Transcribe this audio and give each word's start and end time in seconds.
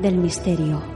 del 0.00 0.16
misterio. 0.16 0.95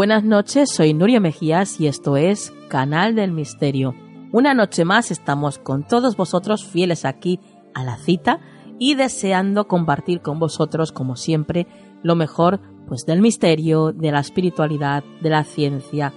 Buenas 0.00 0.24
noches, 0.24 0.70
soy 0.74 0.94
Nuria 0.94 1.20
Mejías 1.20 1.78
y 1.78 1.86
esto 1.86 2.16
es 2.16 2.54
Canal 2.70 3.14
del 3.14 3.32
Misterio. 3.32 3.94
Una 4.32 4.54
noche 4.54 4.86
más 4.86 5.10
estamos 5.10 5.58
con 5.58 5.86
todos 5.86 6.16
vosotros 6.16 6.64
fieles 6.64 7.04
aquí 7.04 7.38
a 7.74 7.84
la 7.84 7.98
cita 7.98 8.40
y 8.78 8.94
deseando 8.94 9.68
compartir 9.68 10.22
con 10.22 10.38
vosotros, 10.38 10.90
como 10.90 11.16
siempre, 11.16 11.66
lo 12.02 12.16
mejor 12.16 12.60
pues 12.88 13.04
del 13.04 13.20
misterio, 13.20 13.92
de 13.92 14.10
la 14.10 14.20
espiritualidad, 14.20 15.04
de 15.20 15.28
la 15.28 15.44
ciencia, 15.44 16.14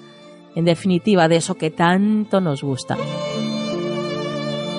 en 0.56 0.64
definitiva 0.64 1.28
de 1.28 1.36
eso 1.36 1.56
que 1.56 1.70
tanto 1.70 2.40
nos 2.40 2.64
gusta. 2.64 2.96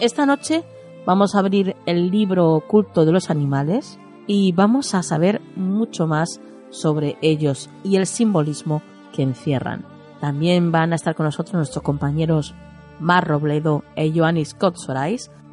Esta 0.00 0.25
noche 0.25 0.65
vamos 1.04 1.34
a 1.34 1.41
abrir 1.41 1.76
el 1.84 2.10
libro 2.10 2.54
oculto 2.54 3.04
de 3.04 3.12
los 3.12 3.28
animales 3.28 4.00
y 4.26 4.53
vamos 4.53 4.94
a 4.94 5.03
saber 5.03 5.42
mucho 5.56 6.06
más 6.06 6.41
sobre 6.71 7.19
ellos 7.21 7.69
y 7.84 7.97
el 7.97 8.06
simbolismo 8.06 8.81
que 9.14 9.22
encierran. 9.22 9.84
También 10.20 10.72
van 10.72 10.92
a 10.92 10.97
estar 10.97 11.14
con 11.14 11.25
nosotros 11.25 11.54
nuestros 11.54 11.84
compañeros 11.84 12.54
Mar 13.00 13.26
Robledo 13.26 13.82
e 13.97 14.12
Joannis 14.12 14.50
Scott 14.50 14.76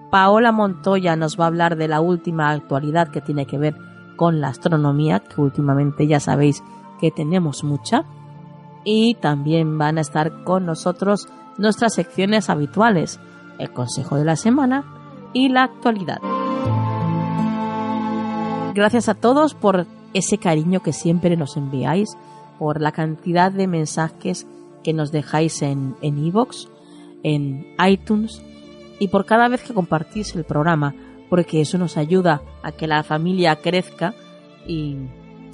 Paola 0.10 0.52
Montoya 0.52 1.16
nos 1.16 1.40
va 1.40 1.46
a 1.46 1.48
hablar 1.48 1.78
de 1.78 1.88
la 1.88 2.02
última 2.02 2.50
actualidad 2.50 3.10
que 3.10 3.22
tiene 3.22 3.46
que 3.46 3.58
ver 3.58 3.76
con 4.18 4.42
la 4.42 4.50
astronomía, 4.50 5.22
que 5.22 5.40
últimamente 5.40 6.06
ya 6.06 6.20
sabéis 6.20 6.64
que 7.00 7.12
tenemos 7.12 7.64
mucha. 7.64 8.04
Y 8.84 9.16
también 9.16 9.78
van 9.78 9.98
a 9.98 10.02
estar 10.02 10.44
con 10.44 10.66
nosotros 10.66 11.28
nuestras 11.58 11.94
secciones 11.94 12.50
habituales, 12.50 13.20
el 13.58 13.72
Consejo 13.72 14.18
de 14.18 14.26
la 14.26 14.36
Semana 14.36 14.84
y 15.34 15.50
la 15.50 15.64
actualidad. 15.64 16.20
Gracias 18.74 19.08
a 19.10 19.16
todos 19.16 19.54
por 19.54 19.86
ese 20.14 20.38
cariño 20.38 20.82
que 20.82 20.94
siempre 20.94 21.38
nos 21.38 21.58
enviáis 21.58 22.18
por 22.62 22.80
la 22.80 22.92
cantidad 22.92 23.52
de 23.52 23.66
mensajes 23.66 24.46
que 24.84 24.94
nos 24.94 25.12
dejáis 25.12 25.64
en 25.64 25.96
iVoox, 26.04 26.68
en, 27.24 27.66
en 27.80 27.92
iTunes 27.92 28.40
y 29.00 29.08
por 29.08 29.26
cada 29.26 29.48
vez 29.48 29.64
que 29.64 29.74
compartís 29.74 30.36
el 30.36 30.44
programa, 30.44 30.94
porque 31.28 31.60
eso 31.60 31.80
nos 31.80 31.98
ayuda 31.98 32.44
a 32.62 32.72
que 32.72 32.86
la 32.86 33.02
familia 33.02 33.56
crezca 33.56 34.14
y 34.68 34.96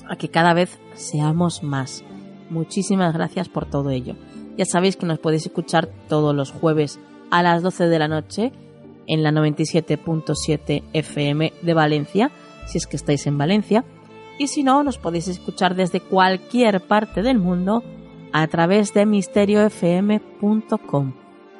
a 0.09 0.17
que 0.17 0.28
cada 0.28 0.53
vez 0.53 0.78
seamos 0.96 1.63
más. 1.63 2.03
Muchísimas 2.50 3.13
gracias 3.13 3.47
por 3.47 3.69
todo 3.69 3.90
ello. 3.90 4.17
Ya 4.57 4.66
sabéis 4.66 4.97
que 4.97 5.06
nos 5.06 5.19
podéis 5.19 5.46
escuchar 5.46 5.90
todos 6.09 6.35
los 6.35 6.51
jueves 6.51 7.00
a 7.31 7.41
las 7.41 7.63
12 7.63 7.88
de 7.88 8.00
la 8.00 8.09
noche 8.09 8.51
en 9.07 9.23
la 9.23 9.31
97.7 9.31 10.84
FM 10.91 11.53
de 11.62 11.73
Valencia, 11.73 12.31
si 12.66 12.79
es 12.79 12.85
que 12.85 12.97
estáis 12.97 13.25
en 13.28 13.38
Valencia 13.38 13.85
y 14.38 14.48
si 14.48 14.64
no, 14.64 14.84
nos 14.84 14.98
podéis 14.98 15.28
escuchar 15.28 15.75
desde 15.75 16.00
cualquier 16.00 16.81
parte 16.81 17.22
del 17.22 17.40
mundo 17.40 17.84
a 18.34 18.48
través 18.48 18.94
de 18.94 19.06
misteriofm.com, 19.06 21.14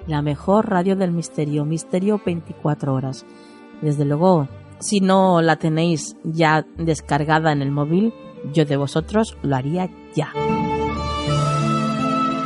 la 0.06 0.22
mejor 0.22 0.70
radio 0.70 0.96
del 0.96 1.12
misterio, 1.12 1.66
misterio 1.66 2.22
24 2.24 2.94
horas. 2.94 3.26
Desde 3.82 4.06
luego, 4.06 4.48
si 4.80 5.00
no 5.00 5.42
la 5.42 5.58
tenéis 5.58 6.16
ya 6.24 6.66
descargada 6.78 7.52
en 7.52 7.62
el 7.62 7.72
móvil, 7.72 8.14
yo 8.54 8.66
de 8.66 8.78
vosotros 8.78 9.38
lo 9.42 9.56
haría 9.56 9.90
ya. 10.16 10.32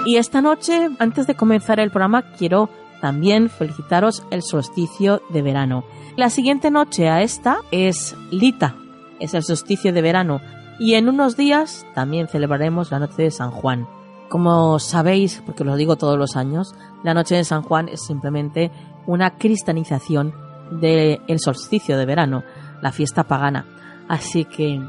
Y 0.05 0.17
esta 0.17 0.41
noche, 0.41 0.89
antes 0.99 1.27
de 1.27 1.35
comenzar 1.35 1.79
el 1.79 1.91
programa, 1.91 2.33
quiero 2.37 2.69
también 3.01 3.49
felicitaros 3.49 4.23
el 4.31 4.43
solsticio 4.43 5.21
de 5.29 5.41
verano. 5.41 5.83
La 6.15 6.29
siguiente 6.29 6.71
noche 6.71 7.09
a 7.09 7.21
esta 7.21 7.57
es 7.71 8.15
Lita, 8.31 8.75
es 9.21 9.33
el 9.33 9.43
solsticio 9.43 9.93
de 9.93 10.01
verano 10.01 10.41
y 10.79 10.95
en 10.95 11.07
unos 11.07 11.37
días 11.37 11.85
también 11.93 12.27
celebraremos 12.27 12.91
la 12.91 12.99
noche 12.99 13.23
de 13.23 13.31
San 13.31 13.51
Juan. 13.51 13.87
Como 14.29 14.79
sabéis, 14.79 15.43
porque 15.45 15.63
lo 15.63 15.75
digo 15.75 15.95
todos 15.95 16.17
los 16.17 16.35
años, 16.35 16.73
la 17.03 17.13
noche 17.13 17.35
de 17.35 17.43
San 17.43 17.61
Juan 17.61 17.87
es 17.87 18.03
simplemente 18.05 18.71
una 19.05 19.37
cristianización 19.37 20.33
del 20.71 21.19
solsticio 21.39 21.97
de 21.97 22.05
verano, 22.05 22.43
la 22.81 22.91
fiesta 22.91 23.25
pagana. 23.25 23.65
Así 24.07 24.45
que, 24.45 24.81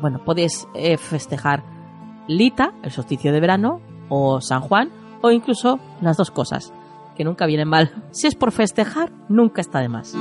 bueno, 0.00 0.22
podéis 0.24 0.66
eh, 0.74 0.96
festejar 0.96 1.64
Lita, 2.26 2.72
el 2.82 2.90
solsticio 2.90 3.32
de 3.32 3.40
verano, 3.40 3.80
o 4.08 4.40
San 4.40 4.62
Juan, 4.62 4.90
o 5.20 5.30
incluso 5.30 5.78
las 6.00 6.16
dos 6.16 6.30
cosas, 6.30 6.72
que 7.16 7.24
nunca 7.24 7.46
vienen 7.46 7.68
mal. 7.68 7.92
Si 8.10 8.26
es 8.26 8.34
por 8.34 8.52
festejar, 8.52 9.12
nunca 9.28 9.60
está 9.60 9.80
de 9.80 9.88
más. 9.88 10.16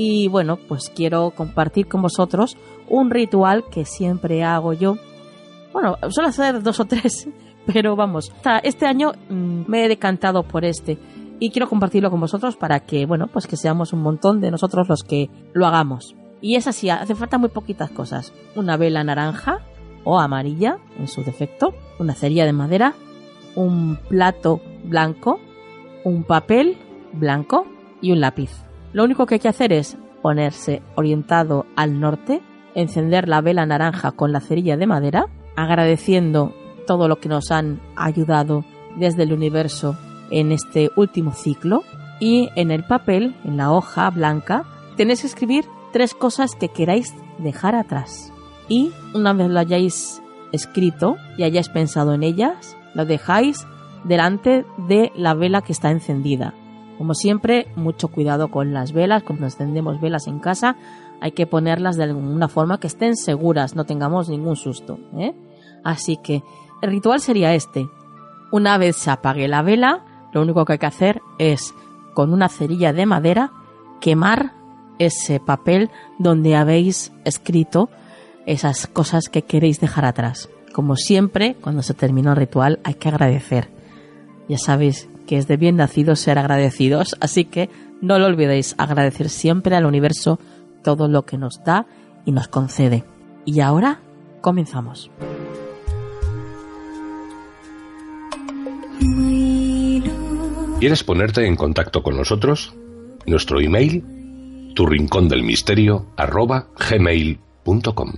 Y 0.00 0.28
bueno, 0.28 0.58
pues 0.68 0.92
quiero 0.94 1.32
compartir 1.32 1.88
con 1.88 2.02
vosotros 2.02 2.56
un 2.88 3.10
ritual 3.10 3.64
que 3.68 3.84
siempre 3.84 4.44
hago 4.44 4.72
yo. 4.72 4.96
Bueno, 5.72 5.96
suelo 6.10 6.28
hacer 6.28 6.62
dos 6.62 6.78
o 6.78 6.84
tres, 6.84 7.28
pero 7.66 7.96
vamos, 7.96 8.32
este 8.62 8.86
año 8.86 9.10
mm, 9.28 9.62
me 9.66 9.84
he 9.84 9.88
decantado 9.88 10.44
por 10.44 10.64
este 10.64 10.98
y 11.40 11.50
quiero 11.50 11.68
compartirlo 11.68 12.12
con 12.12 12.20
vosotros 12.20 12.54
para 12.54 12.78
que, 12.78 13.06
bueno, 13.06 13.26
pues 13.26 13.48
que 13.48 13.56
seamos 13.56 13.92
un 13.92 14.02
montón 14.02 14.40
de 14.40 14.52
nosotros 14.52 14.88
los 14.88 15.02
que 15.02 15.30
lo 15.52 15.66
hagamos. 15.66 16.14
Y 16.40 16.54
es 16.54 16.68
así, 16.68 16.88
hace 16.90 17.16
falta 17.16 17.36
muy 17.38 17.48
poquitas 17.48 17.90
cosas. 17.90 18.32
Una 18.54 18.76
vela 18.76 19.02
naranja 19.02 19.62
o 20.04 20.20
amarilla, 20.20 20.78
en 20.96 21.08
su 21.08 21.24
defecto, 21.24 21.74
una 21.98 22.14
cerilla 22.14 22.46
de 22.46 22.52
madera, 22.52 22.94
un 23.56 23.98
plato 24.08 24.60
blanco, 24.84 25.40
un 26.04 26.22
papel 26.22 26.78
blanco 27.14 27.66
y 28.00 28.12
un 28.12 28.20
lápiz. 28.20 28.67
Lo 28.92 29.04
único 29.04 29.26
que 29.26 29.34
hay 29.36 29.40
que 29.40 29.48
hacer 29.48 29.72
es 29.72 29.96
ponerse 30.22 30.82
orientado 30.94 31.66
al 31.76 32.00
norte, 32.00 32.42
encender 32.74 33.28
la 33.28 33.40
vela 33.40 33.66
naranja 33.66 34.12
con 34.12 34.32
la 34.32 34.40
cerilla 34.40 34.76
de 34.76 34.86
madera, 34.86 35.26
agradeciendo 35.56 36.54
todo 36.86 37.08
lo 37.08 37.16
que 37.16 37.28
nos 37.28 37.50
han 37.50 37.80
ayudado 37.96 38.64
desde 38.96 39.24
el 39.24 39.32
universo 39.32 39.96
en 40.30 40.52
este 40.52 40.90
último 40.96 41.32
ciclo 41.32 41.82
y 42.20 42.48
en 42.56 42.70
el 42.70 42.84
papel, 42.84 43.36
en 43.44 43.56
la 43.56 43.72
hoja 43.72 44.10
blanca, 44.10 44.64
tenéis 44.96 45.20
que 45.20 45.28
escribir 45.28 45.64
tres 45.92 46.14
cosas 46.14 46.54
que 46.54 46.68
queráis 46.68 47.14
dejar 47.38 47.74
atrás. 47.74 48.32
Y 48.68 48.90
una 49.14 49.32
vez 49.32 49.48
lo 49.48 49.60
hayáis 49.60 50.22
escrito 50.52 51.16
y 51.36 51.44
hayáis 51.44 51.68
pensado 51.68 52.14
en 52.14 52.22
ellas, 52.22 52.76
lo 52.94 53.04
dejáis 53.04 53.66
delante 54.04 54.64
de 54.76 55.12
la 55.14 55.34
vela 55.34 55.62
que 55.62 55.72
está 55.72 55.90
encendida. 55.90 56.54
Como 56.98 57.14
siempre, 57.14 57.68
mucho 57.76 58.08
cuidado 58.08 58.50
con 58.50 58.74
las 58.74 58.92
velas, 58.92 59.22
cuando 59.22 59.46
encendemos 59.46 60.00
velas 60.00 60.26
en 60.26 60.40
casa, 60.40 60.76
hay 61.20 61.30
que 61.30 61.46
ponerlas 61.46 61.96
de 61.96 62.04
alguna 62.04 62.48
forma 62.48 62.80
que 62.80 62.88
estén 62.88 63.16
seguras, 63.16 63.76
no 63.76 63.84
tengamos 63.84 64.28
ningún 64.28 64.56
susto. 64.56 64.98
¿eh? 65.16 65.32
Así 65.84 66.16
que 66.16 66.42
el 66.82 66.90
ritual 66.90 67.20
sería 67.20 67.54
este. 67.54 67.88
Una 68.50 68.78
vez 68.78 68.96
se 68.96 69.10
apague 69.10 69.46
la 69.46 69.62
vela, 69.62 70.04
lo 70.32 70.42
único 70.42 70.64
que 70.64 70.74
hay 70.74 70.78
que 70.78 70.86
hacer 70.86 71.22
es, 71.38 71.72
con 72.14 72.32
una 72.32 72.48
cerilla 72.48 72.92
de 72.92 73.06
madera, 73.06 73.52
quemar 74.00 74.52
ese 74.98 75.38
papel 75.38 75.90
donde 76.18 76.56
habéis 76.56 77.12
escrito 77.24 77.90
esas 78.46 78.86
cosas 78.86 79.28
que 79.28 79.42
queréis 79.42 79.80
dejar 79.80 80.04
atrás. 80.04 80.48
Como 80.72 80.96
siempre, 80.96 81.56
cuando 81.60 81.82
se 81.82 81.94
termina 81.94 82.30
el 82.30 82.36
ritual 82.36 82.80
hay 82.84 82.94
que 82.94 83.08
agradecer. 83.08 83.70
Ya 84.48 84.58
sabéis 84.58 85.07
que 85.28 85.36
es 85.36 85.46
de 85.46 85.58
bien 85.58 85.76
nacidos 85.76 86.20
ser 86.20 86.38
agradecidos, 86.38 87.14
así 87.20 87.44
que 87.44 87.68
no 88.00 88.18
lo 88.18 88.24
olvidéis, 88.24 88.74
agradecer 88.78 89.28
siempre 89.28 89.76
al 89.76 89.84
universo 89.84 90.40
todo 90.82 91.06
lo 91.06 91.26
que 91.26 91.36
nos 91.36 91.62
da 91.62 91.86
y 92.24 92.32
nos 92.32 92.48
concede. 92.48 93.04
Y 93.44 93.60
ahora 93.60 94.00
comenzamos. 94.40 95.10
¿Quieres 100.80 101.04
ponerte 101.04 101.46
en 101.46 101.56
contacto 101.56 102.02
con 102.02 102.16
nosotros? 102.16 102.74
Nuestro 103.26 103.60
email, 103.60 104.72
tu 104.74 104.86
rincón 104.86 105.28
del 105.28 105.42
misterio, 105.42 106.06
arroba 106.16 106.68
gmail.com. 106.88 108.12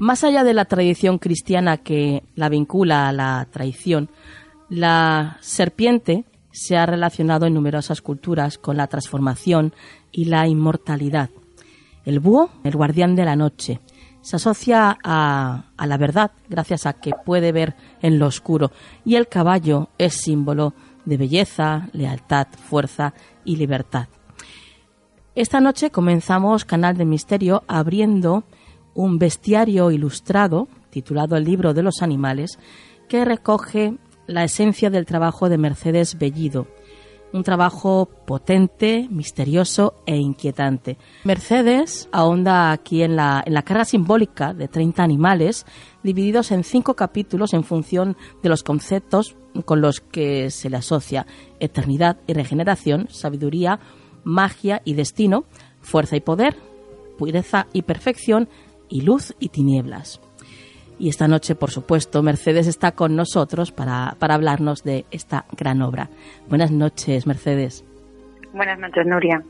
Más 0.00 0.24
allá 0.24 0.44
de 0.44 0.54
la 0.54 0.64
tradición 0.64 1.18
cristiana 1.18 1.76
que 1.76 2.22
la 2.34 2.48
vincula 2.48 3.06
a 3.06 3.12
la 3.12 3.46
traición, 3.50 4.08
la 4.70 5.36
serpiente 5.42 6.24
se 6.52 6.78
ha 6.78 6.86
relacionado 6.86 7.44
en 7.44 7.52
numerosas 7.52 8.00
culturas 8.00 8.56
con 8.56 8.78
la 8.78 8.86
transformación 8.86 9.74
y 10.10 10.24
la 10.24 10.48
inmortalidad. 10.48 11.28
El 12.06 12.18
búho, 12.18 12.48
el 12.64 12.76
guardián 12.76 13.14
de 13.14 13.26
la 13.26 13.36
noche, 13.36 13.80
se 14.22 14.36
asocia 14.36 14.96
a, 15.04 15.64
la 15.78 15.96
verdad 15.98 16.30
gracias 16.48 16.86
a 16.86 16.94
que 16.94 17.12
puede 17.26 17.52
ver 17.52 17.76
en 18.00 18.18
lo 18.18 18.26
oscuro 18.26 18.72
y 19.04 19.16
el 19.16 19.28
caballo 19.28 19.90
es 19.98 20.14
símbolo 20.14 20.72
de 21.04 21.18
belleza, 21.18 21.90
lealtad, 21.92 22.46
fuerza 22.48 23.12
y 23.44 23.56
libertad. 23.56 24.08
Esta 25.34 25.60
noche 25.60 25.90
comenzamos 25.90 26.64
Canal 26.64 26.96
de 26.96 27.04
Misterio 27.04 27.64
abriendo 27.68 28.44
un 28.94 29.18
bestiario 29.18 29.90
ilustrado 29.90 30.68
titulado 30.90 31.36
El 31.36 31.44
libro 31.44 31.74
de 31.74 31.82
los 31.82 32.02
animales 32.02 32.58
que 33.08 33.24
recoge 33.24 33.94
la 34.26 34.44
esencia 34.44 34.90
del 34.90 35.06
trabajo 35.06 35.48
de 35.48 35.58
Mercedes 35.58 36.18
Bellido. 36.18 36.66
Un 37.32 37.44
trabajo 37.44 38.08
potente, 38.26 39.06
misterioso 39.08 39.94
e 40.04 40.16
inquietante. 40.16 40.98
Mercedes 41.22 42.08
ahonda 42.10 42.72
aquí 42.72 43.02
en 43.02 43.14
la, 43.14 43.42
en 43.46 43.54
la 43.54 43.62
carga 43.62 43.84
simbólica 43.84 44.52
de 44.52 44.66
30 44.66 45.02
animales, 45.02 45.64
divididos 46.02 46.50
en 46.50 46.64
cinco 46.64 46.94
capítulos 46.94 47.54
en 47.54 47.62
función 47.62 48.16
de 48.42 48.48
los 48.48 48.64
conceptos 48.64 49.36
con 49.64 49.80
los 49.80 50.00
que 50.00 50.50
se 50.50 50.70
le 50.70 50.76
asocia 50.76 51.26
eternidad 51.60 52.18
y 52.26 52.32
regeneración, 52.32 53.08
sabiduría, 53.10 53.78
magia 54.24 54.82
y 54.84 54.94
destino, 54.94 55.44
fuerza 55.80 56.16
y 56.16 56.20
poder, 56.20 56.56
pureza 57.18 57.66
y 57.72 57.82
perfección, 57.82 58.48
y 58.90 59.02
luz 59.02 59.34
y 59.38 59.48
tinieblas. 59.48 60.20
Y 60.98 61.08
esta 61.08 61.28
noche, 61.28 61.54
por 61.54 61.70
supuesto, 61.70 62.22
Mercedes 62.22 62.66
está 62.66 62.92
con 62.92 63.16
nosotros 63.16 63.72
para, 63.72 64.16
para 64.18 64.34
hablarnos 64.34 64.84
de 64.84 65.06
esta 65.10 65.46
gran 65.56 65.80
obra. 65.80 66.10
Buenas 66.46 66.70
noches, 66.70 67.26
Mercedes. 67.26 67.82
Buenas 68.52 68.78
noches, 68.78 69.06
Nuria. 69.06 69.42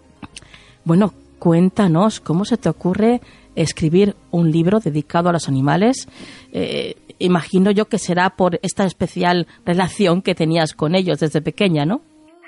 Bueno, 0.84 1.12
cuéntanos 1.40 2.20
cómo 2.20 2.44
se 2.44 2.56
te 2.56 2.68
ocurre 2.68 3.20
escribir 3.56 4.14
un 4.30 4.52
libro 4.52 4.78
dedicado 4.78 5.28
a 5.28 5.32
los 5.32 5.48
animales. 5.48 6.06
Eh, 6.52 6.94
imagino 7.18 7.72
yo 7.72 7.86
que 7.86 7.98
será 7.98 8.30
por 8.30 8.60
esta 8.62 8.84
especial 8.84 9.48
relación 9.66 10.22
que 10.22 10.36
tenías 10.36 10.72
con 10.74 10.94
ellos 10.94 11.18
desde 11.18 11.42
pequeña, 11.42 11.84
¿no? 11.84 12.02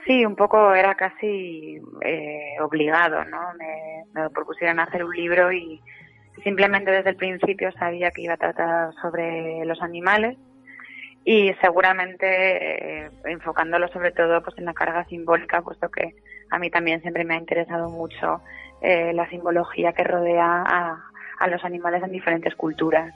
Sí, 0.06 0.24
un 0.24 0.36
poco 0.36 0.74
era 0.74 0.94
casi 0.94 1.80
eh, 2.04 2.60
obligado, 2.60 3.24
¿no? 3.24 3.38
Me, 3.58 4.04
me 4.20 4.30
propusieron 4.30 4.78
hacer 4.78 5.04
un 5.04 5.14
libro 5.14 5.52
y, 5.52 5.80
Simplemente 6.42 6.90
desde 6.90 7.10
el 7.10 7.16
principio 7.16 7.70
sabía 7.72 8.10
que 8.10 8.22
iba 8.22 8.34
a 8.34 8.38
tratar 8.38 8.94
sobre 9.00 9.64
los 9.64 9.80
animales 9.82 10.36
y 11.24 11.52
seguramente 11.60 13.04
eh, 13.04 13.10
enfocándolo 13.24 13.88
sobre 13.88 14.12
todo 14.12 14.42
pues 14.42 14.58
en 14.58 14.64
la 14.64 14.74
carga 14.74 15.04
simbólica, 15.04 15.62
puesto 15.62 15.88
que 15.88 16.14
a 16.50 16.58
mí 16.58 16.70
también 16.70 17.00
siempre 17.00 17.24
me 17.24 17.34
ha 17.34 17.38
interesado 17.38 17.90
mucho 17.90 18.40
eh, 18.80 19.12
la 19.12 19.28
simbología 19.30 19.92
que 19.92 20.04
rodea 20.04 20.64
a, 20.66 21.04
a 21.42 21.48
los 21.48 21.64
animales 21.64 22.02
en 22.02 22.12
diferentes 22.12 22.54
culturas. 22.54 23.12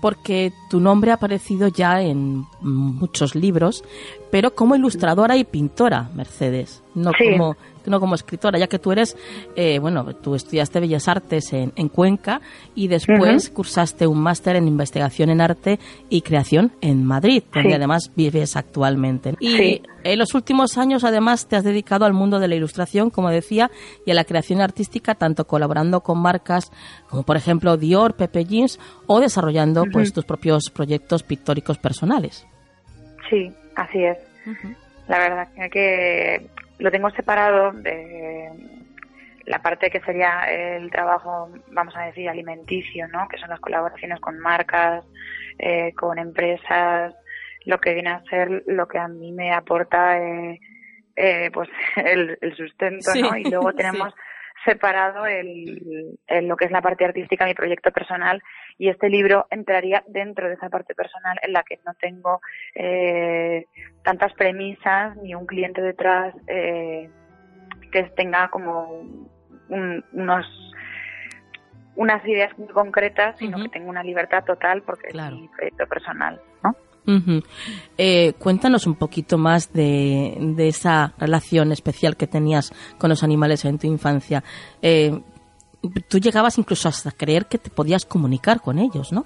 Porque 0.00 0.52
tu 0.70 0.80
nombre 0.80 1.12
ha 1.12 1.14
aparecido 1.14 1.68
ya 1.68 2.00
en 2.00 2.44
muchos 2.60 3.34
libros, 3.34 3.84
pero 4.30 4.54
como 4.54 4.74
ilustradora 4.74 5.36
y 5.36 5.44
pintora, 5.44 6.08
Mercedes, 6.14 6.82
no 6.94 7.12
como 7.12 7.56
no 7.88 8.00
como 8.00 8.14
escritora, 8.14 8.58
ya 8.58 8.66
que 8.66 8.78
tú 8.78 8.92
eres, 8.92 9.16
eh, 9.56 9.78
bueno, 9.78 10.04
tú 10.14 10.34
estudiaste 10.34 10.80
Bellas 10.80 11.08
Artes 11.08 11.52
en, 11.52 11.88
Cuenca 11.88 12.40
y 12.74 12.88
después 12.88 13.50
cursaste 13.50 14.06
un 14.06 14.20
máster 14.20 14.56
en 14.56 14.68
investigación 14.68 15.30
en 15.30 15.40
arte 15.40 15.78
y 16.08 16.22
creación 16.22 16.72
en 16.80 17.04
Madrid, 17.04 17.42
donde 17.52 17.74
además 17.74 18.12
vives 18.14 18.56
actualmente. 18.56 19.34
Y 19.40 19.82
en 20.04 20.18
los 20.18 20.34
últimos 20.34 20.78
años, 20.78 21.04
además, 21.04 21.48
te 21.48 21.56
has 21.56 21.64
dedicado 21.64 22.04
al 22.04 22.12
mundo 22.12 22.38
de 22.38 22.48
la 22.48 22.54
ilustración, 22.54 23.10
como 23.10 23.30
decía, 23.30 23.70
y 24.06 24.10
a 24.10 24.14
la 24.14 24.24
creación 24.24 24.60
artística, 24.60 25.14
tanto 25.14 25.46
colaborando 25.46 26.02
con 26.02 26.20
marcas 26.20 26.70
como, 27.08 27.22
por 27.22 27.36
ejemplo, 27.36 27.76
Dior, 27.76 28.14
Pepe 28.14 28.44
Jeans, 28.44 28.78
o 29.06 29.20
desarrollando 29.20 29.84
pues 29.92 30.12
tus 30.12 30.24
propios 30.24 30.70
proyectos 30.70 31.22
pictóricos 31.22 31.78
personales. 31.78 32.46
Sí, 33.28 33.50
así 33.76 34.04
es. 34.04 34.18
La 35.08 35.18
verdad 35.18 35.48
que 35.70 36.48
lo 36.78 36.90
tengo 36.90 37.10
separado 37.10 37.72
de 37.72 38.50
la 39.46 39.60
parte 39.62 39.90
que 39.90 40.00
sería 40.00 40.42
el 40.44 40.90
trabajo, 40.90 41.50
vamos 41.72 41.96
a 41.96 42.04
decir, 42.04 42.28
alimenticio, 42.28 43.08
¿no? 43.08 43.26
Que 43.28 43.38
son 43.38 43.48
las 43.48 43.60
colaboraciones 43.60 44.20
con 44.20 44.38
marcas, 44.38 45.04
eh, 45.58 45.92
con 45.94 46.18
empresas, 46.18 47.14
lo 47.64 47.78
que 47.78 47.94
viene 47.94 48.10
a 48.10 48.22
ser 48.24 48.62
lo 48.66 48.86
que 48.86 48.98
a 48.98 49.08
mí 49.08 49.32
me 49.32 49.52
aporta 49.52 50.18
eh, 50.18 50.60
eh, 51.16 51.50
pues 51.52 51.68
el, 51.96 52.38
sustento, 52.56 53.10
¿no? 53.14 53.36
Y 53.36 53.44
luego 53.44 53.72
tenemos 53.76 54.14
separado 54.64 55.26
el, 55.26 56.18
lo 56.42 56.56
que 56.56 56.66
es 56.66 56.70
la 56.70 56.82
parte 56.82 57.04
artística, 57.04 57.46
mi 57.46 57.54
proyecto 57.54 57.90
personal, 57.90 58.42
y 58.76 58.88
este 58.88 59.08
libro 59.08 59.46
entraría 59.50 60.04
dentro 60.06 60.48
de 60.48 60.54
esa 60.54 60.68
parte 60.68 60.94
personal 60.94 61.38
en 61.42 61.52
la 61.52 61.62
que 61.62 61.78
no 61.84 61.94
tengo 61.94 62.40
eh, 62.74 63.66
tantas 64.02 64.32
premisas 64.34 65.16
ni 65.18 65.34
un 65.34 65.46
cliente 65.46 65.80
detrás 65.80 66.34
eh, 66.46 67.08
que 67.90 68.04
tenga 68.16 68.48
como 68.48 69.04
unos 69.68 70.46
unas 71.98 72.24
ideas 72.26 72.56
muy 72.56 72.68
concretas, 72.68 73.36
sino 73.38 73.60
que 73.60 73.70
tengo 73.70 73.90
una 73.90 74.04
libertad 74.04 74.44
total 74.44 74.82
porque 74.82 75.08
es 75.08 75.14
mi 75.14 75.48
proyecto 75.48 75.86
personal, 75.88 76.40
¿no? 77.08 77.42
Eh, 77.96 78.34
cuéntanos 78.38 78.86
un 78.86 78.94
poquito 78.94 79.38
más 79.38 79.72
de, 79.72 80.36
de, 80.38 80.68
esa 80.68 81.14
relación 81.18 81.72
especial 81.72 82.16
que 82.16 82.26
tenías 82.26 82.72
con 82.98 83.08
los 83.10 83.22
animales 83.22 83.64
en 83.64 83.78
tu 83.78 83.86
infancia. 83.86 84.44
Eh, 84.82 85.18
tú 86.08 86.18
llegabas 86.18 86.58
incluso 86.58 86.88
hasta 86.88 87.10
creer 87.10 87.46
que 87.46 87.58
te 87.58 87.70
podías 87.70 88.04
comunicar 88.04 88.60
con 88.60 88.78
ellos, 88.78 89.12
¿no? 89.12 89.24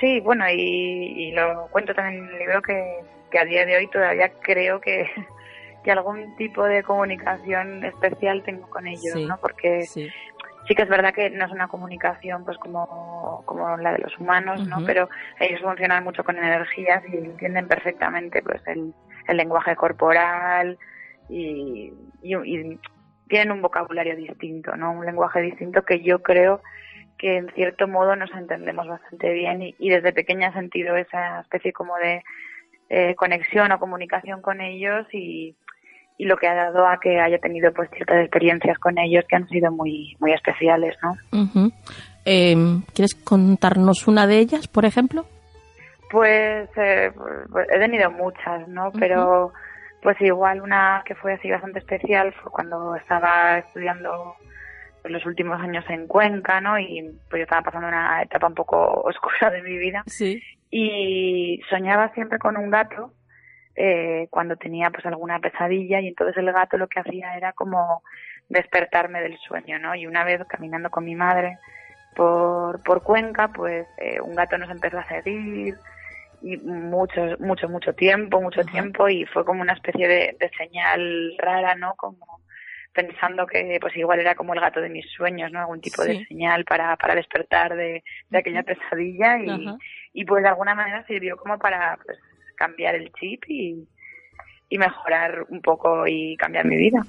Sí, 0.00 0.20
bueno, 0.20 0.44
y, 0.50 1.32
lo 1.32 1.68
cuento 1.70 1.94
también 1.94 2.24
en 2.24 2.30
el 2.30 2.38
libro 2.38 2.62
que, 2.62 3.38
a 3.38 3.44
día 3.44 3.66
de 3.66 3.76
hoy 3.76 3.86
todavía 3.88 4.32
creo 4.40 4.80
que, 4.80 5.06
que, 5.84 5.90
algún 5.90 6.34
tipo 6.36 6.64
de 6.64 6.82
comunicación 6.82 7.84
especial 7.84 8.42
tengo 8.42 8.68
con 8.68 8.86
ellos, 8.86 9.16
¿no? 9.16 9.36
Porque 9.38 9.82
sí. 9.82 10.08
Que 10.74 10.82
es 10.82 10.88
verdad 10.88 11.14
que 11.14 11.30
no 11.30 11.46
es 11.46 11.52
una 11.52 11.68
comunicación 11.68 12.44
pues 12.44 12.58
como, 12.58 13.42
como 13.46 13.76
la 13.76 13.92
de 13.92 13.98
los 13.98 14.16
humanos, 14.18 14.66
¿no? 14.66 14.84
Pero 14.86 15.08
ellos 15.38 15.60
funcionan 15.60 16.04
mucho 16.04 16.24
con 16.24 16.36
energías 16.36 17.02
y 17.08 17.16
entienden 17.16 17.68
perfectamente 17.68 18.42
pues 18.42 18.62
el, 18.66 18.94
el 19.28 19.36
lenguaje 19.36 19.76
corporal 19.76 20.78
y, 21.28 21.92
y 22.22 22.78
tienen 23.28 23.52
un 23.52 23.62
vocabulario 23.62 24.16
distinto, 24.16 24.76
¿no? 24.76 24.92
Un 24.92 25.06
lenguaje 25.06 25.40
distinto 25.40 25.82
que 25.84 26.00
yo 26.02 26.22
creo 26.22 26.60
que 27.16 27.36
en 27.36 27.50
cierto 27.52 27.86
modo 27.86 28.16
nos 28.16 28.32
entendemos 28.32 28.88
bastante 28.88 29.32
bien 29.32 29.74
y, 29.78 29.90
desde 29.90 30.12
pequeña 30.12 30.48
he 30.48 30.52
sentido 30.52 30.96
esa 30.96 31.40
especie 31.40 31.72
como 31.72 31.96
de 31.96 32.24
eh, 32.88 33.14
conexión 33.14 33.70
o 33.72 33.78
comunicación 33.78 34.40
con 34.40 34.60
ellos 34.60 35.06
y, 35.12 35.54
lo 36.24 36.36
que 36.36 36.48
ha 36.48 36.54
dado 36.54 36.86
a 36.86 36.98
que 37.00 37.20
haya 37.20 37.38
tenido 37.38 37.72
pues 37.72 37.90
ciertas 37.90 38.20
experiencias 38.20 38.78
con 38.78 38.98
ellos 38.98 39.24
que 39.28 39.36
han 39.36 39.48
sido 39.48 39.70
muy 39.72 40.16
muy 40.20 40.32
especiales, 40.32 40.96
¿no? 41.02 41.72
Em, 42.24 42.82
¿Quieres 42.94 43.14
contarnos 43.14 44.06
una 44.06 44.26
de 44.26 44.38
ellas, 44.38 44.68
por 44.68 44.84
ejemplo? 44.84 45.24
Pues, 46.10 46.68
eh, 46.76 47.12
pues 47.50 47.68
he 47.70 47.78
tenido 47.78 48.10
muchas, 48.10 48.66
¿no? 48.68 48.90
Pero 48.98 49.52
pues 50.02 50.20
igual 50.20 50.60
una 50.60 51.02
que 51.04 51.14
fue 51.14 51.34
así 51.34 51.50
bastante 51.50 51.78
especial 51.78 52.32
fue 52.42 52.50
cuando 52.50 52.96
estaba 52.96 53.58
estudiando 53.58 54.34
los 55.04 55.24
últimos 55.26 55.60
años 55.60 55.84
en 55.88 56.06
Cuenca, 56.06 56.60
¿no? 56.60 56.78
Y 56.78 57.02
pues 57.28 57.40
yo 57.40 57.44
estaba 57.44 57.62
pasando 57.62 57.88
una 57.88 58.22
etapa 58.22 58.46
un 58.46 58.54
poco 58.54 58.76
oscura 59.04 59.50
de 59.50 59.62
mi 59.62 59.78
vida. 59.78 60.02
Sí. 60.06 60.42
Y 60.70 61.60
soñaba 61.68 62.12
siempre 62.14 62.38
con 62.38 62.56
un 62.56 62.70
gato 62.70 63.12
eh, 63.76 64.26
cuando 64.30 64.56
tenía 64.56 64.90
pues 64.90 65.06
alguna 65.06 65.38
pesadilla 65.38 66.00
y 66.00 66.08
entonces 66.08 66.36
el 66.36 66.52
gato 66.52 66.76
lo 66.76 66.88
que 66.88 67.00
hacía 67.00 67.36
era 67.36 67.52
como 67.52 68.02
despertarme 68.48 69.22
del 69.22 69.38
sueño, 69.38 69.78
¿no? 69.78 69.94
Y 69.94 70.06
una 70.06 70.24
vez 70.24 70.42
caminando 70.48 70.90
con 70.90 71.04
mi 71.04 71.14
madre 71.14 71.58
por, 72.14 72.82
por 72.82 73.02
Cuenca, 73.02 73.48
pues 73.48 73.86
eh, 73.98 74.20
un 74.20 74.34
gato 74.34 74.58
nos 74.58 74.70
empezó 74.70 74.98
a 74.98 75.08
seguir 75.08 75.76
y 76.42 76.56
mucho, 76.56 77.36
mucho, 77.38 77.68
mucho 77.68 77.94
tiempo, 77.94 78.40
mucho 78.40 78.64
tiempo 78.64 79.08
y 79.08 79.24
fue 79.26 79.44
como 79.44 79.60
una 79.60 79.74
especie 79.74 80.08
de, 80.08 80.36
señal 80.56 81.34
rara, 81.38 81.74
¿no? 81.74 81.94
Como 81.94 82.40
pensando 82.92 83.46
que 83.46 83.78
pues 83.80 83.96
igual 83.96 84.18
era 84.18 84.34
como 84.34 84.52
el 84.52 84.60
gato 84.60 84.80
de 84.80 84.88
mis 84.88 85.08
sueños, 85.12 85.52
¿no? 85.52 85.60
Algún 85.60 85.80
tipo 85.80 86.02
de 86.02 86.26
señal 86.26 86.64
para, 86.64 86.96
para 86.96 87.14
despertar 87.14 87.76
de, 87.76 88.02
de 88.30 88.38
aquella 88.38 88.64
pesadilla 88.64 89.38
y, 89.38 89.68
y 90.12 90.24
pues 90.24 90.42
de 90.42 90.48
alguna 90.48 90.74
manera 90.74 91.04
sirvió 91.06 91.36
como 91.36 91.56
para 91.58 91.96
pues 92.04 92.18
cambiar 92.60 92.94
el 92.94 93.10
chip 93.12 93.42
y, 93.48 93.88
y 94.68 94.78
mejorar 94.78 95.46
un 95.48 95.62
poco 95.62 96.06
y 96.06 96.36
cambiar 96.36 96.66
mi 96.66 96.76
vida. 96.76 97.00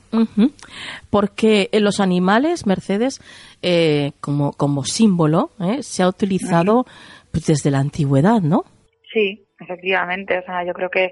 Porque 1.09 1.67
en 1.73 1.83
los 1.83 1.99
animales, 1.99 2.65
Mercedes, 2.65 3.19
eh, 3.61 4.13
como, 4.21 4.53
como 4.53 4.85
símbolo, 4.85 5.51
¿eh? 5.59 5.83
se 5.83 6.03
ha 6.03 6.07
utilizado 6.07 6.85
pues, 7.31 7.47
desde 7.47 7.69
la 7.69 7.79
antigüedad, 7.79 8.39
¿no? 8.41 8.63
Sí, 9.11 9.45
efectivamente. 9.59 10.39
O 10.39 10.43
sea, 10.43 10.65
yo 10.65 10.73
creo 10.73 10.89
que 10.89 11.11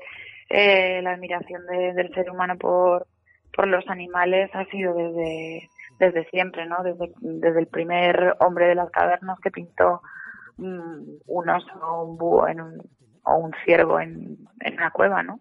eh, 0.50 1.02
la 1.04 1.12
admiración 1.12 1.62
del 1.68 2.14
ser 2.14 2.32
humano 2.32 2.58
por, 2.58 3.08
por 3.54 3.68
los 3.68 3.86
animales 3.90 4.50
ha 4.54 4.64
sido 4.68 4.94
desde, 4.94 5.70
desde 6.00 6.30
siempre, 6.30 6.66
¿no? 6.66 6.82
Desde, 6.84 7.12
desde 7.20 7.60
el 7.60 7.68
primer 7.68 8.38
hombre 8.40 8.68
de 8.68 8.76
las 8.76 8.90
cavernas 8.90 9.38
que 9.44 9.52
pintó 9.52 10.02
mm, 10.58 11.02
un 11.28 11.50
oso 11.50 11.74
o 11.82 12.06
un 12.06 12.18
búho 12.18 12.48
en 12.48 12.62
un, 12.62 12.82
o 13.24 13.38
un 13.38 13.52
ciervo 13.66 14.00
en, 14.00 14.38
en 14.60 14.74
una 14.74 14.92
cueva, 14.92 15.24
¿no? 15.24 15.38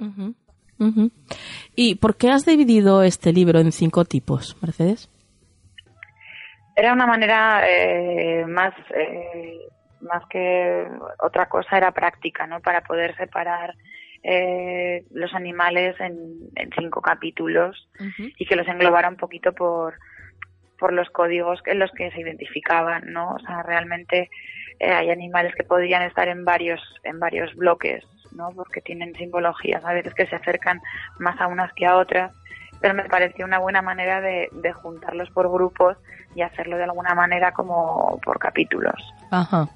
¿Y 1.74 1.96
por 1.96 2.16
qué 2.16 2.30
has 2.30 2.44
dividido 2.44 3.02
este 3.02 3.32
libro 3.32 3.58
en 3.58 3.72
cinco 3.72 4.04
tipos, 4.04 4.56
Mercedes? 4.62 5.10
Era 6.76 6.92
una 6.92 7.06
manera 7.06 7.62
eh, 7.68 8.44
más 8.46 8.72
eh, 8.94 9.58
más 10.00 10.22
que 10.30 10.86
otra 11.20 11.48
cosa 11.48 11.76
era 11.76 11.90
práctica, 11.90 12.46
¿no? 12.46 12.60
Para 12.60 12.82
poder 12.82 13.16
separar 13.16 13.74
eh, 14.22 15.04
los 15.10 15.34
animales 15.34 15.96
en, 16.00 16.50
cinco 16.78 17.00
capítulos 17.00 17.88
y 18.38 18.46
que 18.46 18.56
los 18.56 18.68
englobara 18.68 19.08
un 19.08 19.16
poquito 19.16 19.52
por, 19.52 19.94
por 20.78 20.92
los 20.92 21.08
códigos 21.10 21.60
en 21.66 21.80
los 21.80 21.90
que 21.92 22.10
se 22.12 22.20
identificaban, 22.20 23.12
¿no? 23.12 23.32
O 23.32 23.38
sea, 23.40 23.62
realmente 23.62 24.30
eh, 24.80 24.92
hay 24.92 25.10
animales 25.10 25.54
que 25.54 25.64
podrían 25.64 26.02
estar 26.02 26.28
en 26.28 26.44
varios, 26.44 26.80
en 27.04 27.18
varios 27.18 27.54
bloques, 27.54 28.04
¿no? 28.32 28.50
Porque 28.54 28.80
tienen 28.80 29.14
simbologías 29.14 29.84
a 29.84 29.92
veces 29.92 30.14
que 30.14 30.26
se 30.26 30.36
acercan 30.36 30.80
más 31.18 31.40
a 31.40 31.46
unas 31.46 31.72
que 31.72 31.86
a 31.86 31.96
otras, 31.96 32.32
pero 32.80 32.94
me 32.94 33.04
pareció 33.04 33.44
una 33.44 33.58
buena 33.58 33.82
manera 33.82 34.20
de, 34.20 34.48
de 34.52 34.72
juntarlos 34.72 35.30
por 35.30 35.50
grupos 35.50 35.96
y 36.34 36.42
hacerlo 36.42 36.76
de 36.76 36.84
alguna 36.84 37.14
manera 37.14 37.52
como 37.52 38.20
por 38.24 38.38
capítulos. 38.38 38.94
Ajá. 39.30 39.68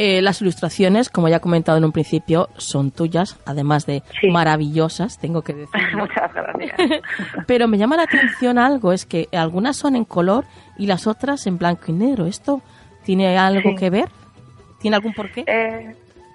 Eh, 0.00 0.22
las 0.22 0.40
ilustraciones, 0.40 1.10
como 1.10 1.28
ya 1.28 1.38
he 1.38 1.40
comentado 1.40 1.76
en 1.76 1.84
un 1.84 1.90
principio, 1.90 2.48
son 2.56 2.92
tuyas, 2.92 3.36
además 3.44 3.84
de 3.84 4.04
maravillosas, 4.30 5.18
tengo 5.18 5.42
que 5.42 5.54
decir. 5.54 5.96
Muchas 5.96 6.32
gracias. 6.32 7.02
Pero 7.48 7.66
me 7.66 7.78
llama 7.78 7.96
la 7.96 8.04
atención 8.04 8.58
algo, 8.58 8.92
es 8.92 9.06
que 9.06 9.28
algunas 9.32 9.76
son 9.76 9.96
en 9.96 10.04
color 10.04 10.44
y 10.78 10.86
las 10.86 11.08
otras 11.08 11.48
en 11.48 11.58
blanco 11.58 11.86
y 11.88 11.94
negro. 11.94 12.26
¿Esto 12.26 12.62
tiene 13.02 13.36
algo 13.36 13.74
que 13.74 13.90
ver? 13.90 14.08
¿Tiene 14.80 14.96
algún 14.96 15.12
porqué? 15.12 15.44
Eh, 15.46 15.94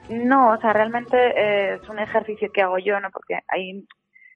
no, 0.09 0.51
o 0.51 0.57
sea, 0.59 0.73
realmente 0.73 1.17
eh, 1.17 1.79
es 1.81 1.89
un 1.89 1.99
ejercicio 1.99 2.51
que 2.51 2.61
hago 2.61 2.77
yo, 2.77 2.99
¿no? 2.99 3.09
Porque 3.11 3.39
hay 3.47 3.85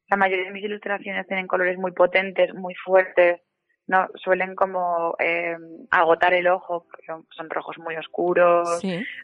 la 0.10 0.18
mayoría 0.18 0.46
de 0.46 0.52
mis 0.52 0.64
ilustraciones 0.64 1.28
tienen 1.28 1.48
colores 1.48 1.78
muy 1.78 1.92
potentes, 1.92 2.54
muy 2.54 2.74
fuertes, 2.76 3.42
no 3.88 4.08
suelen 4.16 4.56
como 4.56 5.16
eh, 5.20 5.56
agotar 5.92 6.34
el 6.34 6.48
ojo 6.48 6.86
son 7.06 7.50
rojos 7.50 7.78
muy 7.80 7.96
oscuros 7.96 8.82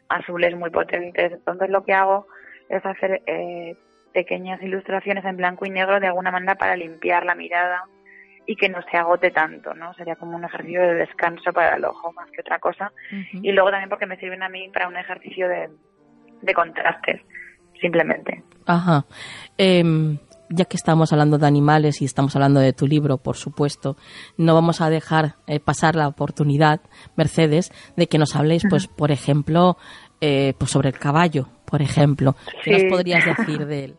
azules 0.08 0.56
muy 0.56 0.70
potentes 0.70 1.32
entonces 1.32 1.68
lo 1.68 1.84
que 1.84 1.92
hago 1.92 2.26
es 2.70 2.84
hacer 2.84 3.22
eh, 3.26 3.76
pequeñas 4.12 4.62
ilustraciones 4.62 5.24
en 5.24 5.36
blanco 5.36 5.66
y 5.66 5.70
negro 5.70 6.00
de 6.00 6.06
alguna 6.06 6.30
manera 6.30 6.54
para 6.54 6.76
limpiar 6.76 7.26
la 7.26 7.34
mirada 7.34 7.84
y 8.46 8.56
que 8.56 8.68
no 8.68 8.80
se 8.90 8.96
agote 8.96 9.30
tanto 9.30 9.74
no 9.74 9.94
sería 9.94 10.16
como 10.16 10.36
un 10.36 10.44
ejercicio 10.44 10.82
de 10.82 10.94
descanso 10.94 11.52
para 11.52 11.76
el 11.76 11.84
ojo 11.84 12.12
más 12.12 12.30
que 12.30 12.40
otra 12.40 12.58
cosa. 12.58 12.92
Y 13.32 13.52
luego 13.52 13.70
también 13.70 13.88
porque 13.88 14.06
me 14.06 14.16
sirven 14.18 14.42
a 14.42 14.48
mí 14.48 14.68
para 14.72 14.88
un 14.88 14.96
ejercicio 14.96 15.48
de, 15.48 15.70
de 16.42 16.54
contrastes 16.54 17.20
simplemente. 17.80 18.42
Ajá. 18.66 19.04
Eh, 19.58 19.82
ya 20.48 20.64
que 20.64 20.76
estamos 20.76 21.12
hablando 21.12 21.38
de 21.38 21.46
animales 21.46 22.00
y 22.02 22.04
estamos 22.04 22.34
hablando 22.36 22.60
de 22.60 22.72
tu 22.72 22.86
libro, 22.86 23.18
por 23.18 23.36
supuesto, 23.36 23.96
no 24.36 24.54
vamos 24.54 24.80
a 24.80 24.90
dejar 24.90 25.36
eh, 25.46 25.60
pasar 25.60 25.96
la 25.96 26.08
oportunidad, 26.08 26.80
Mercedes, 27.16 27.72
de 27.96 28.06
que 28.06 28.18
nos 28.18 28.36
habléis, 28.36 28.62
pues, 28.68 28.86
por 28.86 29.10
ejemplo, 29.10 29.76
eh, 30.20 30.54
pues 30.58 30.70
sobre 30.70 30.90
el 30.90 30.98
caballo, 30.98 31.48
por 31.64 31.82
ejemplo. 31.82 32.36
¿Qué 32.62 32.72
nos 32.72 32.84
podrías 32.84 33.24
decir 33.38 33.66
de 33.66 33.84
él? 33.84 33.96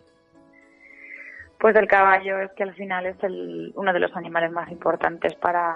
Pues 1.60 1.76
el 1.76 1.88
caballo 1.88 2.40
es 2.40 2.52
que 2.52 2.64
al 2.64 2.74
final 2.74 3.06
es 3.06 3.16
el, 3.24 3.72
uno 3.76 3.94
de 3.94 4.00
los 4.00 4.16
animales 4.16 4.52
más 4.52 4.70
importantes 4.70 5.34
para, 5.36 5.76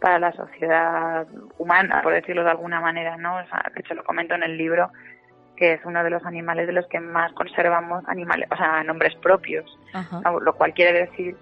para 0.00 0.18
la 0.18 0.32
sociedad 0.32 1.26
humana, 1.58 2.02
por 2.02 2.12
decirlo 2.12 2.44
de 2.44 2.50
alguna 2.50 2.80
manera, 2.80 3.16
¿no? 3.16 3.36
O 3.36 3.44
sea, 3.46 3.64
de 3.74 3.80
hecho 3.80 3.94
lo 3.94 4.04
comento 4.04 4.34
en 4.34 4.42
el 4.44 4.56
libro, 4.56 4.90
que 5.56 5.74
es 5.74 5.80
uno 5.84 6.04
de 6.04 6.10
los 6.10 6.24
animales 6.24 6.66
de 6.66 6.72
los 6.72 6.86
que 6.86 7.00
más 7.00 7.32
conservamos 7.32 8.04
animales, 8.06 8.48
o 8.50 8.56
sea, 8.56 8.84
nombres 8.84 9.14
propios, 9.16 9.66
lo 10.40 10.54
cual 10.54 10.72
quiere 10.72 11.06
decir 11.06 11.36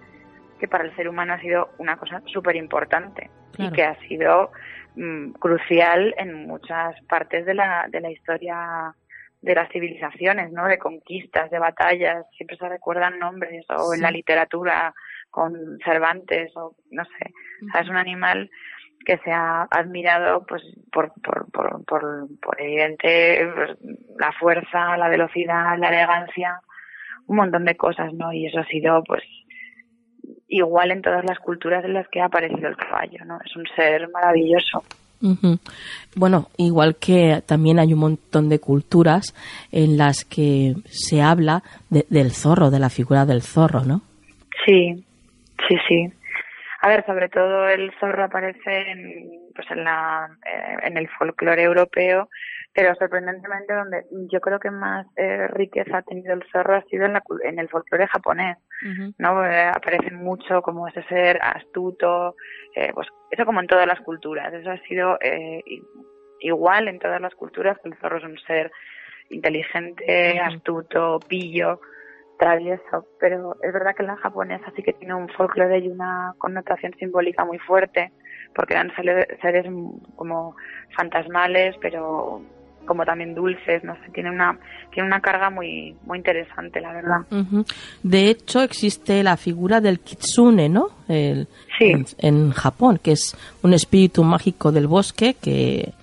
que 0.59 0.67
para 0.67 0.83
el 0.83 0.95
ser 0.95 1.07
humano 1.07 1.33
ha 1.33 1.39
sido 1.39 1.69
una 1.77 1.97
cosa 1.97 2.21
súper 2.25 2.55
importante 2.55 3.29
y 3.59 3.71
que 3.71 3.83
ha 3.83 3.95
sido 4.07 4.51
mm, 4.95 5.31
crucial 5.33 6.15
en 6.17 6.47
muchas 6.47 6.99
partes 7.03 7.45
de 7.45 7.53
la, 7.53 7.87
de 7.89 8.01
la 8.01 8.09
historia 8.09 8.93
de 9.41 9.55
las 9.55 9.69
civilizaciones, 9.71 10.51
¿no? 10.51 10.67
De 10.67 10.77
conquistas, 10.77 11.49
de 11.51 11.59
batallas, 11.59 12.25
siempre 12.35 12.57
se 12.57 12.67
recuerdan 12.67 13.19
nombres, 13.19 13.65
o 13.69 13.93
en 13.93 14.01
la 14.01 14.11
literatura 14.11 14.93
con 15.29 15.77
Cervantes, 15.83 16.51
o 16.55 16.75
no 16.91 17.03
sé. 17.05 17.31
es 17.79 17.89
un 17.89 17.97
animal 17.97 18.49
que 19.05 19.17
se 19.19 19.31
ha 19.31 19.67
admirado 19.69 20.45
pues 20.45 20.61
por, 20.91 21.13
por, 21.21 21.49
por, 21.51 21.85
por, 21.85 22.61
evidente 22.61 23.47
pues, 23.55 23.77
la 24.17 24.31
fuerza, 24.33 24.97
la 24.97 25.07
velocidad, 25.07 25.77
la 25.77 25.89
elegancia, 25.89 26.59
un 27.27 27.37
montón 27.37 27.63
de 27.65 27.77
cosas, 27.77 28.13
¿no? 28.13 28.33
Y 28.33 28.47
eso 28.47 28.59
ha 28.59 28.65
sido 28.65 29.03
pues 29.03 29.23
igual 30.47 30.91
en 30.91 31.01
todas 31.01 31.23
las 31.25 31.39
culturas 31.39 31.85
en 31.85 31.93
las 31.93 32.07
que 32.09 32.21
ha 32.21 32.25
aparecido 32.25 32.67
el 32.67 32.75
caballo, 32.75 33.23
¿no? 33.25 33.39
Es 33.45 33.55
un 33.55 33.65
ser 33.75 34.09
maravilloso. 34.09 34.83
Bueno, 36.15 36.49
igual 36.57 36.95
que 36.97 37.41
también 37.45 37.79
hay 37.79 37.93
un 37.93 37.99
montón 37.99 38.49
de 38.49 38.59
culturas 38.59 39.33
en 39.71 39.97
las 39.97 40.25
que 40.25 40.75
se 40.85 41.21
habla 41.21 41.63
del 41.89 42.31
zorro, 42.31 42.69
de 42.69 42.79
la 42.79 42.89
figura 42.89 43.25
del 43.25 43.41
zorro, 43.41 43.83
¿no? 43.83 44.01
Sí, 44.65 45.05
sí, 45.67 45.75
sí. 45.87 46.13
A 46.81 46.89
ver, 46.89 47.05
sobre 47.05 47.29
todo 47.29 47.67
el 47.67 47.91
zorro 47.99 48.25
aparece 48.25 48.91
en, 48.91 49.29
pues 49.55 49.69
en, 49.71 49.83
la, 49.83 50.29
eh, 50.45 50.77
en 50.83 50.97
el 50.97 51.07
folclore 51.09 51.63
europeo, 51.63 52.29
pero 52.77 52.93
sorprendentemente 52.93 53.73
donde 53.73 54.05
yo 54.31 54.39
creo 54.39 54.59
que 54.59 54.69
más 54.69 55.07
eh, 55.15 55.47
riqueza 55.47 55.97
ha 55.97 56.01
tenido 56.03 56.35
el 56.35 56.43
zorro 56.51 56.75
ha 56.75 56.83
sido 56.83 57.07
en, 57.07 57.13
la, 57.13 57.23
en 57.43 57.57
el 57.57 57.69
folclore 57.69 58.05
japonés, 58.05 58.57
¿no? 59.17 59.43
Eh, 59.43 59.63
aparecen 59.63 60.17
mucho 60.17 60.61
como 60.61 60.87
ese 60.87 61.01
ser 61.05 61.39
astuto, 61.41 62.35
pues 62.93 63.07
eso 63.31 63.45
como 63.45 63.61
en 63.61 63.67
todas 63.67 63.87
las 63.87 63.99
culturas, 64.01 64.53
eso 64.53 64.69
ha 64.69 64.77
sido 64.83 65.17
igual 66.39 66.87
en 66.87 66.99
todas 66.99 67.19
las 67.19 67.33
culturas 67.33 67.79
que 67.81 67.89
el 67.89 67.97
zorro 67.97 68.19
es 68.19 68.25
un 68.25 68.37
ser 68.45 68.71
inteligente, 69.31 70.39
astuto, 70.39 71.19
pillo, 71.27 71.81
travieso, 72.37 73.07
pero 73.19 73.55
es 73.63 73.73
verdad 73.73 73.95
que 73.95 74.03
la 74.03 74.17
japonesa 74.17 74.71
sí 74.75 74.83
que 74.83 74.93
tiene 74.93 75.15
un 75.15 75.29
folclore 75.29 75.79
y 75.79 75.87
una 75.87 76.35
connotación 76.37 76.93
simbólica 76.99 77.43
muy 77.43 77.57
fuerte, 77.57 78.11
porque 78.53 78.75
eran 78.75 78.93
seres 79.41 79.65
como 80.15 80.55
fantasmales, 80.95 81.75
pero 81.81 82.43
como 82.87 83.05
también 83.05 83.35
dulces, 83.35 83.83
no 83.83 83.93
sé, 83.95 84.11
tiene 84.13 84.31
una 84.31 84.57
tiene 84.91 85.07
una 85.07 85.21
carga 85.21 85.51
muy 85.51 85.95
muy 86.05 86.17
interesante, 86.17 86.81
la 86.81 86.93
verdad. 86.93 87.19
De 88.01 88.29
hecho, 88.29 88.61
existe 88.61 89.21
la 89.21 89.37
figura 89.37 89.79
del 89.79 89.99
kitsune, 89.99 90.69
¿no? 90.69 90.87
El, 91.07 91.47
sí. 91.77 91.93
en, 92.17 92.51
Japón, 92.51 92.99
que 93.01 93.11
es 93.11 93.37
un 93.61 93.73
espíritu 93.73 94.23
mágico 94.23 94.71
del 94.71 94.87
bosque 94.87 95.35
que, 95.35 95.93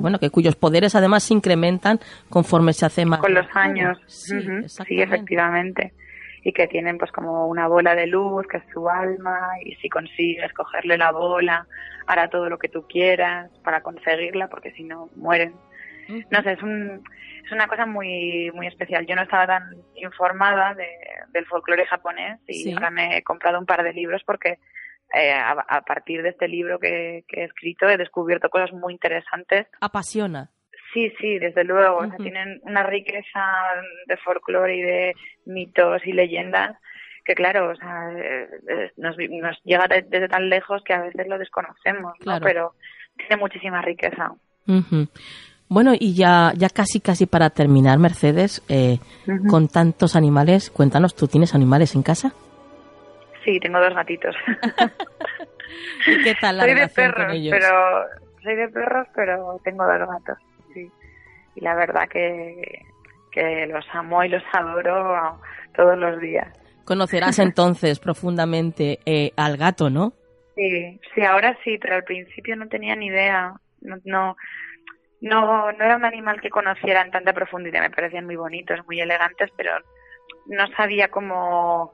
bueno, 0.00 0.18
que 0.18 0.30
cuyos 0.30 0.54
poderes 0.56 0.94
además 0.94 1.24
se 1.24 1.34
incrementan 1.34 1.98
conforme 2.28 2.72
se 2.72 2.86
hace 2.86 3.04
más. 3.04 3.20
Con 3.20 3.34
los 3.34 3.46
años. 3.54 3.98
Sí, 4.06 4.36
sí, 4.66 5.00
efectivamente. 5.00 5.92
Y 6.42 6.52
que 6.52 6.66
tienen 6.66 6.98
pues 6.98 7.10
como 7.10 7.48
una 7.48 7.66
bola 7.68 7.94
de 7.94 8.06
luz, 8.06 8.46
que 8.46 8.58
es 8.58 8.64
su 8.72 8.88
alma, 8.88 9.38
y 9.64 9.74
si 9.76 9.88
consigues 9.88 10.52
cogerle 10.52 10.98
la 10.98 11.10
bola, 11.10 11.66
hará 12.06 12.28
todo 12.28 12.48
lo 12.48 12.58
que 12.58 12.68
tú 12.68 12.84
quieras 12.86 13.50
para 13.62 13.80
conseguirla, 13.80 14.48
porque 14.48 14.72
si 14.72 14.84
no, 14.84 15.08
mueren. 15.16 15.54
No 16.08 16.42
sé, 16.42 16.52
es, 16.52 16.62
un, 16.62 17.02
es 17.44 17.52
una 17.52 17.66
cosa 17.66 17.86
muy 17.86 18.50
muy 18.52 18.66
especial. 18.66 19.06
Yo 19.06 19.14
no 19.14 19.22
estaba 19.22 19.46
tan 19.46 19.70
informada 19.94 20.74
de, 20.74 20.88
del 21.32 21.46
folclore 21.46 21.86
japonés 21.86 22.40
y 22.46 22.72
ahora 22.72 22.90
me 22.90 23.18
he 23.18 23.22
comprado 23.22 23.58
un 23.58 23.66
par 23.66 23.82
de 23.82 23.92
libros 23.92 24.22
porque 24.24 24.58
eh, 25.14 25.32
a, 25.32 25.80
partir 25.82 26.22
de 26.22 26.30
este 26.30 26.48
libro 26.48 26.78
que, 26.78 27.24
he 27.28 27.44
escrito 27.44 27.88
he 27.88 27.96
descubierto 27.96 28.50
cosas 28.50 28.72
muy 28.72 28.92
interesantes. 28.92 29.66
Apasiona. 29.80 30.50
Sí, 30.92 31.12
sí, 31.20 31.38
desde 31.38 31.64
luego. 31.64 31.98
o 31.98 32.06
sea, 32.06 32.16
tienen 32.18 32.60
una 32.62 32.84
riqueza 32.84 33.42
de 34.06 34.16
folclore 34.18 34.76
y 34.76 34.82
de 34.82 35.14
mitos 35.46 36.06
y 36.06 36.12
leyendas 36.12 36.76
que 37.24 37.34
claro, 37.34 37.70
o 37.70 37.76
sea, 37.76 38.12
eh, 38.12 38.48
eh, 38.68 38.92
nos, 38.98 39.16
nos 39.16 39.62
llega 39.64 39.88
desde 39.88 40.28
tan 40.28 40.48
lejos 40.50 40.82
que 40.84 40.92
a 40.92 41.02
veces 41.02 41.26
lo 41.26 41.38
desconocemos, 41.38 42.14
¿no? 42.24 42.38
Pero 42.40 42.74
tiene 43.16 43.36
muchísima 43.38 43.80
riqueza. 43.80 44.34
Bueno, 45.68 45.92
y 45.98 46.14
ya, 46.14 46.52
ya 46.56 46.68
casi, 46.68 47.00
casi 47.00 47.26
para 47.26 47.50
terminar, 47.50 47.98
Mercedes, 47.98 48.62
con 49.48 49.68
tantos 49.68 50.14
animales, 50.14 50.70
cuéntanos, 50.70 51.14
¿tú 51.14 51.26
tienes 51.26 51.54
animales 51.54 51.94
en 51.94 52.02
casa? 52.02 52.32
Sí, 53.44 53.58
tengo 53.60 53.78
dos 53.80 53.94
gatitos. 53.94 54.34
¿Y 56.06 56.22
qué 56.22 56.34
tal 56.40 56.56
la 56.56 56.64
soy 56.64 56.74
de 56.74 56.88
perros, 56.88 57.26
con 57.26 57.34
ellos? 57.34 57.54
Pero, 57.58 57.68
soy 58.42 58.56
de 58.56 58.68
perros, 58.68 59.06
pero 59.14 59.60
tengo 59.64 59.84
dos 59.84 60.08
gatos, 60.08 60.38
sí. 60.72 60.90
Y 61.54 61.60
la 61.60 61.74
verdad 61.74 62.08
que, 62.08 62.84
que 63.32 63.66
los 63.66 63.84
amo 63.92 64.24
y 64.24 64.28
los 64.28 64.42
adoro 64.52 65.40
todos 65.74 65.98
los 65.98 66.20
días. 66.20 66.48
Conocerás 66.84 67.38
entonces 67.38 67.98
profundamente 67.98 69.00
eh, 69.04 69.32
al 69.36 69.56
gato, 69.56 69.90
¿no? 69.90 70.12
Sí, 70.54 71.00
sí, 71.14 71.22
ahora 71.22 71.56
sí, 71.64 71.78
pero 71.78 71.96
al 71.96 72.04
principio 72.04 72.56
no 72.56 72.68
tenía 72.68 72.94
ni 72.96 73.06
idea. 73.06 73.54
No, 73.80 73.96
no, 74.04 74.36
no, 75.20 75.72
no 75.72 75.84
era 75.84 75.96
un 75.96 76.04
animal 76.04 76.40
que 76.40 76.50
conociera 76.50 77.02
en 77.02 77.10
tanta 77.10 77.32
profundidad. 77.32 77.80
Me 77.80 77.90
parecían 77.90 78.26
muy 78.26 78.36
bonitos, 78.36 78.84
muy 78.86 79.00
elegantes, 79.00 79.50
pero 79.56 79.72
no 80.46 80.66
sabía 80.76 81.08
cómo 81.08 81.92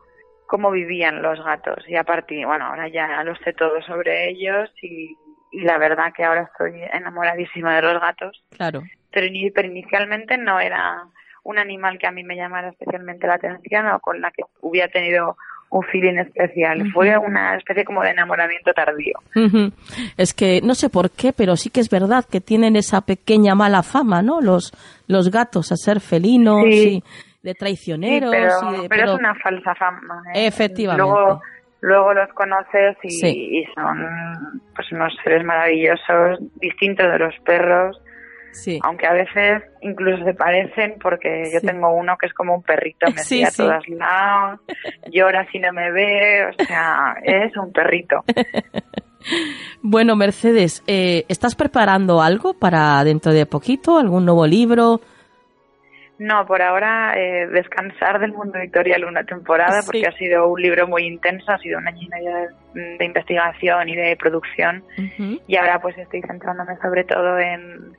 cómo 0.51 0.73
vivían 0.73 1.23
los 1.23 1.43
gatos 1.45 1.89
y 1.89 1.95
a 1.95 2.03
partir, 2.03 2.45
bueno, 2.45 2.67
ahora 2.67 2.89
ya 2.89 3.23
lo 3.23 3.37
sé 3.37 3.53
todo 3.53 3.81
sobre 3.83 4.29
ellos 4.29 4.69
y, 4.83 5.17
la 5.53 5.79
verdad 5.79 6.13
que 6.13 6.25
ahora 6.25 6.43
estoy 6.43 6.81
enamoradísima 6.93 7.75
de 7.77 7.83
los 7.83 8.01
gatos. 8.01 8.45
Claro. 8.57 8.83
Pero, 9.11 9.27
pero 9.55 9.69
inicialmente 9.69 10.39
no 10.39 10.61
era 10.61 11.05
un 11.43 11.59
animal 11.59 11.99
que 11.99 12.07
a 12.07 12.13
mí 12.13 12.23
me 12.23 12.37
llamara 12.37 12.69
especialmente 12.69 13.27
la 13.27 13.35
atención 13.35 13.87
o 13.89 14.01
con 14.01 14.21
la 14.21 14.31
que 14.31 14.43
hubiera 14.61 14.89
tenido 14.89 15.37
un 15.71 15.83
feeling 15.85 16.19
especial. 16.19 16.91
Fue 16.93 17.17
una 17.17 17.57
especie 17.57 17.85
como 17.85 18.03
de 18.03 18.11
enamoramiento 18.11 18.73
tardío. 18.73 19.15
Es 20.17 20.35
que 20.35 20.61
no 20.63 20.75
sé 20.75 20.91
por 20.91 21.11
qué, 21.11 21.33
pero 21.33 21.57
sí 21.57 21.71
que 21.71 21.81
es 21.81 21.89
verdad 21.89 22.25
que 22.31 22.41
tienen 22.41 22.77
esa 22.77 23.01
pequeña 23.01 23.55
mala 23.55 23.83
fama, 23.83 24.21
¿no? 24.21 24.41
Los, 24.41 24.73
los 25.07 25.31
gatos 25.31 25.71
a 25.73 25.77
ser 25.77 26.01
felinos 26.01 26.65
y 26.67 27.03
de 27.43 27.55
traicioneros. 27.55 28.31
pero, 28.31 28.89
pero, 28.89 29.13
es 29.13 29.19
una 29.19 29.35
falsa 29.37 29.75
fama. 29.77 30.23
¿eh? 30.35 30.47
Efectivamente. 30.47 31.09
Luego, 31.09 31.41
luego 31.81 32.15
los 32.15 32.29
conoces 32.31 32.97
y, 33.05 33.65
son 33.75 34.61
pues 34.75 34.91
unos 34.93 35.15
seres 35.23 35.45
maravillosos, 35.45 36.41
distintos 36.57 37.11
de 37.11 37.19
los 37.19 37.35
perros. 37.45 38.01
Sí. 38.53 38.79
Aunque 38.83 39.07
a 39.07 39.13
veces 39.13 39.63
incluso 39.81 40.25
se 40.25 40.35
parecen 40.35 40.97
porque 41.01 41.51
yo 41.53 41.61
tengo 41.61 41.95
uno 41.95 42.17
que 42.19 42.27
es 42.27 42.35
como 42.35 42.55
un 42.55 42.63
perrito, 42.63 43.07
me 43.07 43.19
sigue 43.19 43.47
a 43.47 43.51
todos 43.51 43.89
lados, 43.89 44.61
llora 45.11 45.47
si 45.51 45.59
no 45.59 45.73
me 45.73 45.91
ve, 45.93 46.47
o 46.47 46.65
sea, 46.65 47.15
es 47.23 47.57
un 47.57 47.73
perrito. 47.73 48.25
bueno, 49.83 50.17
Mercedes, 50.17 50.83
eh, 50.87 51.25
¿estás 51.29 51.55
preparando 51.55 52.21
algo 52.21 52.55
para 52.55 53.03
dentro 53.05 53.33
de 53.33 53.47
poquito? 53.47 53.99
¿Algún 53.99 54.25
nuevo 54.25 54.47
libro? 54.47 55.01
No, 56.21 56.47
por 56.47 56.61
ahora 56.61 57.15
eh, 57.17 57.47
descansar 57.47 58.21
del 58.21 58.35
mundo 58.35 58.59
editorial 58.59 59.07
una 59.07 59.25
temporada 59.25 59.81
porque 59.87 60.07
ha 60.07 60.13
sido 60.19 60.49
un 60.49 60.61
libro 60.61 60.87
muy 60.87 61.07
intenso, 61.07 61.51
ha 61.51 61.57
sido 61.57 61.79
un 61.79 61.89
año 61.89 62.03
y 62.03 62.09
medio 62.09 62.31
de, 62.75 63.05
investigación 63.07 63.89
y 63.89 63.97
de 63.97 64.17
producción 64.17 64.85
y 65.47 65.57
ahora 65.57 65.81
pues 65.81 65.97
estoy 65.97 66.21
centrándome 66.21 66.77
sobre 66.83 67.05
todo 67.05 67.39
en, 67.39 67.97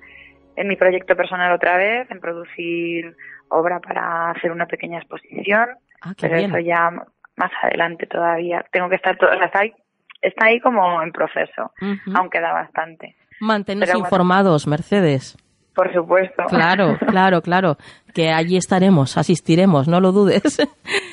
en 0.56 0.68
mi 0.68 0.76
proyecto 0.76 1.16
personal 1.16 1.52
otra 1.54 1.78
vez, 1.78 2.10
en 2.12 2.20
producir 2.20 3.16
obra 3.50 3.80
para 3.80 4.32
hacer 4.32 4.52
una 4.52 4.66
pequeña 4.66 5.00
exposición, 5.00 5.70
ah, 6.02 6.14
pero 6.20 6.38
eso 6.38 6.60
ya 6.60 6.90
más 7.36 7.52
adelante 7.64 8.08
todavía. 8.08 8.66
Tengo 8.72 8.90
que 8.90 8.96
estar 8.96 9.18
todo, 9.18 9.32
está 9.32 9.60
ahí, 9.60 9.74
está 10.22 10.48
ahí 10.48 10.60
como 10.60 11.02
en 11.02 11.12
proceso, 11.12 11.72
aunque 12.16 12.40
da 12.40 12.54
bastante. 12.54 13.16
Mantenerse 13.40 13.98
informados, 13.98 14.68
Mercedes. 14.68 15.38
Por 15.74 15.92
supuesto. 15.94 16.44
Claro, 16.50 16.98
claro, 17.08 17.42
claro. 17.42 17.78
Que 18.14 18.30
allí 18.30 18.58
estaremos, 18.58 19.18
asistiremos, 19.18 19.88
no 19.88 20.02
lo 20.02 20.12
dudes. 20.12 20.60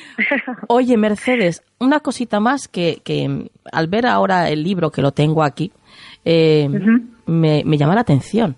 Oye, 0.67 0.97
Mercedes, 0.97 1.63
una 1.79 2.01
cosita 2.01 2.39
más 2.39 2.67
que, 2.67 3.01
que 3.03 3.49
al 3.71 3.87
ver 3.87 4.05
ahora 4.05 4.49
el 4.49 4.63
libro 4.63 4.91
que 4.91 5.01
lo 5.01 5.11
tengo 5.11 5.43
aquí, 5.43 5.71
eh, 6.25 6.67
me, 7.25 7.63
me 7.65 7.77
llama 7.77 7.95
la 7.95 8.01
atención. 8.01 8.57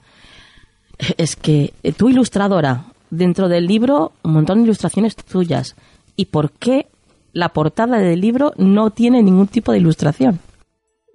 Es 1.17 1.35
que 1.35 1.73
tú, 1.97 2.09
ilustradora, 2.09 2.85
dentro 3.09 3.49
del 3.49 3.65
libro, 3.65 4.11
un 4.23 4.33
montón 4.33 4.59
de 4.59 4.63
ilustraciones 4.65 5.15
tuyas. 5.15 5.75
¿Y 6.15 6.25
por 6.25 6.51
qué 6.51 6.87
la 7.33 7.49
portada 7.49 7.97
del 7.97 8.21
libro 8.21 8.53
no 8.57 8.91
tiene 8.91 9.23
ningún 9.23 9.47
tipo 9.47 9.71
de 9.71 9.79
ilustración? 9.79 10.39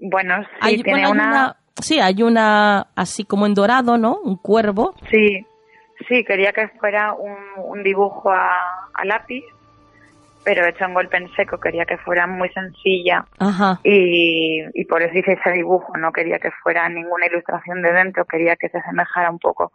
Bueno, 0.01 0.45
sí, 0.63 0.83
tiene 0.83 1.09
una 1.09 1.57
Sí, 1.81 2.01
hay 2.01 2.23
una 2.23 2.89
así 2.97 3.25
como 3.25 3.47
en 3.47 3.55
dorado, 3.55 3.99
¿no? 3.99 4.19
Un 4.25 4.37
cuervo. 4.37 4.95
Sí, 5.11 5.47
sí, 6.09 6.25
quería 6.25 6.53
que 6.53 6.69
fuera 6.81 7.13
un, 7.13 7.83
dibujo 7.83 8.31
a, 8.31 9.05
lápiz, 9.05 9.45
pero 10.47 10.65
hecho 10.65 10.85
en 10.85 10.95
golpe 10.95 11.17
en 11.17 11.29
seco, 11.35 11.59
quería 11.59 11.85
que 11.85 11.99
fuera 11.99 12.29
muy 12.29 12.49
sencilla. 12.51 13.25
Ajá. 13.41 13.81
Y, 13.83 14.63
y 14.75 14.85
por 14.85 15.03
eso 15.03 15.19
hice 15.19 15.33
ese 15.33 15.51
dibujo, 15.51 15.97
no 15.97 16.13
quería 16.13 16.39
que 16.39 16.53
fuera 16.63 16.89
ninguna 16.89 17.27
ilustración 17.27 17.83
de 17.83 17.93
dentro, 17.93 18.25
quería 18.27 18.55
que 18.55 18.69
se 18.69 18.79
asemejara 18.79 19.29
un 19.29 19.41
poco 19.41 19.73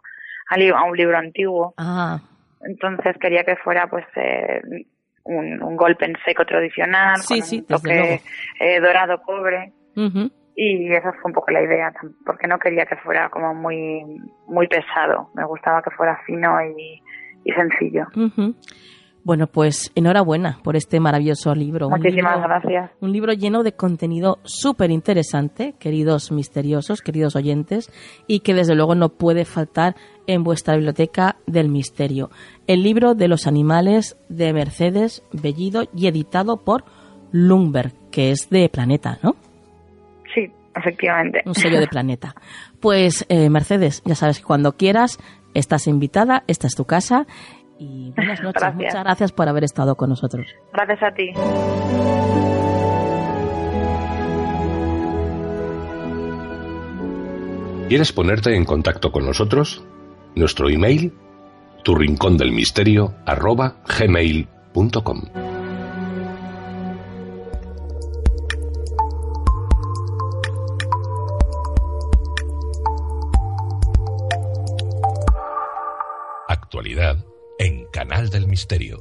a, 0.48 0.84
un 0.84 0.96
libro 0.96 1.18
antiguo. 1.18 1.74
Ajá. 1.76 2.22
Entonces 2.62 3.18
quería 3.20 3.44
que 3.44 3.56
fuera 3.56 3.86
pues 3.86 4.06
eh, 4.16 4.62
un, 5.24 5.76
golpe 5.76 6.06
en 6.06 6.16
seco 6.24 6.46
tradicional, 6.46 7.18
sí, 7.18 7.40
con 7.40 7.48
sí, 7.48 7.58
un 7.58 7.66
toque 7.66 8.22
eh, 8.58 8.80
dorado 8.80 9.20
cobre. 9.20 9.74
Y 10.56 10.90
esa 10.90 11.12
fue 11.12 11.24
un 11.26 11.32
poco 11.34 11.50
la 11.50 11.60
idea, 11.60 11.92
porque 12.24 12.46
no 12.46 12.58
quería 12.58 12.86
que 12.86 12.96
fuera 12.96 13.28
como 13.28 13.54
muy, 13.54 14.22
muy 14.46 14.68
pesado. 14.68 15.28
Me 15.34 15.44
gustaba 15.44 15.82
que 15.82 15.90
fuera 15.90 16.18
fino 16.24 16.56
y, 16.64 17.02
sencillo. 17.54 18.06
Bueno, 19.24 19.46
pues 19.46 19.92
enhorabuena 19.94 20.58
por 20.64 20.74
este 20.74 20.98
maravilloso 20.98 21.54
libro. 21.54 21.88
Muchísimas 21.88 22.42
gracias. 22.42 22.90
Un 23.00 23.12
libro 23.12 23.32
lleno 23.32 23.62
de 23.62 23.72
contenido 23.72 24.40
súper 24.42 24.90
interesante, 24.90 25.74
queridos 25.78 26.32
misteriosos, 26.32 27.02
queridos 27.02 27.36
oyentes, 27.36 27.92
y 28.26 28.40
que 28.40 28.52
desde 28.52 28.74
luego 28.74 28.96
no 28.96 29.10
puede 29.10 29.44
faltar 29.44 29.94
en 30.26 30.42
vuestra 30.42 30.74
biblioteca 30.74 31.36
del 31.46 31.68
misterio. 31.68 32.30
El 32.66 32.82
libro 32.82 33.14
de 33.14 33.28
los 33.28 33.46
animales 33.46 34.16
de 34.28 34.52
Mercedes 34.52 35.22
Bellido 35.32 35.84
y 35.94 36.08
editado 36.08 36.56
por 36.64 36.84
Lumberg, 37.30 37.92
que 38.10 38.32
es 38.32 38.50
de 38.50 38.68
Planeta, 38.68 39.18
¿no? 39.22 39.36
Sí, 40.34 40.50
efectivamente. 40.74 41.42
Un 41.46 41.54
sello 41.54 41.78
de 41.78 41.86
Planeta. 41.86 42.34
Pues 42.80 43.24
eh, 43.28 43.48
Mercedes, 43.50 44.02
ya 44.04 44.16
sabes 44.16 44.38
que 44.38 44.44
cuando 44.44 44.72
quieras 44.72 45.18
estás 45.54 45.86
invitada, 45.86 46.42
esta 46.48 46.66
es 46.66 46.74
tu 46.74 46.86
casa 46.86 47.26
y 47.78 48.12
buenas 48.16 48.42
noches. 48.42 48.74
Muchas 48.74 49.04
gracias 49.04 49.32
por 49.32 49.48
haber 49.48 49.64
estado 49.64 49.96
con 49.96 50.10
nosotros. 50.10 50.46
Gracias 50.72 51.02
a 51.02 51.14
ti. 51.14 51.32
¿Quieres 57.88 58.12
ponerte 58.12 58.56
en 58.56 58.64
contacto 58.64 59.12
con 59.12 59.26
nosotros? 59.26 59.84
Nuestro 60.34 60.70
email, 60.70 61.12
tu 61.84 61.94
rincón 61.94 62.38
del 62.38 62.52
misterio, 62.52 63.14
arroba 63.26 63.76
gmail.com. 63.86 65.22
Actualidad 76.48 77.31
Canal 78.02 78.30
del 78.30 78.48
Misterio. 78.48 79.00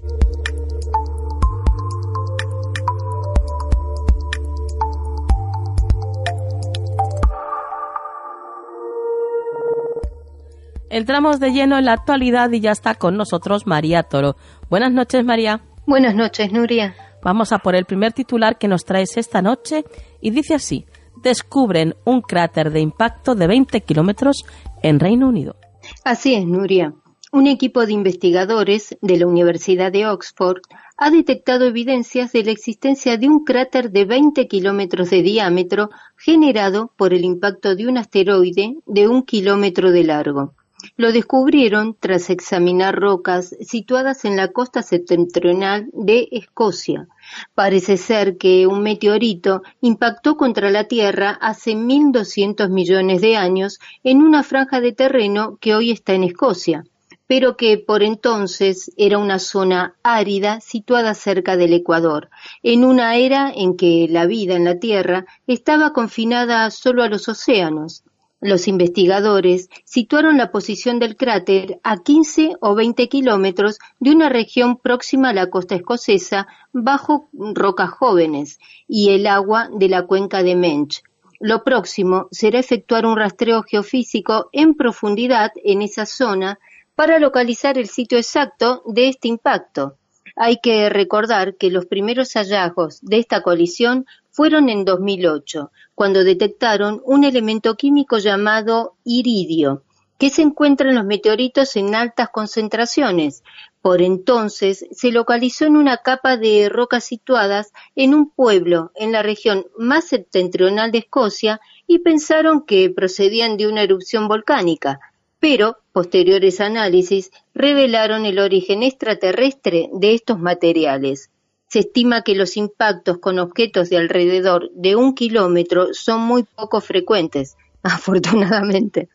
Entramos 10.92 11.40
de 11.40 11.50
lleno 11.50 11.80
en 11.80 11.86
la 11.86 11.94
actualidad 11.94 12.52
y 12.52 12.60
ya 12.60 12.70
está 12.70 12.94
con 12.94 13.18
nosotros 13.18 13.66
María 13.66 14.04
Toro. 14.04 14.36
Buenas 14.70 14.92
noches, 14.92 15.26
María. 15.26 15.62
Buenas 15.88 16.14
noches, 16.14 16.52
Nuria. 16.52 16.94
Vamos 17.24 17.52
a 17.54 17.58
por 17.58 17.74
el 17.74 17.86
primer 17.86 18.14
titular 18.14 18.60
que 18.60 18.68
nos 18.68 18.86
traes 18.86 19.18
esta 19.18 19.42
noche 19.42 19.84
y 20.22 20.30
dice 20.30 20.54
así. 20.54 20.86
Descubren 21.24 21.96
un 22.06 22.22
cráter 22.22 22.70
de 22.70 22.82
impacto 22.82 23.34
de 23.34 23.48
20 23.48 23.82
kilómetros 23.82 24.46
en 24.84 25.00
Reino 25.00 25.28
Unido. 25.28 25.56
Así 26.04 26.36
es, 26.36 26.46
Nuria 26.46 26.94
un 27.34 27.48
equipo 27.48 27.86
de 27.86 27.94
investigadores 27.94 28.98
de 29.02 29.18
la 29.18 29.26
Universidad 29.26 29.90
de 29.90 30.06
Oxford 30.06 30.62
ha 30.98 31.10
detectado 31.10 31.66
evidencias 31.66 32.34
de 32.34 32.44
la 32.44 32.52
existencia 32.52 33.16
de 33.16 33.30
un 33.30 33.46
cráter 33.46 33.90
de 33.92 34.04
20 34.04 34.50
kilómetros 34.50 35.12
de 35.12 35.22
diámetro 35.22 35.90
generado 36.18 36.92
por 36.98 37.14
el 37.14 37.24
impacto 37.24 37.74
de 37.74 37.88
un 37.88 37.98
asteroide 37.98 38.76
de 38.86 39.08
un 39.08 39.24
kilómetro 39.24 39.94
de 39.94 40.04
largo. 40.04 40.54
Lo 40.98 41.14
descubrieron 41.14 41.96
tras 41.98 42.30
examinar 42.30 43.00
rocas 43.00 43.56
situadas 43.62 44.26
en 44.26 44.36
la 44.36 44.50
costa 44.50 44.82
septentrional 44.82 45.90
de 45.94 46.28
Escocia. 46.32 47.08
Parece 47.56 47.96
ser 47.96 48.38
que 48.38 48.68
un 48.68 48.84
meteorito 48.84 49.62
impactó 49.80 50.36
contra 50.36 50.70
la 50.70 50.84
Tierra 50.84 51.30
hace 51.40 51.76
1.200 51.76 52.70
millones 52.70 53.22
de 53.22 53.38
años 53.38 53.80
en 54.04 54.22
una 54.22 54.44
franja 54.44 54.82
de 54.82 54.92
terreno 54.92 55.58
que 55.62 55.76
hoy 55.76 55.92
está 55.92 56.14
en 56.14 56.26
Escocia 56.26 56.84
pero 57.32 57.56
que 57.56 57.78
por 57.78 58.04
entonces 58.04 58.92
era 58.98 59.18
una 59.18 59.40
zona 59.40 59.96
árida 60.04 60.60
situada 60.60 61.14
cerca 61.14 61.56
del 61.56 61.72
Ecuador, 61.72 62.30
en 62.62 62.84
una 62.84 63.16
era 63.16 63.50
en 63.56 63.78
que 63.78 64.08
la 64.10 64.26
vida 64.26 64.58
en 64.58 64.66
la 64.66 64.80
Tierra 64.80 65.26
estaba 65.48 65.94
confinada 65.94 66.70
solo 66.72 67.04
a 67.04 67.08
los 67.08 67.30
océanos. 67.30 68.04
Los 68.42 68.68
investigadores 68.68 69.70
situaron 69.86 70.38
la 70.38 70.52
posición 70.52 71.00
del 71.00 71.16
cráter 71.16 71.80
a 71.84 72.04
15 72.04 72.58
o 72.60 72.76
20 72.76 73.08
kilómetros 73.08 73.80
de 74.02 74.12
una 74.12 74.28
región 74.28 74.76
próxima 74.76 75.30
a 75.30 75.34
la 75.34 75.50
costa 75.50 75.76
escocesa 75.76 76.48
bajo 76.74 77.30
rocas 77.32 77.92
jóvenes 77.92 78.60
y 78.90 79.12
el 79.12 79.26
agua 79.26 79.70
de 79.74 79.88
la 79.88 80.06
cuenca 80.06 80.44
de 80.44 80.58
Mench. 80.58 81.02
Lo 81.40 81.64
próximo 81.64 82.28
será 82.30 82.60
efectuar 82.60 83.06
un 83.06 83.16
rastreo 83.16 83.64
geofísico 83.64 84.50
en 84.52 84.76
profundidad 84.76 85.54
en 85.64 85.82
esa 85.82 86.06
zona 86.06 86.60
para 87.02 87.18
localizar 87.18 87.80
el 87.80 87.88
sitio 87.88 88.20
exacto 88.20 88.84
de 88.86 89.08
este 89.08 89.28
impacto. 89.28 89.98
Hay 90.36 90.60
que 90.62 90.88
recordar 90.88 91.56
que 91.56 91.72
los 91.72 91.88
primeros 91.88 92.34
hallazgos 92.34 93.00
de 93.02 93.18
esta 93.18 93.42
colisión 93.42 94.06
fueron 94.30 94.70
en 94.70 94.86
2008, 94.86 95.72
cuando 95.96 96.24
detectaron 96.24 97.02
un 97.04 97.24
elemento 97.24 97.76
químico 97.76 98.20
llamado 98.20 98.98
iridio, 99.04 99.82
que 100.20 100.30
se 100.30 100.44
encuentra 100.44 100.90
en 100.90 100.96
los 100.96 101.06
meteoritos 101.06 101.76
en 101.76 101.96
altas 101.96 102.30
concentraciones. 102.30 103.42
Por 103.82 104.04
entonces 104.04 104.86
se 104.92 105.12
localizó 105.12 105.66
en 105.66 105.78
una 105.78 105.98
capa 105.98 106.38
de 106.38 106.70
rocas 106.70 107.04
situadas 107.04 107.74
en 107.96 108.14
un 108.14 108.30
pueblo 108.30 108.92
en 108.94 109.12
la 109.12 109.24
región 109.24 109.66
más 109.76 110.04
septentrional 110.04 110.92
de 110.92 111.00
Escocia 111.00 111.62
y 111.88 111.98
pensaron 111.98 112.64
que 112.64 112.92
procedían 112.92 113.58
de 113.58 113.66
una 113.66 113.82
erupción 113.82 114.28
volcánica, 114.28 115.00
pero 115.42 115.80
posteriores 115.92 116.62
análisis 116.62 117.32
revelaron 117.56 118.26
el 118.26 118.38
origen 118.38 118.84
extraterrestre 118.84 119.90
de 119.92 120.14
estos 120.14 120.40
materiales. 120.40 121.32
Se 121.68 121.80
estima 121.80 122.22
que 122.22 122.36
los 122.36 122.58
impactos 122.58 123.18
con 123.18 123.40
objetos 123.40 123.90
de 123.90 123.98
alrededor 123.98 124.70
de 124.74 124.96
un 124.96 125.16
kilómetro 125.16 125.94
son 125.94 126.22
muy 126.22 126.44
poco 126.44 126.80
frecuentes, 126.80 127.58
afortunadamente, 127.82 129.10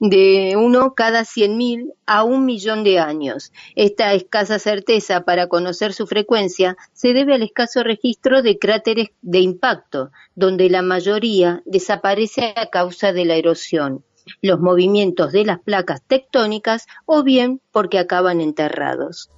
de 0.00 0.56
uno 0.56 0.94
cada 0.94 1.24
cien 1.24 1.56
mil 1.56 1.92
a 2.06 2.24
un 2.24 2.44
millón 2.44 2.82
de 2.82 2.98
años. 2.98 3.52
Esta 3.76 4.14
escasa 4.14 4.58
certeza 4.58 5.20
para 5.20 5.46
conocer 5.46 5.92
su 5.92 6.08
frecuencia 6.08 6.76
se 6.92 7.12
debe 7.12 7.34
al 7.34 7.42
escaso 7.42 7.84
registro 7.84 8.42
de 8.42 8.58
cráteres 8.58 9.10
de 9.22 9.38
impacto, 9.38 10.10
donde 10.34 10.70
la 10.70 10.82
mayoría 10.82 11.62
desaparece 11.66 12.52
a 12.56 12.68
causa 12.68 13.12
de 13.12 13.26
la 13.26 13.36
erosión 13.36 14.02
los 14.42 14.60
movimientos 14.60 15.32
de 15.32 15.44
las 15.44 15.60
placas 15.60 16.02
tectónicas 16.06 16.86
o 17.06 17.22
bien 17.22 17.60
porque 17.72 17.98
acaban 17.98 18.40
enterrados. 18.40 19.30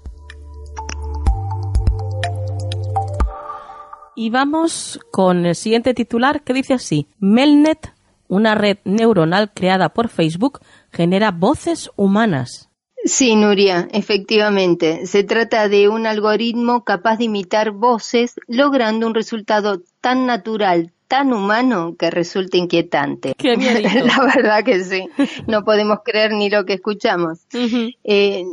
Y 4.17 4.31
vamos 4.31 5.01
con 5.11 5.47
el 5.47 5.55
siguiente 5.55 5.95
titular 5.95 6.43
que 6.43 6.53
dice 6.53 6.75
así, 6.75 7.07
Melnet, 7.19 7.95
una 8.29 8.55
red 8.55 8.79
neuronal 8.85 9.51
creada 9.53 9.89
por 9.89 10.09
Facebook, 10.09 10.61
genera 10.93 11.31
voces 11.31 11.91
humanas. 11.97 12.71
Sí, 13.05 13.35
Nuria, 13.35 13.89
efectivamente. 13.93 15.07
Se 15.07 15.25
trata 15.25 15.69
de 15.69 15.89
un 15.89 16.07
algoritmo 16.07 16.85
capaz 16.85 17.17
de 17.17 17.25
imitar 17.25 17.71
voces, 17.71 18.35
logrando 18.47 19.07
un 19.07 19.15
resultado 19.15 19.81
tan 20.03 20.27
natural, 20.27 20.93
tan 21.11 21.33
humano 21.33 21.97
que 21.99 22.09
resulta 22.09 22.57
inquietante. 22.57 23.35
Qué 23.37 23.57
La 24.05 24.33
verdad 24.33 24.63
que 24.65 24.85
sí. 24.85 25.09
No 25.49 25.65
podemos 25.65 25.99
creer 26.05 26.31
ni 26.33 26.49
lo 26.49 26.65
que 26.65 26.75
escuchamos. 26.75 27.41
Eh, 28.05 28.45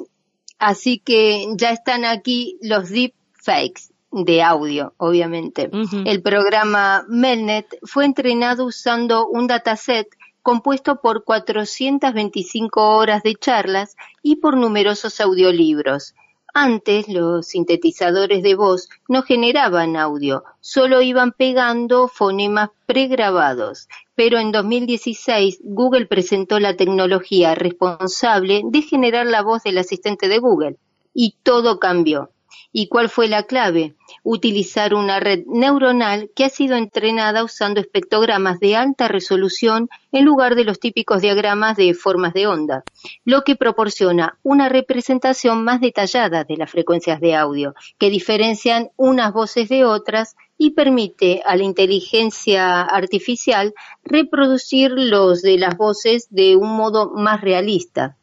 así 0.58 0.98
que 0.98 1.46
ya 1.56 1.70
están 1.70 2.04
aquí 2.04 2.58
los 2.63 2.89
deepfakes 2.89 3.91
de 4.10 4.41
audio, 4.41 4.96
obviamente. 4.98 5.70
El 6.06 6.24
programa 6.24 7.06
Melnet 7.08 7.67
fue 7.84 8.06
entrenado 8.06 8.65
usando 8.65 9.28
un 9.28 9.46
dataset 9.46 10.08
compuesto 10.41 11.00
por 11.00 11.26
425 11.26 12.98
horas 12.98 13.22
de 13.22 13.36
charlas 13.36 13.96
y 14.24 14.38
por 14.38 14.58
numerosos 14.58 15.22
audiolibros. 15.22 16.15
Antes 16.60 17.08
los 17.08 17.50
sintetizadores 17.50 18.41
de 18.41 18.56
voz 18.56 18.89
no 19.08 19.22
generaban 19.22 19.96
audio, 19.96 20.43
solo 20.60 21.04
iban 21.04 21.32
pegando 21.32 22.08
fonemas 22.08 22.72
pregrabados. 22.88 23.88
Pero 24.15 24.39
en 24.39 24.52
2016 24.52 25.60
Google 25.63 26.08
presentó 26.08 26.60
la 26.60 26.76
tecnología 26.76 27.54
responsable 27.54 28.63
de 28.65 28.82
generar 28.82 29.28
la 29.28 29.43
voz 29.43 29.62
del 29.62 29.78
asistente 29.78 30.28
de 30.28 30.39
Google 30.39 30.78
y 31.13 31.36
todo 31.43 31.78
cambió. 31.78 32.32
¿Y 32.79 32.89
cuál 32.89 33.09
fue 33.09 33.27
la 33.27 33.41
clave? 33.41 33.95
Utilizar 34.21 34.93
una 34.93 35.19
red 35.19 35.45
neuronal 35.47 36.29
que 36.35 36.45
ha 36.45 36.49
sido 36.49 36.75
entrenada 36.75 37.43
usando 37.43 37.79
espectrogramas 37.79 38.59
de 38.59 38.75
alta 38.75 39.07
resolución 39.07 39.89
en 40.11 40.25
lugar 40.25 40.53
de 40.53 40.63
los 40.63 40.79
típicos 40.79 41.23
diagramas 41.23 41.75
de 41.75 41.95
formas 41.95 42.35
de 42.35 42.45
onda, 42.45 42.83
lo 43.25 43.41
que 43.41 43.55
proporciona 43.55 44.37
una 44.43 44.69
representación 44.69 45.63
más 45.63 45.81
detallada 45.81 46.43
de 46.43 46.55
las 46.55 46.69
frecuencias 46.69 47.19
de 47.19 47.33
audio, 47.33 47.73
que 47.97 48.11
diferencian 48.11 48.91
unas 48.95 49.33
voces 49.33 49.69
de 49.69 49.83
otras 49.83 50.35
y 50.55 50.75
permite 50.75 51.41
a 51.47 51.55
la 51.55 51.63
inteligencia 51.63 52.83
artificial 52.83 53.73
reproducir 54.03 54.91
los 54.91 55.41
de 55.41 55.57
las 55.57 55.77
voces 55.77 56.27
de 56.29 56.55
un 56.55 56.77
modo 56.77 57.09
más 57.09 57.41
realista. 57.41 58.17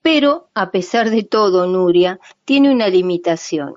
Pero, 0.00 0.48
a 0.54 0.70
pesar 0.70 1.10
de 1.10 1.22
todo, 1.22 1.66
Nuria, 1.66 2.18
tiene 2.46 2.72
una 2.72 2.88
limitación 2.88 3.74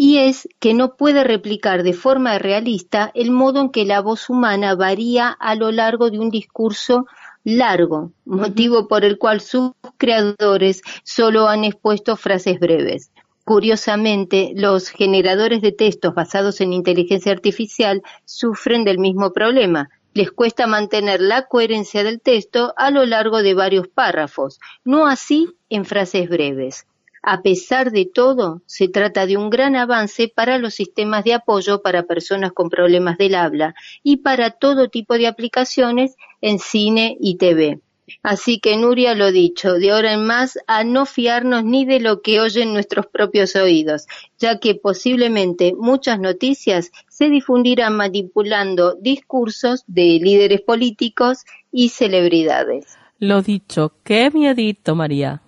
y 0.00 0.18
es 0.18 0.48
que 0.60 0.74
no 0.74 0.94
puede 0.94 1.24
replicar 1.24 1.82
de 1.82 1.92
forma 1.92 2.38
realista 2.38 3.10
el 3.16 3.32
modo 3.32 3.60
en 3.60 3.70
que 3.70 3.84
la 3.84 4.00
voz 4.00 4.30
humana 4.30 4.76
varía 4.76 5.28
a 5.28 5.56
lo 5.56 5.72
largo 5.72 6.08
de 6.08 6.20
un 6.20 6.30
discurso 6.30 7.06
largo, 7.42 8.12
motivo 8.24 8.86
por 8.86 9.04
el 9.04 9.18
cual 9.18 9.40
sus 9.40 9.72
creadores 9.96 10.82
solo 11.02 11.48
han 11.48 11.64
expuesto 11.64 12.16
frases 12.16 12.60
breves. 12.60 13.10
Curiosamente, 13.42 14.52
los 14.54 14.88
generadores 14.88 15.62
de 15.62 15.72
textos 15.72 16.14
basados 16.14 16.60
en 16.60 16.72
inteligencia 16.72 17.32
artificial 17.32 18.02
sufren 18.24 18.84
del 18.84 19.00
mismo 19.00 19.32
problema. 19.32 19.90
Les 20.14 20.30
cuesta 20.30 20.68
mantener 20.68 21.20
la 21.20 21.46
coherencia 21.48 22.04
del 22.04 22.20
texto 22.20 22.72
a 22.76 22.92
lo 22.92 23.04
largo 23.04 23.42
de 23.42 23.54
varios 23.54 23.88
párrafos, 23.88 24.60
no 24.84 25.06
así 25.06 25.48
en 25.68 25.84
frases 25.84 26.28
breves. 26.28 26.86
A 27.30 27.42
pesar 27.42 27.90
de 27.90 28.06
todo, 28.06 28.62
se 28.64 28.88
trata 28.88 29.26
de 29.26 29.36
un 29.36 29.50
gran 29.50 29.76
avance 29.76 30.32
para 30.34 30.56
los 30.56 30.72
sistemas 30.72 31.24
de 31.24 31.34
apoyo 31.34 31.82
para 31.82 32.04
personas 32.04 32.52
con 32.52 32.70
problemas 32.70 33.18
del 33.18 33.34
habla 33.34 33.74
y 34.02 34.16
para 34.16 34.52
todo 34.52 34.88
tipo 34.88 35.12
de 35.12 35.26
aplicaciones 35.26 36.16
en 36.40 36.58
cine 36.58 37.18
y 37.20 37.36
TV. 37.36 37.80
Así 38.22 38.60
que 38.60 38.78
Nuria 38.78 39.14
lo 39.14 39.30
dicho, 39.30 39.74
de 39.74 39.90
ahora 39.90 40.14
en 40.14 40.24
más 40.24 40.58
a 40.66 40.84
no 40.84 41.04
fiarnos 41.04 41.64
ni 41.64 41.84
de 41.84 42.00
lo 42.00 42.22
que 42.22 42.40
oyen 42.40 42.72
nuestros 42.72 43.06
propios 43.06 43.54
oídos, 43.56 44.06
ya 44.38 44.58
que 44.58 44.74
posiblemente 44.74 45.74
muchas 45.76 46.18
noticias 46.18 46.90
se 47.10 47.28
difundirán 47.28 47.94
manipulando 47.94 48.94
discursos 48.94 49.84
de 49.86 50.18
líderes 50.18 50.62
políticos 50.62 51.44
y 51.70 51.90
celebridades. 51.90 52.86
Lo 53.18 53.42
dicho, 53.42 53.92
qué 54.02 54.30
miedito, 54.30 54.94
María. 54.94 55.42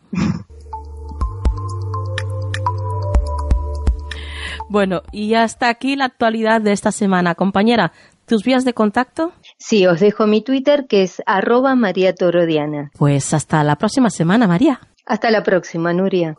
Bueno, 4.70 5.02
y 5.10 5.34
hasta 5.34 5.68
aquí 5.68 5.96
la 5.96 6.04
actualidad 6.04 6.60
de 6.60 6.70
esta 6.70 6.92
semana. 6.92 7.34
Compañera, 7.34 7.90
¿tus 8.24 8.44
vías 8.44 8.64
de 8.64 8.72
contacto? 8.72 9.32
Sí, 9.58 9.84
os 9.88 9.98
dejo 9.98 10.28
mi 10.28 10.42
Twitter 10.42 10.86
que 10.88 11.02
es 11.02 11.20
arroba 11.26 11.74
María 11.74 12.14
Torodiana. 12.14 12.92
Pues 12.96 13.34
hasta 13.34 13.64
la 13.64 13.74
próxima 13.74 14.10
semana, 14.10 14.46
María. 14.46 14.78
Hasta 15.06 15.28
la 15.32 15.42
próxima, 15.42 15.92
Nuria. 15.92 16.36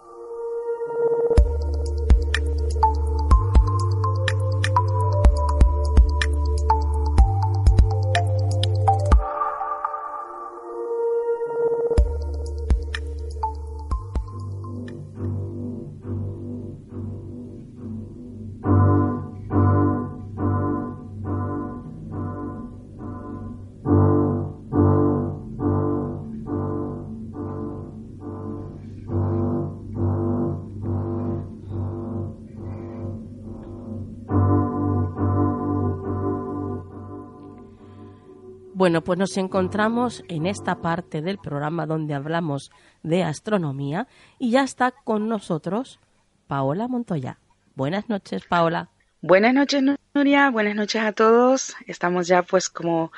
Bueno, 38.82 39.04
pues 39.04 39.20
nos 39.20 39.38
encontramos 39.38 40.24
en 40.28 40.48
esta 40.48 40.82
parte 40.82 41.22
del 41.22 41.38
programa 41.38 41.86
donde 41.86 42.16
hablamos 42.16 42.72
de 43.04 43.22
astronomía 43.22 44.08
y 44.40 44.50
ya 44.50 44.64
está 44.64 44.90
con 44.90 45.30
nosotros 45.30 46.00
Paola 46.48 46.88
Montoya. 46.88 47.38
Buenas 47.76 48.10
noches, 48.10 48.44
Paola. 48.50 48.90
Buenas 49.22 49.54
noches, 49.54 49.84
Nuria. 50.16 50.50
Buenas 50.50 50.74
noches 50.74 51.00
a 51.00 51.12
todos. 51.12 51.76
Estamos 51.86 52.26
ya, 52.26 52.42
pues, 52.42 52.70
como 52.70 53.12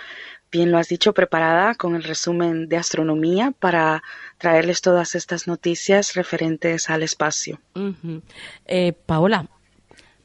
bien 0.52 0.70
lo 0.70 0.78
has 0.80 0.90
dicho, 0.90 1.14
preparada 1.14 1.76
con 1.76 1.96
el 1.96 2.04
resumen 2.04 2.68
de 2.68 2.76
astronomía 2.76 3.52
para 3.58 4.04
traerles 4.40 4.82
todas 4.82 5.16
estas 5.16 5.48
noticias 5.48 6.14
referentes 6.14 6.90
al 6.90 7.04
espacio. 7.04 7.62
eh, 8.66 8.92
Paola, 9.06 9.48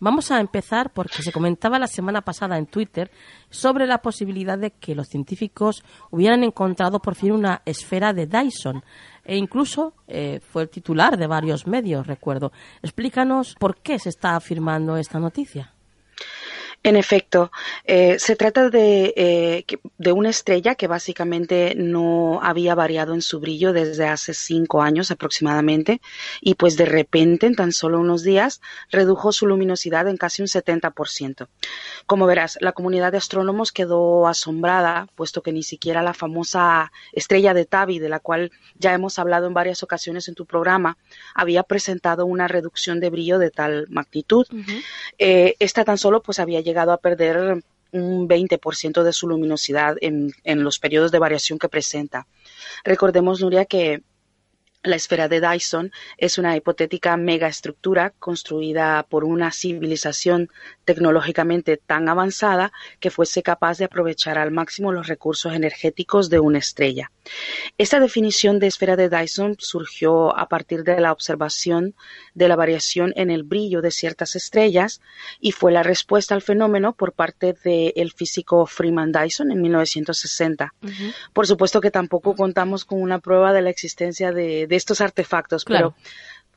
Vamos 0.01 0.31
a 0.31 0.39
empezar 0.39 0.93
porque 0.93 1.23
se 1.23 1.33
comentaba 1.33 1.79
la 1.79 1.89
semana 1.89 2.23
pasada 2.23 2.57
en 2.57 2.67
Twitter 2.67 3.11
sobre 3.51 3.87
la 3.87 3.99
posibilidad 3.99 4.57
de 4.57 4.71
que 4.71 4.95
los 4.95 5.09
científicos 5.09 5.83
hubieran 6.11 6.45
encontrado 6.45 7.01
por 7.01 7.17
fin 7.17 7.33
una 7.33 7.63
esfera 7.65 8.13
de 8.13 8.27
Dyson 8.27 8.85
e 9.25 9.37
incluso 9.37 9.95
eh, 10.07 10.41
fue 10.41 10.63
el 10.63 10.69
titular 10.69 11.17
de 11.17 11.27
varios 11.27 11.67
medios, 11.67 12.07
recuerdo. 12.07 12.53
Explícanos 12.83 13.57
por 13.59 13.77
qué 13.79 13.99
se 13.99 14.09
está 14.09 14.37
afirmando 14.37 14.97
esta 14.97 15.19
noticia. 15.19 15.75
En 16.85 16.95
efecto, 16.95 17.51
eh, 17.85 18.19
se 18.21 18.37
trata 18.37 18.71
de, 18.71 19.13
eh, 19.17 19.65
de, 19.99 20.13
una 20.13 20.31
estrella 20.31 20.77
que 20.77 20.87
básicamente 20.87 21.75
no 21.77 22.41
había 22.41 22.77
variado 22.77 23.15
en 23.15 23.23
su 23.23 23.41
brillo 23.41 23.73
desde 23.73 24.07
hace 24.07 24.33
cinco 24.33 24.81
años 24.81 25.11
aproximadamente 25.11 26.01
y 26.41 26.55
pues 26.55 26.77
de 26.77 26.87
repente 26.87 27.47
en 27.47 27.57
tan 27.57 27.73
solo 27.73 27.99
unos 27.99 28.23
días 28.23 28.61
redujo 28.91 29.33
su 29.33 29.47
luminosidad 29.47 30.07
en 30.07 30.17
casi 30.17 30.41
un 30.41 30.49
70%. 30.49 31.49
Como 32.07 32.27
verás, 32.27 32.59
la 32.61 32.73
comunidad 32.73 33.11
de 33.11 33.19
astrónomos 33.19 33.73
quedó 33.73 34.29
asombrada 34.29 35.09
puesto 35.17 35.43
que 35.43 35.53
ni 35.53 35.65
siquiera 35.65 36.03
la 36.03 36.15
famosa 36.15 36.93
estrella 37.13 37.55
de 37.55 37.65
Tabi, 37.67 37.99
de 37.99 38.09
la 38.09 38.21
cual 38.21 38.53
ya 38.79 38.95
hemos 38.95 39.19
hablado 39.19 39.49
en 39.49 39.55
varias 39.55 39.83
ocasiones 39.83 40.29
en 40.29 40.37
tu 40.37 40.47
programa, 40.47 40.97
había 41.35 41.65
presentado 41.65 42.25
una 42.25 42.47
reducción 42.47 43.01
de 43.01 43.11
brillo 43.11 43.39
de 43.39 43.51
tal 43.51 43.87
magnitud. 43.91 44.47
Eh, 45.19 45.57
esta 45.59 45.85
tan 45.85 45.99
solo 45.99 46.23
pues 46.23 46.39
había 46.39 46.61
llegado 46.61 46.78
a 46.79 46.97
perder 46.99 47.63
un 47.93 48.29
20% 48.29 49.03
de 49.03 49.13
su 49.13 49.29
luminosidad 49.29 49.97
en, 50.01 50.33
en, 50.45 50.63
los 50.63 50.79
periodos 50.79 51.11
de 51.11 51.19
variación 51.19 51.59
que 51.59 51.69
presenta. 51.69 52.27
Recordemos, 52.85 53.41
Nuria, 53.41 53.65
que 53.65 54.03
la 54.83 54.97
esfera 54.97 55.29
de 55.29 55.41
Dyson 55.41 55.93
es 56.19 56.39
una 56.39 56.57
hipotética 56.57 57.17
megaestructura 57.17 58.11
construida 58.19 59.05
por 59.09 59.25
una 59.25 59.51
civilización 59.51 60.51
tecnológicamente 60.85 61.77
tan 61.77 62.09
avanzada 62.09 62.73
que 63.01 63.11
fuese 63.11 63.43
capaz 63.43 63.79
de 63.79 63.87
aprovechar 63.87 64.39
al 64.39 64.51
máximo 64.53 64.93
los 64.93 65.09
recursos 65.09 65.53
energéticos 65.53 66.31
de 66.31 66.39
una 66.39 66.59
estrella. 66.59 67.11
Esta 67.77 68.01
definición 68.01 68.59
de 68.59 68.69
esfera 68.69 68.97
de 68.97 69.09
Dyson 69.09 69.57
surgió 69.59 70.37
a 70.37 70.49
partir 70.49 70.85
de 70.85 71.01
la 71.01 71.13
observación 71.13 71.95
de 72.35 72.49
la 72.49 72.57
variación 72.57 73.13
en 73.17 73.31
el 73.31 73.43
brillo 73.43 73.83
de 73.83 73.91
ciertas 73.91 74.37
estrellas 74.37 75.01
y 75.41 75.53
fue 75.53 75.73
la 75.73 75.83
respuesta 75.83 76.35
al 76.35 76.43
fenómeno 76.43 76.95
por 76.95 77.13
parte 77.13 77.55
del 77.65 78.13
físico 78.13 78.65
Freeman 78.67 79.13
Dyson 79.13 79.51
en 79.51 79.61
1960. 79.61 80.73
Uh 80.83 80.87
-huh. 80.87 81.15
Por 81.33 81.47
supuesto 81.47 81.81
que 81.81 81.91
tampoco 81.91 82.35
contamos 82.35 82.85
con 82.85 83.03
una 83.03 83.19
prueba 83.19 83.53
de 83.53 83.63
la 83.63 83.71
existencia 83.71 84.33
de, 84.33 84.68
de 84.69 84.77
estos 84.77 85.01
artefactos, 85.01 85.65
claro. 85.65 85.95
pero 85.99 86.09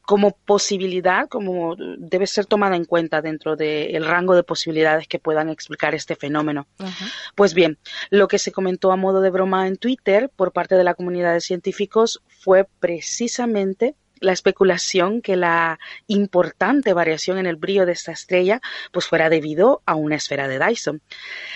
como 0.02 0.32
posibilidad, 0.32 1.30
como 1.30 1.76
debe 1.78 2.28
ser 2.28 2.46
tomada 2.46 2.76
en 2.76 2.86
cuenta 2.86 3.22
dentro 3.22 3.56
del 3.56 3.94
de 3.94 4.00
rango 4.00 4.36
de 4.36 4.44
posibilidades 4.44 5.08
que 5.08 5.20
puedan 5.20 5.50
explicar 5.50 5.96
este 5.96 6.16
fenómeno. 6.16 6.68
Uh 6.80 6.86
-huh. 6.86 7.12
Pues 7.36 7.54
bien, 7.54 7.78
lo 8.10 8.28
que 8.28 8.40
se 8.40 8.52
comentó 8.52 8.92
a 8.92 8.98
modo 8.98 9.22
de 9.22 9.30
broma 9.30 9.68
en 9.68 9.78
Twitter 9.78 10.30
por 10.36 10.52
parte 10.52 10.76
de 10.76 10.84
la 10.84 10.96
comunidad 10.96 11.34
de 11.34 11.42
científicos 11.42 12.22
fue 12.28 12.68
precisamente 12.80 13.96
la 14.20 14.34
especulación 14.34 15.22
que 15.22 15.36
la 15.36 15.80
importante 16.08 16.94
variación 16.94 17.38
en 17.38 17.48
el 17.48 17.56
brillo 17.56 17.86
de 17.86 17.94
esta 17.94 18.12
estrella 18.12 18.62
pues 18.92 19.08
fuera 19.08 19.30
debido 19.30 19.82
a 19.86 19.96
una 19.96 20.16
esfera 20.16 20.48
de 20.48 20.60
Dyson. 20.60 21.02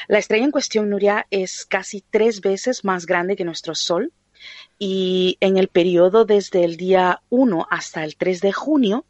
La 0.08 0.18
estrella 0.18 0.46
en 0.46 0.52
cuestión, 0.52 0.89
Nuria, 0.89 1.28
es 1.30 1.65
casi 1.65 2.04
tres 2.10 2.41
veces 2.41 2.84
más 2.84 3.06
grande 3.06 3.36
que 3.36 3.46
nuestro 3.46 3.76
Sol 3.76 4.12
y 4.77 5.38
en 5.39 5.58
el 5.58 5.67
periodo 5.67 6.25
desde 6.25 6.63
el 6.63 6.77
día 6.77 7.21
1 7.29 7.67
hasta 7.69 8.03
el 8.03 8.15
3 8.15 8.41
de 8.41 8.51
junio 8.51 9.05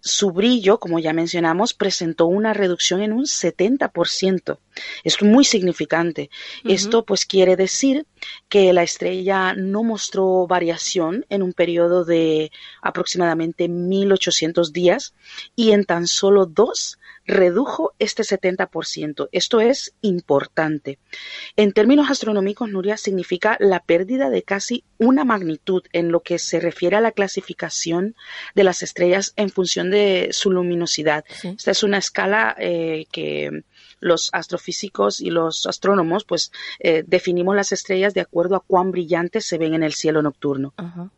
su 0.00 0.30
brillo, 0.30 0.78
como 0.78 0.98
ya 0.98 1.12
mencionamos, 1.12 1.74
presentó 1.74 2.26
una 2.26 2.54
reducción 2.54 3.02
en 3.02 3.12
un 3.12 3.24
70%. 3.24 4.58
Es 5.04 5.22
muy 5.22 5.44
significante. 5.44 6.30
Uh 6.64 6.68
-huh. 6.68 6.74
Esto 6.74 7.04
pues 7.04 7.26
quiere 7.26 7.56
decir 7.56 8.06
que 8.48 8.72
la 8.72 8.82
estrella 8.82 9.54
no 9.54 9.82
mostró 9.82 10.46
variación 10.46 11.26
en 11.28 11.42
un 11.42 11.52
periodo 11.52 12.04
de 12.04 12.50
aproximadamente 12.80 13.68
1800 13.68 14.72
días 14.72 15.14
y 15.56 15.72
en 15.72 15.84
tan 15.84 16.06
solo 16.06 16.46
dos 16.46 16.98
redujo 17.28 17.92
este 17.98 18.22
70%. 18.22 19.28
Esto 19.32 19.60
es 19.60 19.94
importante. 20.00 20.98
En 21.56 21.72
términos 21.72 22.10
astronómicos, 22.10 22.70
Nuria, 22.70 22.96
significa 22.96 23.56
la 23.60 23.80
pérdida 23.80 24.30
de 24.30 24.42
casi 24.42 24.82
una 24.96 25.24
magnitud 25.24 25.82
en 25.92 26.10
lo 26.10 26.20
que 26.20 26.38
se 26.38 26.58
refiere 26.58 26.96
a 26.96 27.02
la 27.02 27.12
clasificación 27.12 28.16
de 28.54 28.64
las 28.64 28.82
estrellas 28.82 29.34
en 29.36 29.50
función 29.50 29.87
de 29.90 30.28
su 30.32 30.50
luminosidad. 30.50 31.24
Sí. 31.28 31.54
Esta 31.56 31.70
es 31.70 31.82
una 31.82 31.98
escala 31.98 32.56
eh, 32.58 33.06
que 33.10 33.62
los 34.00 34.30
astrofísicos 34.32 35.20
y 35.20 35.30
los 35.30 35.66
astrónomos 35.66 36.24
pues 36.24 36.52
eh, 36.78 37.02
definimos 37.06 37.56
las 37.56 37.72
estrellas 37.72 38.14
de 38.14 38.20
acuerdo 38.20 38.56
a 38.56 38.60
cuán 38.60 38.92
brillantes 38.92 39.44
se 39.44 39.58
ven 39.58 39.74
en 39.74 39.82
el 39.82 39.94
cielo 39.94 40.22
nocturno. 40.22 40.72
Uh 40.78 40.82
-huh. 40.82 41.10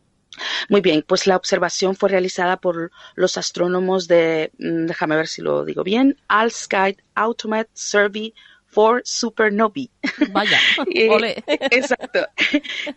Muy 0.69 0.81
bien, 0.81 1.03
pues 1.05 1.27
la 1.27 1.35
observación 1.35 1.95
fue 1.95 2.09
realizada 2.09 2.57
por 2.57 2.91
los 3.15 3.37
astrónomos 3.37 4.07
de, 4.07 4.51
mm, 4.57 4.85
déjame 4.85 5.15
ver 5.15 5.27
si 5.27 5.41
lo 5.41 5.65
digo 5.65 5.83
bien, 5.83 6.17
All 6.29 6.51
Sky 6.51 6.97
Automate 7.15 7.69
Survey 7.73 8.33
for 8.65 9.01
Supernovae. 9.03 9.89
Vaya, 10.31 10.57
exacto. 11.71 12.27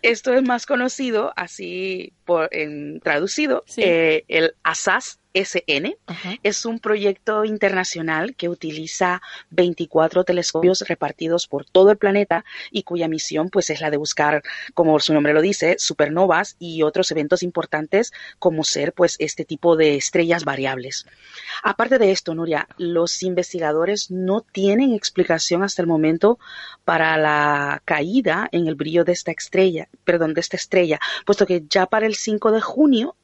Esto 0.01 0.33
es 0.33 0.43
más 0.43 0.65
conocido, 0.65 1.33
así 1.35 2.13
por, 2.23 2.49
en, 2.51 3.01
traducido, 3.01 3.65
eh, 3.77 4.23
el 4.29 4.55
ASAS 4.63 5.19
SN. 5.35 5.97
Es 6.41 6.65
un 6.65 6.79
proyecto 6.79 7.43
internacional 7.45 8.35
que 8.35 8.49
utiliza 8.49 9.21
24 9.49 10.23
telescopios 10.23 10.81
repartidos 10.87 11.47
por 11.47 11.65
todo 11.65 11.91
el 11.91 11.97
planeta 11.97 12.45
y 12.71 12.83
cuya 12.83 13.07
misión 13.07 13.49
pues 13.49 13.69
es 13.69 13.81
la 13.81 13.91
de 13.91 13.97
buscar, 13.97 14.41
como 14.73 14.99
su 14.99 15.13
nombre 15.13 15.33
lo 15.33 15.41
dice, 15.41 15.75
supernovas 15.77 16.55
y 16.57 16.81
otros 16.83 17.11
eventos 17.11 17.43
importantes 17.43 18.13
como 18.39 18.63
ser 18.63 18.93
pues 18.93 19.17
este 19.19 19.45
tipo 19.45 19.75
de 19.75 19.95
estrellas 19.95 20.45
variables. 20.45 21.05
Aparte 21.63 21.99
de 21.99 22.11
esto, 22.11 22.33
Nuria, 22.33 22.67
los 22.77 23.21
investigadores 23.21 24.09
no 24.09 24.41
tienen 24.41 24.93
explicación 24.93 25.63
hasta 25.63 25.81
el 25.81 25.87
momento 25.87 26.39
para 26.85 27.17
la 27.17 27.81
caída 27.83 28.47
en 28.51 28.67
el 28.67 28.75
brillo 28.75 29.03
de 29.03 29.11
esta 29.11 29.31
estrella, 29.31 29.89
perdón, 30.03 30.33
de 30.33 30.41
esta 30.41 30.55
estrella, 30.55 30.99
puesto 31.25 31.45
que 31.45 31.63
ya 31.69 31.85
para 31.87 32.05
el 32.05 32.15
5 32.15 32.51
de 32.51 32.61
junio 32.61 33.15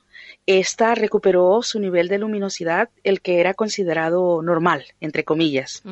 esta 0.60 0.96
recuperó 0.96 1.62
su 1.62 1.80
nivel 1.80 2.08
de 2.08 2.18
luminosidad, 2.18 2.90
el 3.04 3.22
que 3.22 3.40
era 3.40 3.54
considerado 3.54 4.42
normal, 4.42 4.86
entre 5.00 5.24
comillas. 5.24 5.84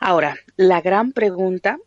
Ahora, 0.00 0.36
la 0.56 0.80
gran 0.80 1.12
pregunta 1.12 1.78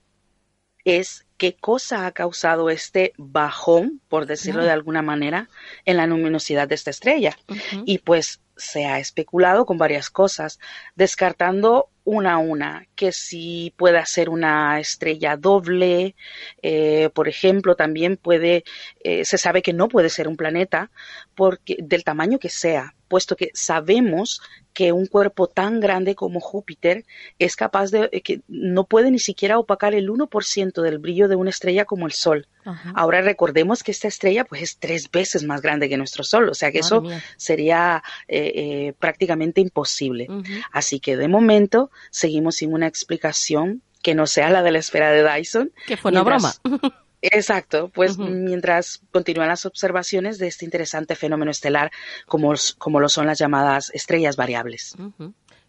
es 0.84 1.26
qué 1.38 1.56
cosa 1.56 2.06
ha 2.06 2.12
causado 2.12 2.70
este 2.70 3.14
bajón, 3.18 4.02
por 4.08 4.26
decirlo 4.26 4.64
de 4.64 4.72
alguna 4.72 5.02
manera, 5.02 5.50
en 5.86 5.98
la 5.98 6.08
luminosidad 6.08 6.68
de 6.68 6.76
esta 6.76 6.92
estrella. 6.92 7.38
Y 7.86 8.00
pues 8.00 8.42
se 8.56 8.86
ha 8.86 9.00
especulado 9.00 9.66
con 9.66 9.78
varias 9.78 10.10
cosas, 10.10 10.60
descartando 10.96 11.90
una 12.08 12.36
a 12.36 12.38
una, 12.38 12.88
que 12.96 13.12
si 13.12 13.74
puede 13.76 14.04
ser 14.06 14.30
una 14.30 14.80
estrella 14.80 15.36
doble, 15.36 16.16
eh, 16.62 17.10
por 17.14 17.28
ejemplo, 17.28 17.76
también 17.76 18.16
puede, 18.16 18.64
eh, 19.04 19.26
se 19.26 19.38
sabe 19.38 19.62
que 19.62 19.74
no 19.74 19.90
puede 19.90 20.10
ser 20.10 20.30
un 20.30 20.38
planeta 20.38 20.90
porque 21.36 21.76
del 21.80 22.06
tamaño 22.06 22.40
que 22.40 22.48
sea, 22.50 22.96
puesto 23.08 23.36
que 23.36 23.52
sabemos 23.54 24.42
que 24.74 24.92
un 24.92 25.08
cuerpo 25.08 25.48
tan 25.48 25.80
grande 25.80 26.14
como 26.14 26.40
Júpiter 26.40 27.04
es 27.40 27.56
capaz 27.56 27.90
de 27.90 28.10
eh, 28.12 28.22
que 28.22 28.42
no 28.48 28.84
puede 28.84 29.10
ni 29.10 29.20
siquiera 29.20 29.58
opacar 29.58 29.96
el 29.96 30.10
1% 30.10 30.82
del 30.82 31.00
brillo 31.00 31.28
de 31.28 31.36
una 31.36 31.50
estrella 31.50 31.86
como 31.86 32.06
el 32.06 32.12
Sol. 32.12 32.48
Ahora 32.94 33.22
recordemos 33.22 33.82
que 33.82 33.92
esta 33.92 34.10
estrella 34.10 34.44
pues 34.44 34.62
es 34.62 34.78
tres 34.78 35.10
veces 35.10 35.46
más 35.46 35.62
grande 35.62 35.88
que 35.88 35.96
nuestro 35.96 36.26
Sol, 36.26 36.50
o 36.50 36.54
sea 36.54 36.72
que 36.72 36.80
eso 36.80 37.02
sería 37.38 38.04
eh, 38.28 38.52
eh, 38.56 38.94
prácticamente 39.00 39.62
imposible. 39.62 40.28
Así 40.74 41.00
que 41.00 41.16
de 41.16 41.30
momento 41.30 41.90
seguimos 42.12 42.58
sin 42.58 42.74
una 42.74 42.88
explicación 42.88 43.82
que 44.04 44.16
no 44.16 44.28
sea 44.28 44.50
la 44.50 44.64
de 44.64 44.72
la 44.72 44.80
esfera 44.80 45.12
de 45.12 45.24
Dyson. 45.24 45.72
Que 45.86 45.98
fue 45.98 46.12
una 46.12 46.24
broma. 46.24 46.54
Exacto, 47.22 47.90
pues 47.90 48.18
mientras 48.18 49.02
continúan 49.12 49.48
las 49.48 49.66
observaciones 49.66 50.38
de 50.38 50.48
este 50.48 50.66
interesante 50.66 51.16
fenómeno 51.16 51.52
estelar, 51.52 51.92
como, 52.28 52.54
como 52.78 53.00
lo 53.00 53.10
son 53.10 53.26
las 53.26 53.40
llamadas 53.40 53.90
estrellas 53.94 54.36
variables. 54.36 54.96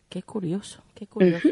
Qué 0.09 0.23
curioso, 0.23 0.83
qué 0.95 1.07
curioso. 1.07 1.49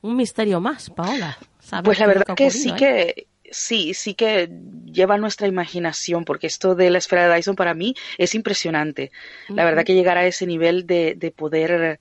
Un 0.00 0.16
misterio 0.16 0.60
más, 0.60 0.90
Paola. 0.90 1.38
Pues 1.84 1.98
la 1.98 2.06
verdad 2.06 2.24
que, 2.36 2.50
sí 2.50 2.72
que 2.72 3.26
sí, 3.50 3.94
sí 3.94 4.14
que 4.14 4.50
lleva 4.86 5.18
nuestra 5.18 5.46
imaginación, 5.46 6.24
porque 6.24 6.46
esto 6.46 6.74
de 6.74 6.90
la 6.90 6.98
esfera 6.98 7.28
de 7.28 7.34
Dyson 7.34 7.56
para 7.56 7.74
mí 7.74 7.94
es 8.16 8.34
impresionante. 8.34 9.10
La 9.48 9.64
verdad 9.64 9.84
que 9.84 9.94
llegar 9.94 10.18
a 10.18 10.26
ese 10.26 10.46
nivel 10.46 10.86
de, 10.86 11.14
de 11.16 11.30
poder 11.30 12.00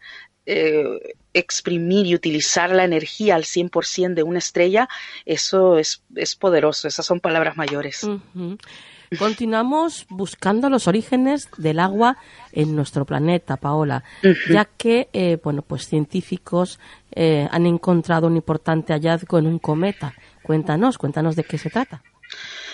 eh, 0.49 1.13
exprimir 1.33 2.05
y 2.05 2.15
utilizar 2.15 2.71
la 2.71 2.85
energía 2.85 3.35
al 3.35 3.43
100% 3.43 4.13
de 4.13 4.23
una 4.23 4.39
estrella, 4.39 4.87
eso 5.25 5.77
es, 5.77 6.03
es 6.15 6.37
poderoso, 6.37 6.87
esas 6.87 7.05
son 7.05 7.19
palabras 7.19 7.57
mayores. 7.57 8.07
Continuamos 9.19 10.05
buscando 10.09 10.69
los 10.69 10.87
orígenes 10.87 11.49
del 11.57 11.79
agua 11.79 12.17
en 12.53 12.75
nuestro 12.75 13.05
planeta, 13.05 13.57
Paola, 13.57 14.03
ya 14.49 14.65
que, 14.65 15.09
eh, 15.13 15.37
bueno, 15.43 15.61
pues 15.61 15.87
científicos 15.87 16.79
eh, 17.11 17.47
han 17.51 17.65
encontrado 17.65 18.27
un 18.27 18.37
importante 18.37 18.93
hallazgo 18.93 19.37
en 19.37 19.47
un 19.47 19.59
cometa. 19.59 20.13
Cuéntanos, 20.43 20.97
cuéntanos 20.97 21.35
de 21.35 21.43
qué 21.43 21.57
se 21.57 21.69
trata. 21.69 22.01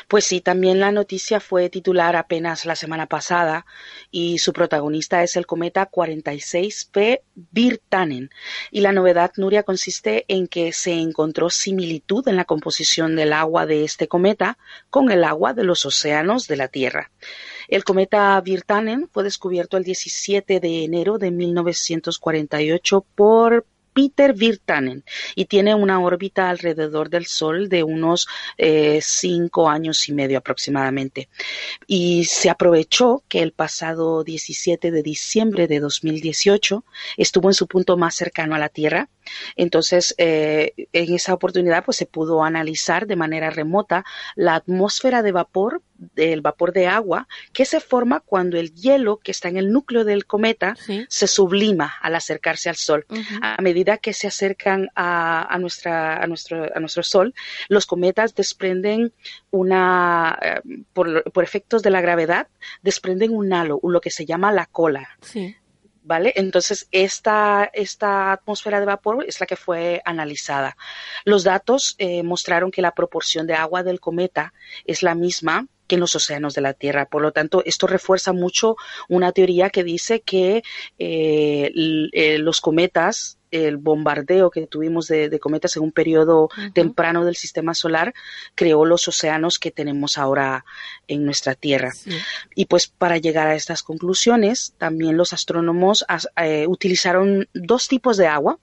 Pues 0.07 0.25
sí, 0.25 0.41
también 0.41 0.79
la 0.79 0.91
noticia 0.91 1.39
fue 1.39 1.69
titular 1.69 2.15
apenas 2.15 2.65
la 2.65 2.75
semana 2.75 3.07
pasada 3.07 3.65
y 4.11 4.39
su 4.39 4.53
protagonista 4.53 5.23
es 5.23 5.35
el 5.35 5.45
cometa 5.45 5.89
46P 5.89 7.21
Virtanen. 7.35 8.29
Y 8.71 8.81
la 8.81 8.91
novedad, 8.91 9.31
Nuria, 9.37 9.63
consiste 9.63 10.25
en 10.27 10.47
que 10.47 10.73
se 10.73 10.93
encontró 10.93 11.49
similitud 11.49 12.27
en 12.27 12.35
la 12.35 12.45
composición 12.45 13.15
del 13.15 13.33
agua 13.33 13.65
de 13.65 13.83
este 13.83 14.07
cometa 14.07 14.57
con 14.89 15.11
el 15.11 15.23
agua 15.23 15.53
de 15.53 15.63
los 15.63 15.85
océanos 15.85 16.47
de 16.47 16.57
la 16.57 16.67
Tierra. 16.67 17.11
El 17.67 17.83
cometa 17.83 18.39
Virtanen 18.41 19.09
fue 19.11 19.23
descubierto 19.23 19.77
el 19.77 19.83
17 19.83 20.59
de 20.59 20.83
enero 20.83 21.17
de 21.17 21.31
1948 21.31 23.05
por 23.15 23.65
Peter 23.93 24.33
Virtanen 24.33 25.03
y 25.35 25.45
tiene 25.45 25.75
una 25.75 25.99
órbita 25.99 26.49
alrededor 26.49 27.09
del 27.09 27.25
Sol 27.25 27.69
de 27.69 27.83
unos 27.83 28.27
eh, 28.57 28.99
cinco 29.01 29.69
años 29.69 30.09
y 30.09 30.13
medio 30.13 30.37
aproximadamente. 30.37 31.29
Y 31.87 32.25
se 32.25 32.49
aprovechó 32.49 33.23
que 33.27 33.41
el 33.41 33.51
pasado 33.51 34.23
17 34.23 34.91
de 34.91 35.03
diciembre 35.03 35.67
de 35.67 35.79
2018 35.79 36.83
estuvo 37.17 37.49
en 37.49 37.53
su 37.53 37.67
punto 37.67 37.97
más 37.97 38.15
cercano 38.15 38.55
a 38.55 38.59
la 38.59 38.69
Tierra. 38.69 39.09
Entonces, 39.55 40.15
eh, 40.17 40.73
en 40.93 41.13
esa 41.13 41.33
oportunidad, 41.33 41.83
pues 41.85 41.97
se 41.97 42.05
pudo 42.05 42.43
analizar 42.43 43.07
de 43.07 43.15
manera 43.15 43.49
remota 43.49 44.05
la 44.35 44.55
atmósfera 44.55 45.21
de 45.21 45.31
vapor 45.31 45.81
del 46.15 46.41
vapor 46.41 46.73
de 46.73 46.87
agua 46.87 47.27
que 47.53 47.65
se 47.65 47.79
forma 47.79 48.19
cuando 48.19 48.57
el 48.57 48.73
hielo 48.73 49.17
que 49.17 49.31
está 49.31 49.49
en 49.49 49.57
el 49.57 49.71
núcleo 49.71 50.03
del 50.03 50.25
cometa 50.25 50.75
se 51.07 51.27
sublima 51.27 51.93
al 52.01 52.15
acercarse 52.15 52.69
al 52.69 52.75
Sol. 52.75 53.05
A 53.41 53.61
medida 53.61 53.97
que 53.97 54.13
se 54.13 54.27
acercan 54.27 54.89
a, 54.95 55.57
nuestra, 55.59 56.21
a, 56.21 56.27
nuestro, 56.27 56.69
a 56.75 56.79
nuestro 56.79 57.03
Sol, 57.03 57.33
los 57.69 57.85
cometas 57.85 58.35
desprenden 58.35 59.13
una, 59.51 60.37
eh, 60.41 60.61
por, 60.93 61.23
efectos 61.43 61.83
de 61.83 61.89
la 61.89 62.01
gravedad, 62.01 62.47
desprenden 62.81 63.33
un 63.33 63.53
halo, 63.53 63.79
lo 63.83 64.01
que 64.01 64.09
se 64.09 64.25
llama 64.25 64.51
la 64.51 64.65
cola. 64.65 65.09
¿Vale? 66.03 66.33
Entonces, 66.35 66.87
esta, 66.91 67.69
esta 67.73 68.33
atmósfera 68.33 68.79
de 68.79 68.85
vapor 68.85 69.25
es 69.27 69.39
la 69.39 69.45
que 69.45 69.55
fue 69.55 70.01
analizada. 70.05 70.77
Los 71.25 71.43
datos 71.43 71.95
eh, 71.97 72.23
mostraron 72.23 72.71
que 72.71 72.81
la 72.81 72.93
proporción 72.93 73.47
de 73.47 73.55
agua 73.55 73.83
del 73.83 73.99
cometa 73.99 74.53
es 74.85 75.03
la 75.03 75.15
misma 75.15 75.67
que 75.87 75.95
en 75.95 76.01
los 76.01 76.15
océanos 76.15 76.53
de 76.53 76.61
la 76.61 76.73
Tierra. 76.73 77.05
Por 77.05 77.21
lo 77.21 77.31
tanto, 77.31 77.63
esto 77.65 77.87
refuerza 77.87 78.33
mucho 78.33 78.75
una 79.09 79.31
teoría 79.31 79.69
que 79.69 79.83
dice 79.83 80.21
que 80.21 80.63
eh, 80.97 81.71
eh, 82.13 82.37
los 82.39 82.61
cometas 82.61 83.37
el 83.53 83.77
bombardeo 83.77 84.49
que 84.49 84.65
tuvimos 84.65 85.07
de, 85.07 85.39
cometas 85.39 85.77
en 85.77 85.83
un 85.83 85.91
periodo 85.91 86.49
temprano 86.73 87.23
del 87.23 87.35
sistema 87.35 87.75
solar 87.75 88.13
creó 88.55 88.83
los 88.83 89.07
océanos 89.07 89.59
que 89.59 89.69
tenemos 89.69 90.17
ahora 90.17 90.65
en 91.07 91.23
nuestra 91.23 91.53
Tierra. 91.53 91.93
Y 92.55 92.65
pues 92.65 92.87
para 92.87 93.17
llegar 93.17 93.47
a 93.47 93.55
estas 93.55 93.83
conclusiones, 93.83 94.73
también 94.77 95.17
los 95.17 95.33
astrónomos 95.33 96.03
eh, 96.37 96.65
utilizaron 96.67 97.47
dos 97.53 97.87
tipos 97.87 98.17
de 98.17 98.27
agua 98.27 98.57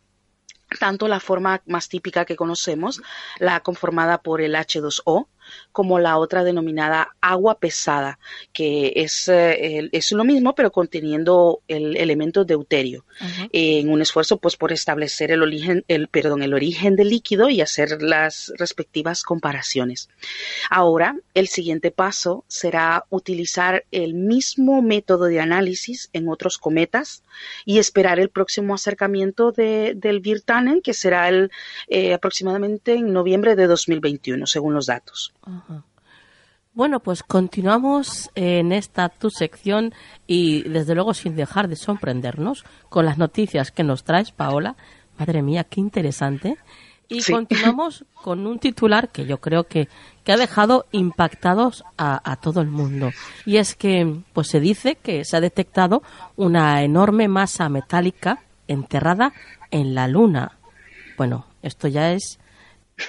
tanto 0.78 1.08
la 1.08 1.18
forma 1.18 1.62
más 1.66 1.88
típica 1.88 2.24
que 2.24 2.36
conocemos, 2.36 3.02
la 3.40 3.58
conformada 3.58 4.18
por 4.18 4.40
el 4.40 4.54
H2O, 4.54 5.26
como 5.72 5.98
la 5.98 6.18
otra 6.18 6.44
denominada 6.44 7.14
agua 7.20 7.58
pesada, 7.58 8.18
que 8.52 8.92
es, 8.96 9.28
eh, 9.28 9.88
es 9.92 10.12
lo 10.12 10.24
mismo 10.24 10.54
pero 10.54 10.72
conteniendo 10.72 11.60
el 11.68 11.96
elemento 11.96 12.44
deuterio, 12.44 13.04
en 13.52 13.90
un 13.90 14.00
esfuerzo 14.00 14.38
pues 14.38 14.56
por 14.56 14.72
establecer 14.72 15.30
el 15.30 15.42
origen, 15.42 15.84
el, 15.88 16.08
perdón, 16.08 16.42
el 16.42 16.54
origen 16.54 16.96
del 16.96 17.10
líquido 17.10 17.48
y 17.48 17.60
hacer 17.60 18.02
las 18.02 18.52
respectivas 18.56 19.22
comparaciones. 19.22 20.08
Ahora, 20.70 21.16
el 21.34 21.48
siguiente 21.48 21.90
paso 21.90 22.44
será 22.48 23.04
utilizar 23.10 23.84
el 23.90 24.14
mismo 24.14 24.82
método 24.82 25.24
de 25.24 25.40
análisis 25.40 26.10
en 26.12 26.28
otros 26.28 26.58
cometas 26.58 27.22
y 27.64 27.78
esperar 27.78 28.18
el 28.20 28.28
próximo 28.30 28.74
acercamiento 28.74 29.52
de, 29.52 29.94
del 29.96 30.20
Virtanen, 30.20 30.82
que 30.82 30.94
será 30.94 31.28
el, 31.28 31.50
eh, 31.88 32.14
aproximadamente 32.14 32.94
en 32.94 33.12
noviembre 33.12 33.56
de 33.56 33.66
2021, 33.66 34.46
según 34.46 34.74
los 34.74 34.86
datos. 34.86 35.32
Bueno, 36.72 37.00
pues 37.00 37.22
continuamos 37.22 38.30
en 38.34 38.72
esta 38.72 39.08
tu 39.08 39.28
sección 39.30 39.92
y 40.26 40.62
desde 40.68 40.94
luego 40.94 41.14
sin 41.14 41.34
dejar 41.34 41.68
de 41.68 41.76
sorprendernos 41.76 42.64
con 42.88 43.04
las 43.04 43.18
noticias 43.18 43.70
que 43.70 43.84
nos 43.84 44.04
traes, 44.04 44.30
Paola. 44.30 44.76
Madre 45.18 45.42
mía, 45.42 45.64
qué 45.64 45.80
interesante. 45.80 46.56
Y 47.08 47.22
continuamos 47.24 48.04
con 48.22 48.46
un 48.46 48.58
titular 48.60 49.08
que 49.08 49.26
yo 49.26 49.38
creo 49.38 49.64
que, 49.64 49.88
que 50.24 50.32
ha 50.32 50.36
dejado 50.36 50.86
impactados 50.92 51.84
a, 51.98 52.30
a, 52.30 52.36
todo 52.36 52.60
el 52.60 52.68
mundo. 52.68 53.10
Y 53.44 53.56
es 53.56 53.74
que 53.74 54.22
pues 54.32 54.46
se 54.48 54.60
dice 54.60 54.94
que 54.94 55.24
se 55.24 55.36
ha 55.36 55.40
detectado 55.40 56.02
una 56.36 56.82
enorme 56.82 57.26
masa 57.26 57.68
metálica 57.68 58.44
enterrada 58.68 59.34
en 59.70 59.94
la 59.94 60.08
Luna. 60.08 60.52
Bueno, 61.18 61.46
esto 61.62 61.88
ya 61.88 62.12
es 62.12 62.39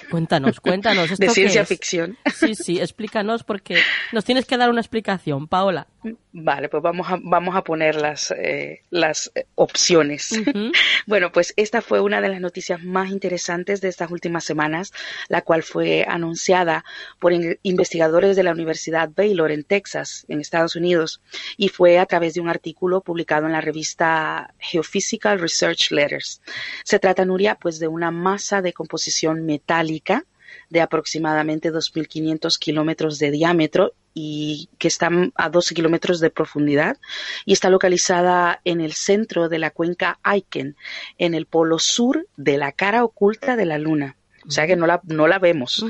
Cuéntanos, 0.09 0.59
cuéntanos. 0.59 1.11
¿esto 1.11 1.25
de 1.25 1.29
ciencia 1.29 1.65
ficción. 1.65 2.17
Sí, 2.33 2.55
sí, 2.55 2.79
explícanos 2.79 3.43
porque 3.43 3.77
nos 4.11 4.25
tienes 4.25 4.45
que 4.45 4.57
dar 4.57 4.69
una 4.69 4.81
explicación, 4.81 5.47
Paola. 5.47 5.87
Vale, 6.31 6.67
pues 6.69 6.81
vamos 6.81 7.07
a, 7.11 7.19
vamos 7.21 7.55
a 7.55 7.63
poner 7.63 7.95
las, 7.95 8.31
eh, 8.31 8.81
las 8.89 9.31
eh, 9.35 9.45
opciones. 9.53 10.31
bueno, 11.05 11.31
pues 11.31 11.53
esta 11.57 11.81
fue 11.81 11.99
una 11.99 12.21
de 12.21 12.29
las 12.29 12.41
noticias 12.41 12.83
más 12.83 13.11
interesantes 13.11 13.81
de 13.81 13.89
estas 13.89 14.09
últimas 14.09 14.43
semanas, 14.43 14.93
la 15.27 15.43
cual 15.43 15.61
fue 15.61 16.05
anunciada 16.07 16.83
por 17.19 17.33
investigadores 17.61 18.35
de 18.35 18.43
la 18.43 18.51
Universidad 18.51 19.11
Baylor 19.15 19.51
en 19.51 19.63
Texas, 19.63 20.25
en 20.27 20.41
Estados 20.41 20.75
Unidos, 20.75 21.21
y 21.55 21.69
fue 21.69 21.99
a 21.99 22.05
través 22.07 22.33
de 22.33 22.41
un 22.41 22.49
artículo 22.49 23.01
publicado 23.01 23.45
en 23.45 23.51
la 23.51 23.61
revista 23.61 24.55
Geophysical 24.57 25.39
Research 25.39 25.91
Letters. 25.91 26.41
Se 26.83 26.97
trata, 26.97 27.25
Nuria, 27.25 27.55
pues 27.55 27.77
de 27.77 27.87
una 27.87 28.09
masa 28.09 28.63
de 28.63 28.73
composición 28.73 29.45
metálica 29.45 30.25
de 30.69 30.81
aproximadamente 30.81 31.71
2.500 31.71 32.57
kilómetros 32.57 33.19
de 33.19 33.31
diámetro 33.31 33.93
y 34.13 34.69
que 34.77 34.87
está 34.87 35.09
a 35.35 35.49
12 35.49 35.75
kilómetros 35.75 36.19
de 36.19 36.29
profundidad 36.29 36.97
y 37.45 37.53
está 37.53 37.69
localizada 37.69 38.61
en 38.65 38.81
el 38.81 38.93
centro 38.93 39.49
de 39.49 39.59
la 39.59 39.71
cuenca 39.71 40.19
Aiken, 40.23 40.75
en 41.17 41.33
el 41.33 41.45
polo 41.45 41.79
sur 41.79 42.27
de 42.37 42.57
la 42.57 42.71
cara 42.71 43.03
oculta 43.03 43.55
de 43.55 43.65
la 43.65 43.77
Luna. 43.77 44.17
O 44.47 44.51
sea 44.51 44.65
que 44.65 44.75
no 44.75 44.87
la, 44.87 44.99
no 45.03 45.27
la 45.27 45.39
vemos. 45.39 45.85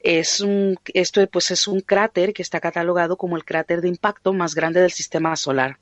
es 0.00 0.40
un, 0.40 0.76
esto 0.92 1.26
pues 1.28 1.50
es 1.50 1.66
un 1.66 1.80
cráter 1.80 2.34
que 2.34 2.42
está 2.42 2.60
catalogado 2.60 3.16
como 3.16 3.36
el 3.36 3.44
cráter 3.44 3.80
de 3.80 3.88
impacto 3.88 4.32
más 4.32 4.54
grande 4.54 4.80
del 4.80 4.90
sistema 4.90 5.34
solar. 5.36 5.78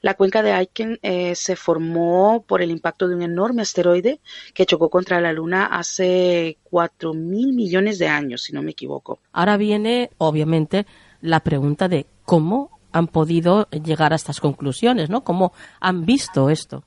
La 0.00 0.14
cuenca 0.14 0.42
de 0.42 0.52
Aiken 0.52 0.98
eh, 1.02 1.34
se 1.34 1.56
formó 1.56 2.44
por 2.46 2.62
el 2.62 2.70
impacto 2.70 3.06
de 3.06 3.14
un 3.14 3.22
enorme 3.22 3.62
asteroide 3.62 4.20
que 4.54 4.66
chocó 4.66 4.88
contra 4.88 5.20
la 5.20 5.32
Luna 5.32 5.66
hace 5.66 6.58
cuatro 6.64 7.14
mil 7.14 7.52
millones 7.52 7.98
de 7.98 8.08
años, 8.08 8.42
si 8.42 8.52
no 8.52 8.62
me 8.62 8.72
equivoco. 8.72 9.20
Ahora 9.32 9.56
viene, 9.56 10.10
obviamente, 10.18 10.86
la 11.22 11.40
pregunta 11.40 11.88
de 11.88 12.06
cómo 12.24 12.78
han 12.92 13.06
podido 13.06 13.68
llegar 13.70 14.12
a 14.12 14.16
estas 14.16 14.40
conclusiones, 14.40 15.08
¿no? 15.08 15.24
¿Cómo 15.24 15.52
han 15.80 16.04
visto 16.04 16.50
esto? 16.50 16.84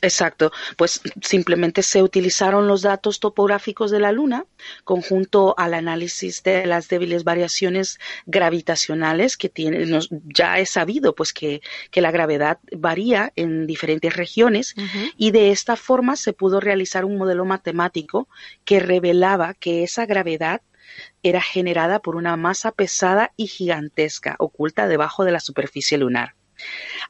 Exacto, 0.00 0.52
pues 0.76 1.00
simplemente 1.22 1.82
se 1.82 2.04
utilizaron 2.04 2.68
los 2.68 2.82
datos 2.82 3.18
topográficos 3.18 3.90
de 3.90 3.98
la 3.98 4.12
Luna 4.12 4.46
conjunto 4.84 5.56
al 5.58 5.74
análisis 5.74 6.44
de 6.44 6.66
las 6.66 6.88
débiles 6.88 7.24
variaciones 7.24 7.98
gravitacionales 8.24 9.36
que 9.36 9.48
tiene, 9.48 9.84
ya 10.26 10.58
es 10.58 10.70
sabido 10.70 11.16
pues 11.16 11.32
que, 11.32 11.60
la 11.94 12.12
gravedad 12.12 12.60
varía 12.70 13.32
en 13.34 13.66
diferentes 13.66 14.14
regiones 14.14 14.76
y 15.16 15.32
de 15.32 15.50
esta 15.50 15.74
forma 15.74 16.14
se 16.14 16.32
pudo 16.32 16.60
realizar 16.60 17.04
un 17.04 17.18
modelo 17.18 17.44
matemático 17.44 18.28
que 18.64 18.78
revelaba 18.78 19.54
que 19.54 19.82
esa 19.82 20.06
gravedad 20.06 20.62
era 21.22 21.40
generada 21.40 22.00
por 22.00 22.16
una 22.16 22.36
masa 22.36 22.72
pesada 22.72 23.32
y 23.36 23.46
gigantesca 23.46 24.36
oculta 24.38 24.88
debajo 24.88 25.24
de 25.24 25.32
la 25.32 25.40
superficie 25.40 25.98
lunar. 25.98 26.34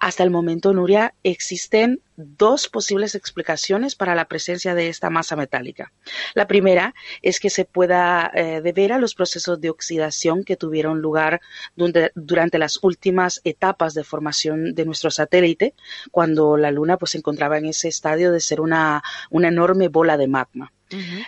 Hasta 0.01 0.23
el 0.23 0.31
momento, 0.31 0.73
Nuria, 0.73 1.15
existen 1.23 2.01
dos 2.17 2.69
posibles 2.69 3.15
explicaciones 3.15 3.95
para 3.95 4.15
la 4.15 4.27
presencia 4.27 4.75
de 4.75 4.89
esta 4.89 5.11
masa 5.11 5.37
metálica. 5.37 5.93
La 6.35 6.47
primera 6.47 6.95
es 7.23 7.41
que 7.41 7.51
se 7.51 7.65
pueda 7.65 8.31
eh, 8.35 8.61
deber 8.61 8.93
a 8.93 8.99
los 8.99 9.15
procesos 9.15 9.61
de 9.61 9.71
oxidación 9.71 10.45
que 10.45 10.57
tuvieron 10.57 11.01
lugar 11.01 11.41
durante, 11.77 12.59
las 12.59 12.79
últimas 12.83 13.41
etapas 13.45 13.95
de 13.95 14.05
formación 14.05 14.75
de 14.75 14.85
nuestro 14.85 15.11
satélite, 15.11 15.75
cuando 16.11 16.57
la 16.57 16.71
Luna 16.71 16.97
pues, 16.97 17.13
se 17.13 17.19
encontraba 17.19 17.59
en 17.59 17.67
ese 17.67 17.89
estadio 17.89 18.33
de 18.33 18.41
ser 18.41 18.61
una, 18.61 19.03
enorme 19.31 19.89
bola 19.89 20.17
de 20.17 20.29
magma. 20.29 20.73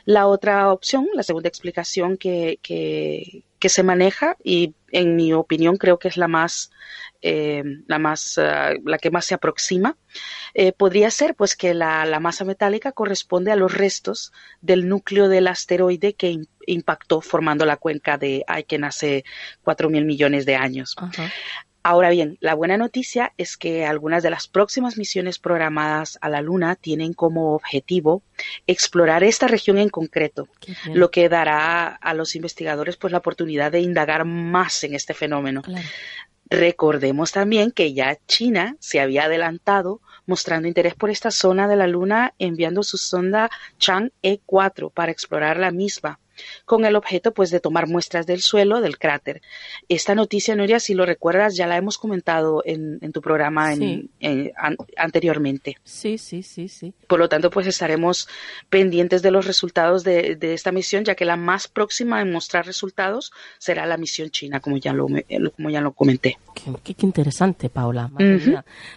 La 0.05 0.27
otra 0.27 0.73
opción, 0.73 1.09
la 1.15 1.23
segunda 1.23 1.49
explicación 1.49 2.17
que, 2.17 2.59
que 2.63 3.69
se 3.69 3.83
maneja, 3.83 4.37
y 4.43 4.75
en 4.91 5.17
mi 5.17 5.33
opinión 5.33 5.77
creo 5.77 5.99
que 5.99 6.09
es 6.09 6.17
la 6.17 6.29
más 6.29 6.71
eh, 7.23 7.63
la 7.87 7.99
más 7.99 8.39
eh, 8.39 8.81
la 8.83 8.97
que 8.97 9.11
más 9.11 9.27
se 9.27 9.35
aproxima 9.35 9.99
eh, 10.55 10.73
podría 10.73 11.11
ser 11.11 11.35
pues 11.35 11.55
que 11.55 11.75
la, 11.75 12.19
masa 12.19 12.47
metálica 12.47 12.93
corresponde 12.93 13.53
a 13.53 13.57
los 13.57 13.75
restos 13.75 14.33
del 14.63 14.89
núcleo 14.89 15.29
del 15.29 15.47
asteroide 15.47 16.15
que 16.15 16.39
impactó 16.67 17.21
formando 17.21 17.67
la 17.67 17.77
cuenca 17.77 18.17
de 18.17 18.43
Aiken 18.47 18.85
hace 18.85 19.25
cuatro 19.63 19.91
mil 19.91 20.07
millones 20.07 20.47
de 20.47 20.57
años. 20.57 20.97
Ahora 21.83 22.11
bien, 22.11 22.37
la 22.41 22.55
buena 22.55 22.77
noticia 22.77 23.33
es 23.39 23.57
que 23.57 23.87
algunas 23.87 24.23
de 24.23 24.29
las 24.29 24.49
próximas 24.49 24.99
misiones 24.99 25.39
programadas 25.39 26.19
a 26.21 26.29
la 26.29 26.43
Luna 26.43 26.77
tienen 26.77 27.15
como 27.15 27.55
objetivo 27.55 28.23
explorar 28.67 29.25
esta 29.25 29.49
región 29.49 29.79
en 29.79 29.89
concreto, 29.89 30.47
lo 30.93 31.11
que 31.11 31.31
dará 31.31 31.87
a 31.89 32.13
los 32.13 32.37
investigadores 32.37 32.97
pues 32.97 33.13
la 33.13 33.19
oportunidad 33.19 33.73
de 33.73 33.81
indagar 33.81 34.27
más 34.27 34.85
en 34.85 34.95
este 34.95 35.15
fenómeno. 35.15 35.63
Recordemos 36.51 37.33
también 37.33 37.71
que 37.71 37.95
ya 37.95 38.19
China 38.27 38.77
se 38.81 39.01
había 39.01 39.25
adelantado 39.25 40.03
mostrando 40.27 40.69
interés 40.69 40.95
por 40.95 41.09
esta 41.09 41.31
zona 41.31 41.67
de 41.67 41.77
la 41.77 41.87
Luna 41.87 42.35
enviando 42.39 42.83
su 42.83 42.99
sonda 42.99 43.51
Chang'e 43.79 44.41
4 44.45 44.91
para 44.91 45.13
explorar 45.13 45.57
la 45.59 45.71
misma 45.71 46.19
con 46.65 46.85
el 46.85 46.97
objeto 46.97 47.33
pues 47.33 47.51
de 47.51 47.61
tomar 47.61 47.87
muestras 47.87 48.27
del 48.27 48.41
suelo 48.41 48.81
del 48.81 48.99
cráter. 48.99 49.43
Esta 49.89 50.15
noticia, 50.15 50.55
Nuria, 50.57 50.81
si 50.81 50.95
lo 50.95 51.07
recuerdas, 51.07 51.57
ya 51.57 51.67
la 51.67 51.77
hemos 51.77 51.99
comentado 51.99 52.63
en, 52.65 53.01
tu 53.13 53.21
programa 53.21 53.73
anteriormente. 54.97 55.77
Sí, 55.85 56.19
sí, 56.19 56.43
sí, 56.43 56.69
sí. 56.69 56.93
Por 57.07 57.19
lo 57.19 57.29
tanto, 57.29 57.51
pues 57.51 57.67
estaremos 57.67 58.29
pendientes 58.69 59.23
de 59.23 59.31
los 59.31 59.47
resultados 59.47 60.05
de, 60.05 60.39
esta 60.41 60.73
misión, 60.73 61.05
ya 61.05 61.15
que 61.15 61.25
la 61.25 61.37
más 61.37 61.69
próxima 61.69 62.21
en 62.21 62.33
mostrar 62.33 62.67
resultados 62.67 63.33
será 63.59 63.87
la 63.87 63.97
misión 63.97 64.31
china, 64.31 64.61
como 64.61 64.77
ya 64.77 64.93
lo, 64.93 65.07
como 65.57 65.71
ya 65.71 65.81
lo 65.81 65.93
comenté. 65.93 66.39
Qué, 66.55 66.95
interesante, 67.01 67.69
Paula. 67.69 68.11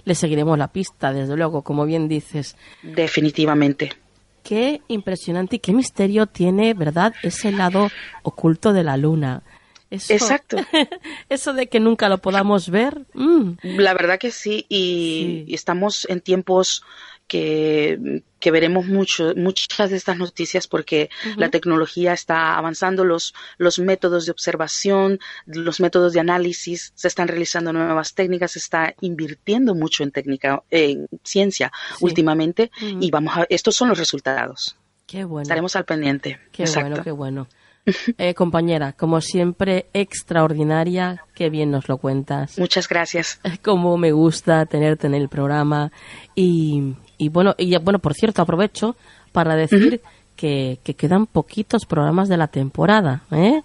Le 0.05 0.15
seguiremos 0.15 0.57
la 0.57 0.67
pista, 0.67 1.13
desde 1.13 1.35
luego, 1.35 1.61
como 1.61 1.85
bien 1.85 2.07
dices. 2.07 2.55
Definitivamente. 2.81 4.02
Qué 4.43 4.81
impresionante 4.89 5.55
y 5.55 5.59
qué 5.59 5.73
misterio 5.73 6.27
tiene, 6.27 6.73
¿verdad? 6.73 7.13
Ese 7.23 7.51
lado 7.51 7.89
oculto 8.23 8.73
de 8.73 8.83
la 8.83 8.97
luna. 8.97 9.41
Exacto. 9.89 10.57
Eso 11.29 11.53
de 11.53 11.67
que 11.67 11.79
nunca 11.79 12.09
lo 12.09 12.17
podamos 12.17 12.69
ver. 12.69 13.05
Mm. 13.13 13.53
La 13.77 13.93
verdad 13.93 14.19
que 14.19 14.31
sí 14.31 14.65
y, 14.69 15.45
estamos 15.53 16.05
en 16.09 16.21
tiempos 16.21 16.83
que, 17.27 18.23
veremos 18.45 18.85
mucho, 18.85 19.33
muchas 19.35 19.89
de 19.89 19.97
estas 19.97 20.17
noticias 20.17 20.67
porque 20.67 21.09
la 21.37 21.49
tecnología 21.49 22.13
está 22.13 22.57
avanzando, 22.57 23.03
los, 23.05 23.33
los 23.57 23.79
métodos 23.79 24.25
de 24.25 24.31
observación, 24.31 25.19
los 25.45 25.79
métodos 25.79 26.13
de 26.13 26.19
análisis, 26.19 26.91
se 26.95 27.07
están 27.07 27.27
realizando 27.27 27.73
nuevas 27.73 28.13
técnicas, 28.13 28.51
se 28.51 28.59
está 28.59 28.95
invirtiendo 29.01 29.75
mucho 29.75 30.03
en 30.03 30.11
técnica, 30.11 30.63
en 30.69 31.07
ciencia 31.23 31.71
últimamente 32.01 32.71
y 32.79 33.09
vamos 33.11 33.37
a, 33.37 33.45
estos 33.49 33.75
son 33.75 33.89
los 33.89 33.97
resultados. 33.97 34.75
Qué 35.07 35.25
bueno. 35.25 35.43
Estaremos 35.43 35.75
al 35.75 35.85
pendiente. 35.85 36.39
Qué 36.51 36.65
bueno, 36.65 37.03
qué 37.03 37.11
bueno. 37.11 37.47
Eh, 38.17 38.33
compañera, 38.33 38.93
como 38.93 39.19
siempre, 39.21 39.87
extraordinaria, 39.93 41.25
qué 41.35 41.49
bien 41.49 41.71
nos 41.71 41.89
lo 41.89 41.97
cuentas. 41.97 42.57
Muchas 42.57 42.87
gracias. 42.87 43.39
Como 43.61 43.97
me 43.97 44.11
gusta 44.11 44.65
tenerte 44.65 45.07
en 45.07 45.15
el 45.15 45.29
programa. 45.29 45.91
Y, 46.35 46.95
y 47.23 47.29
bueno, 47.29 47.55
y 47.57 47.75
bueno, 47.77 47.99
por 47.99 48.13
cierto, 48.13 48.41
aprovecho 48.41 48.95
para 49.31 49.55
decir 49.55 50.01
que, 50.35 50.79
que, 50.83 50.93
quedan 50.93 51.25
poquitos 51.25 51.85
programas 51.85 52.27
de 52.27 52.35
la 52.35 52.47
temporada, 52.47 53.21
¿eh? 53.31 53.61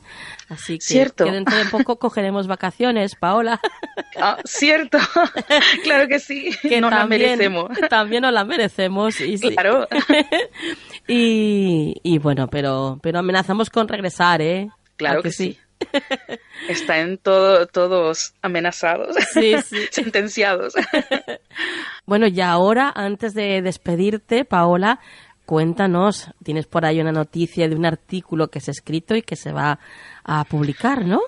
Así 0.49 0.79
que, 0.79 1.11
que 1.11 1.31
dentro 1.31 1.57
de 1.57 1.65
poco 1.65 1.97
cogeremos 1.99 2.47
vacaciones, 2.47 3.17
Paola. 3.17 3.61
Ah, 4.17 4.39
cierto, 4.45 4.99
claro 5.83 6.07
que 6.07 6.21
sí, 6.21 6.51
que 6.63 6.81
nos 6.81 6.93
la 6.93 7.07
merecemos. 7.07 7.71
También 7.91 8.23
nos 8.23 8.33
la 8.33 8.45
merecemos. 8.45 9.21
Y 9.21 9.39
claro. 9.39 9.89
y, 11.09 11.97
y, 12.03 12.19
bueno, 12.19 12.47
pero, 12.49 12.99
pero 13.03 13.19
amenazamos 13.19 13.71
con 13.71 13.89
regresar, 13.89 14.41
¿eh? 14.41 14.69
Claro 14.97 15.23
que, 15.23 15.33
sí. 15.33 15.59
Están 16.69 17.19
todo, 17.19 17.67
todos 17.67 18.35
amenazados, 18.43 19.17
sí, 19.33 19.55
sí. 19.63 19.77
sentenciados. 19.91 20.75
bueno, 22.07 22.27
y 22.27 22.41
ahora, 22.41 22.93
antes 22.95 23.35
de 23.35 23.63
despedirte, 23.63 24.45
Paola, 24.45 25.01
cuéntanos, 25.47 26.29
tienes 26.43 26.67
por 26.67 26.85
ahí 26.85 27.01
una 27.01 27.13
noticia 27.13 27.69
de 27.69 27.75
un 27.75 27.87
artículo 27.87 28.49
que 28.49 28.61
se 28.61 28.71
ha 28.71 28.73
escrito 28.73 29.17
y 29.17 29.23
que 29.23 29.37
se 29.37 29.53
va 29.53 29.79
a 30.25 30.45
publicar, 30.45 31.05
¿no? 31.05 31.23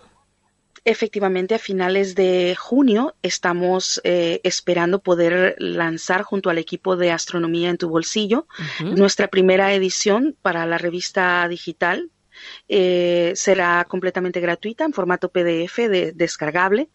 Efectivamente, 0.84 1.54
a 1.54 1.58
finales 1.58 2.14
de 2.14 2.56
junio 2.58 3.14
estamos 3.22 4.00
eh, 4.02 4.40
esperando 4.44 5.00
poder 5.00 5.54
lanzar 5.58 6.22
junto 6.22 6.48
al 6.48 6.56
equipo 6.56 6.96
de 6.96 7.12
Astronomía 7.12 7.68
en 7.68 7.76
tu 7.76 7.90
bolsillo 7.90 8.46
nuestra 8.80 9.28
primera 9.28 9.74
edición 9.74 10.36
para 10.40 10.64
la 10.64 10.78
revista 10.78 11.46
digital. 11.48 12.10
Eh, 12.68 13.32
será 13.34 13.84
completamente 13.88 14.40
gratuita 14.40 14.84
en 14.84 14.92
formato 14.92 15.28
PDF 15.30 15.88
de, 15.88 16.12
descargable 16.12 16.88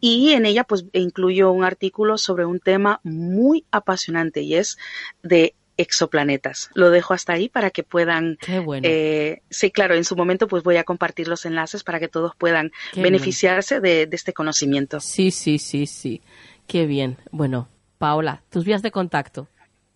y 0.00 0.32
en 0.32 0.46
ella 0.46 0.64
pues 0.64 0.84
incluyo 0.92 1.50
un 1.50 1.64
artículo 1.64 2.18
sobre 2.18 2.44
un 2.44 2.60
tema 2.60 3.00
muy 3.02 3.64
apasionante 3.70 4.42
y 4.42 4.54
es 4.54 4.78
de 5.22 5.54
exoplanetas. 5.76 6.70
Lo 6.74 6.90
dejo 6.90 7.14
hasta 7.14 7.34
ahí 7.34 7.48
para 7.48 7.70
que 7.70 7.82
puedan. 7.82 8.38
Qué 8.40 8.60
bueno. 8.60 8.86
Eh, 8.88 9.42
sí, 9.50 9.70
claro, 9.70 9.94
en 9.94 10.04
su 10.04 10.16
momento 10.16 10.48
pues 10.48 10.62
voy 10.62 10.76
a 10.76 10.84
compartir 10.84 11.28
los 11.28 11.44
enlaces 11.44 11.84
para 11.84 12.00
que 12.00 12.08
todos 12.08 12.34
puedan 12.36 12.72
beneficiarse 12.94 13.80
de, 13.80 14.08
este 14.10 14.32
conocimiento. 14.32 15.00
Sí, 15.00 15.30
sí, 15.30 15.58
sí, 15.58 15.86
sí. 15.86 16.22
Qué 16.66 16.86
bien. 16.86 17.18
Bueno, 17.30 17.68
Paola, 17.98 18.42
tus 18.50 18.64
vías 18.64 18.82
de 18.82 18.90
contacto. 18.90 19.48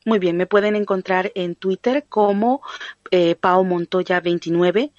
Muy 0.07 0.19
bien, 0.19 0.37
me 0.37 0.47
pueden 0.47 0.77
encontrar 0.77 1.31
en 1.35 1.55
Twitter 1.55 2.07
como 2.09 2.63
eh, 3.11 3.35
Pao 3.35 3.65
Montoya 3.65 4.21
29, 4.21 4.93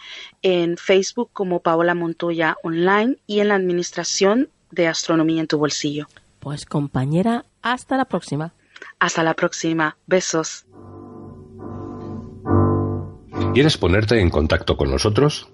en 0.44 0.78
Facebook 0.78 1.32
como 1.34 1.62
Paola 1.62 1.96
Montoya 1.96 2.56
Online 2.64 3.18
y 3.26 3.40
en 3.40 3.48
la 3.48 3.56
administración 3.56 4.50
de 4.70 4.88
Astronomía 4.88 5.42
en 5.42 5.48
tu 5.48 5.58
bolsillo. 5.58 6.08
Pues 6.40 6.66
compañera, 6.66 7.46
hasta 7.62 7.98
la 7.98 8.06
próxima. 8.06 8.54
Hasta 9.00 9.24
la 9.24 9.34
próxima. 9.34 9.98
Besos. 10.06 10.66
¿Quieres 13.54 13.78
ponerte 13.78 14.20
en 14.20 14.30
contacto 14.30 14.78
con 14.78 14.92
nosotros? 14.92 15.50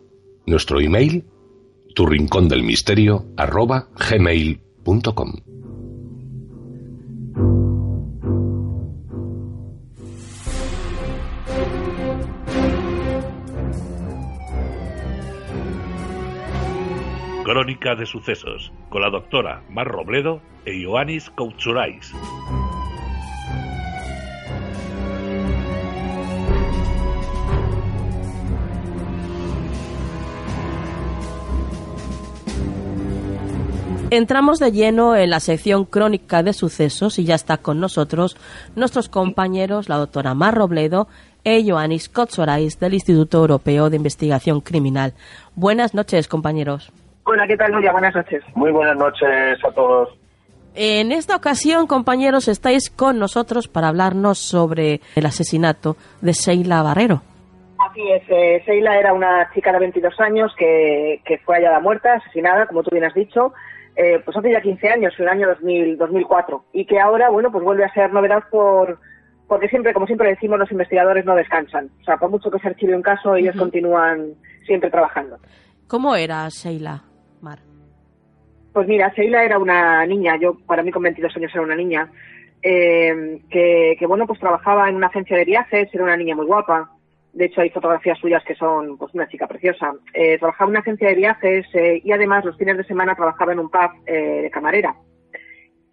Nuestro 0.45 0.79
email, 0.79 1.25
tu 1.95 2.05
rincón 2.05 2.47
del 2.47 2.63
misterio, 2.63 3.25
arroba 3.35 3.89
gmail.com. 4.09 5.56
Crónica 17.47 17.95
de 17.95 18.05
sucesos 18.05 18.73
con 18.89 19.01
la 19.01 19.09
doctora 19.09 19.63
Mar 19.69 19.87
Robledo 19.87 20.41
e 20.65 20.81
Ioannis 20.81 21.29
Koutsurais. 21.29 22.11
Entramos 34.09 34.59
de 34.59 34.73
lleno 34.73 35.15
en 35.15 35.29
la 35.29 35.39
sección 35.39 35.85
crónica 35.85 36.43
de 36.43 36.51
sucesos 36.51 37.17
y 37.17 37.23
ya 37.23 37.35
está 37.35 37.59
con 37.59 37.79
nosotros 37.79 38.35
nuestros 38.75 39.07
compañeros, 39.07 39.87
la 39.87 39.95
doctora 39.95 40.33
Mar 40.33 40.53
Robledo 40.53 41.07
e 41.45 41.61
Ioannis 41.61 42.09
Kotsorais 42.09 42.77
del 42.77 42.95
Instituto 42.95 43.37
Europeo 43.37 43.89
de 43.89 43.95
Investigación 43.95 44.59
Criminal. 44.59 45.13
Buenas 45.55 45.93
noches, 45.93 46.27
compañeros. 46.27 46.91
Hola, 47.29 47.45
¿qué 47.45 47.57
tal, 47.57 47.73
Nuria? 47.73 47.91
Buenas 47.91 48.15
noches. 48.15 48.41
Muy 48.55 48.71
buenas 48.71 48.95
noches 48.95 49.59
a 49.61 49.71
todos. 49.71 50.17
En 50.75 51.11
esta 51.11 51.35
ocasión, 51.35 51.85
compañeros, 51.85 52.47
estáis 52.47 52.89
con 52.89 53.19
nosotros 53.19 53.67
para 53.67 53.89
hablarnos 53.89 54.37
sobre 54.37 55.01
el 55.13 55.25
asesinato 55.25 55.97
de 56.21 56.31
Sheila 56.31 56.81
Barrero. 56.83 57.21
Así 57.79 58.01
es, 58.11 58.23
eh, 58.29 58.63
Sheila 58.65 58.97
era 58.97 59.11
una 59.11 59.51
chica 59.53 59.73
de 59.73 59.79
22 59.79 60.17
años 60.21 60.53
que, 60.57 61.21
que 61.25 61.37
fue 61.39 61.57
hallada 61.57 61.81
muerta, 61.81 62.13
asesinada, 62.13 62.65
como 62.65 62.81
tú 62.81 62.91
bien 62.91 63.03
has 63.03 63.13
dicho, 63.13 63.51
eh, 63.97 64.21
pues 64.23 64.37
hace 64.37 64.49
ya 64.49 64.61
15 64.61 64.87
años, 64.87 65.13
en 65.17 65.25
el 65.25 65.29
año 65.29 65.47
2000, 65.49 65.97
2004, 65.97 66.63
y 66.71 66.85
que 66.85 66.97
ahora, 67.01 67.29
bueno, 67.29 67.51
pues 67.51 67.61
vuelve 67.61 67.83
a 67.83 67.93
ser 67.93 68.13
novedad 68.13 68.43
por 68.49 68.99
porque 69.49 69.67
siempre, 69.67 69.93
como 69.93 70.05
siempre 70.05 70.29
decimos, 70.29 70.59
los 70.59 70.71
investigadores 70.71 71.25
no 71.25 71.35
descansan. 71.35 71.89
O 72.01 72.03
sea, 72.05 72.15
por 72.17 72.29
mucho 72.29 72.49
que 72.49 72.59
se 72.59 72.67
archive 72.69 72.95
un 72.95 73.01
caso, 73.01 73.35
ellos 73.35 73.55
continúan 73.57 74.33
siempre 74.65 74.89
trabajando. 74.89 75.37
¿Cómo 75.87 76.15
era 76.17 76.47
Sheila, 76.49 77.01
Mar? 77.41 77.59
Pues 78.73 78.87
mira, 78.87 79.11
Sheila 79.15 79.43
era 79.43 79.57
una 79.57 80.05
niña, 80.05 80.37
yo 80.37 80.57
para 80.65 80.83
mí 80.83 80.91
con 80.91 81.03
22 81.03 81.35
años 81.35 81.51
era 81.53 81.63
una 81.63 81.75
niña, 81.75 82.11
eh, 82.61 83.39
que, 83.49 84.05
bueno, 84.07 84.27
pues 84.27 84.39
trabajaba 84.39 84.89
en 84.89 84.95
una 84.95 85.07
agencia 85.07 85.37
de 85.37 85.45
viajes, 85.45 85.89
era 85.93 86.03
una 86.03 86.17
niña 86.17 86.35
muy 86.35 86.45
guapa, 86.45 86.91
de 87.37 87.45
hecho, 87.45 87.61
hay 87.61 87.69
fotografías 87.69 88.17
suyas 88.17 88.43
que 88.43 88.55
son 88.55 88.97
pues 88.97 89.13
una 89.13 89.27
chica 89.27 89.45
preciosa. 89.45 89.93
Eh, 90.11 90.39
trabajaba 90.39 90.69
en 90.69 90.71
una 90.71 90.79
agencia 90.79 91.09
de 91.09 91.13
viajes 91.13 91.67
eh, 91.75 92.01
y 92.03 92.11
además 92.11 92.43
los 92.43 92.57
fines 92.57 92.77
de 92.77 92.83
semana 92.83 93.13
trabajaba 93.13 93.53
en 93.53 93.59
un 93.59 93.69
pub 93.69 93.91
eh, 94.07 94.41
de 94.41 94.49
camarera. 94.49 94.95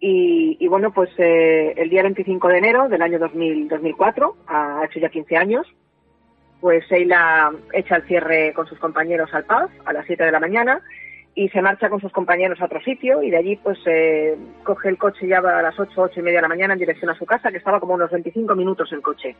Y, 0.07 0.67
bueno, 0.67 0.91
pues 0.93 1.09
el 1.17 1.89
día 1.89 2.03
25 2.03 2.47
de 2.47 2.57
enero 2.59 2.87
del 2.89 3.01
año 3.01 3.17
2000, 3.17 3.67
2004, 3.67 4.35
ha 4.47 4.83
hecho 4.85 4.99
ya 4.99 5.09
15 5.09 5.35
años, 5.35 5.67
pues 6.61 6.85
Sheila 6.87 7.51
echa 7.73 7.95
el 7.95 8.03
cierre 8.03 8.53
con 8.53 8.67
sus 8.67 8.77
compañeros 8.77 9.33
al 9.33 9.45
pub 9.45 9.69
a 9.83 9.93
las 9.93 10.05
7 10.05 10.25
de 10.25 10.31
la 10.31 10.39
mañana 10.39 10.81
y 11.37 11.49
se 11.49 11.61
marcha 11.61 11.89
con 11.89 11.99
sus 11.99 12.13
compañeros 12.13 12.61
a 12.61 12.65
otro 12.65 12.79
sitio 12.79 13.21
y 13.21 13.29
de 13.29 13.37
allí 13.37 13.55
pues 13.57 13.77
eh, 13.85 14.37
coge 14.63 14.87
el 14.87 14.97
coche 14.97 15.27
ya 15.27 15.39
a 15.39 15.61
las 15.61 15.77
8, 15.77 15.91
8 15.93 16.21
y 16.21 16.23
media 16.23 16.37
de 16.37 16.43
la 16.43 16.47
mañana 16.47 16.73
en 16.73 16.79
dirección 16.79 17.09
a 17.11 17.17
su 17.17 17.25
casa, 17.25 17.51
que 17.51 17.57
estaba 17.57 17.81
como 17.81 17.93
unos 17.93 18.09
25 18.09 18.55
minutos 18.55 18.91
el 18.93 19.01
coche. 19.01 19.35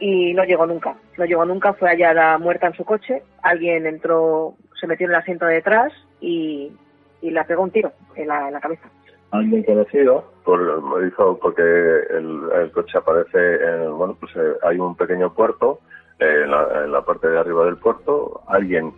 Y 0.00 0.34
no 0.34 0.42
llegó 0.42 0.66
nunca, 0.66 0.96
no 1.16 1.24
llegó 1.26 1.44
nunca, 1.44 1.74
fue 1.74 1.90
hallada 1.90 2.38
muerta 2.38 2.66
en 2.66 2.74
su 2.74 2.84
coche, 2.84 3.22
alguien 3.42 3.86
entró, 3.86 4.54
se 4.80 4.88
metió 4.88 5.04
en 5.06 5.12
el 5.12 5.18
asiento 5.18 5.44
de 5.44 5.54
detrás 5.54 5.92
y, 6.20 6.72
y 7.20 7.30
la 7.30 7.44
pegó 7.44 7.62
un 7.62 7.70
tiro 7.70 7.92
en 8.16 8.26
la, 8.26 8.58
cabeza. 8.60 8.88
Alguien 9.30 9.62
conocido, 9.62 10.24
por, 10.44 11.04
dijo 11.04 11.38
porque 11.40 11.62
el, 11.62 12.70
coche 12.72 12.98
aparece, 12.98 13.54
en, 13.64 13.96
bueno, 13.96 14.16
pues 14.18 14.32
eh, 14.34 14.54
hay 14.64 14.78
un 14.78 14.96
pequeño 14.96 15.32
puerto, 15.34 15.80
eh, 16.18 16.40
en, 16.44 16.50
la, 16.50 16.84
en 16.84 16.90
la 16.90 17.02
parte 17.02 17.28
de 17.28 17.38
arriba 17.38 17.66
del 17.66 17.76
puerto, 17.76 18.42
alguien 18.48 18.92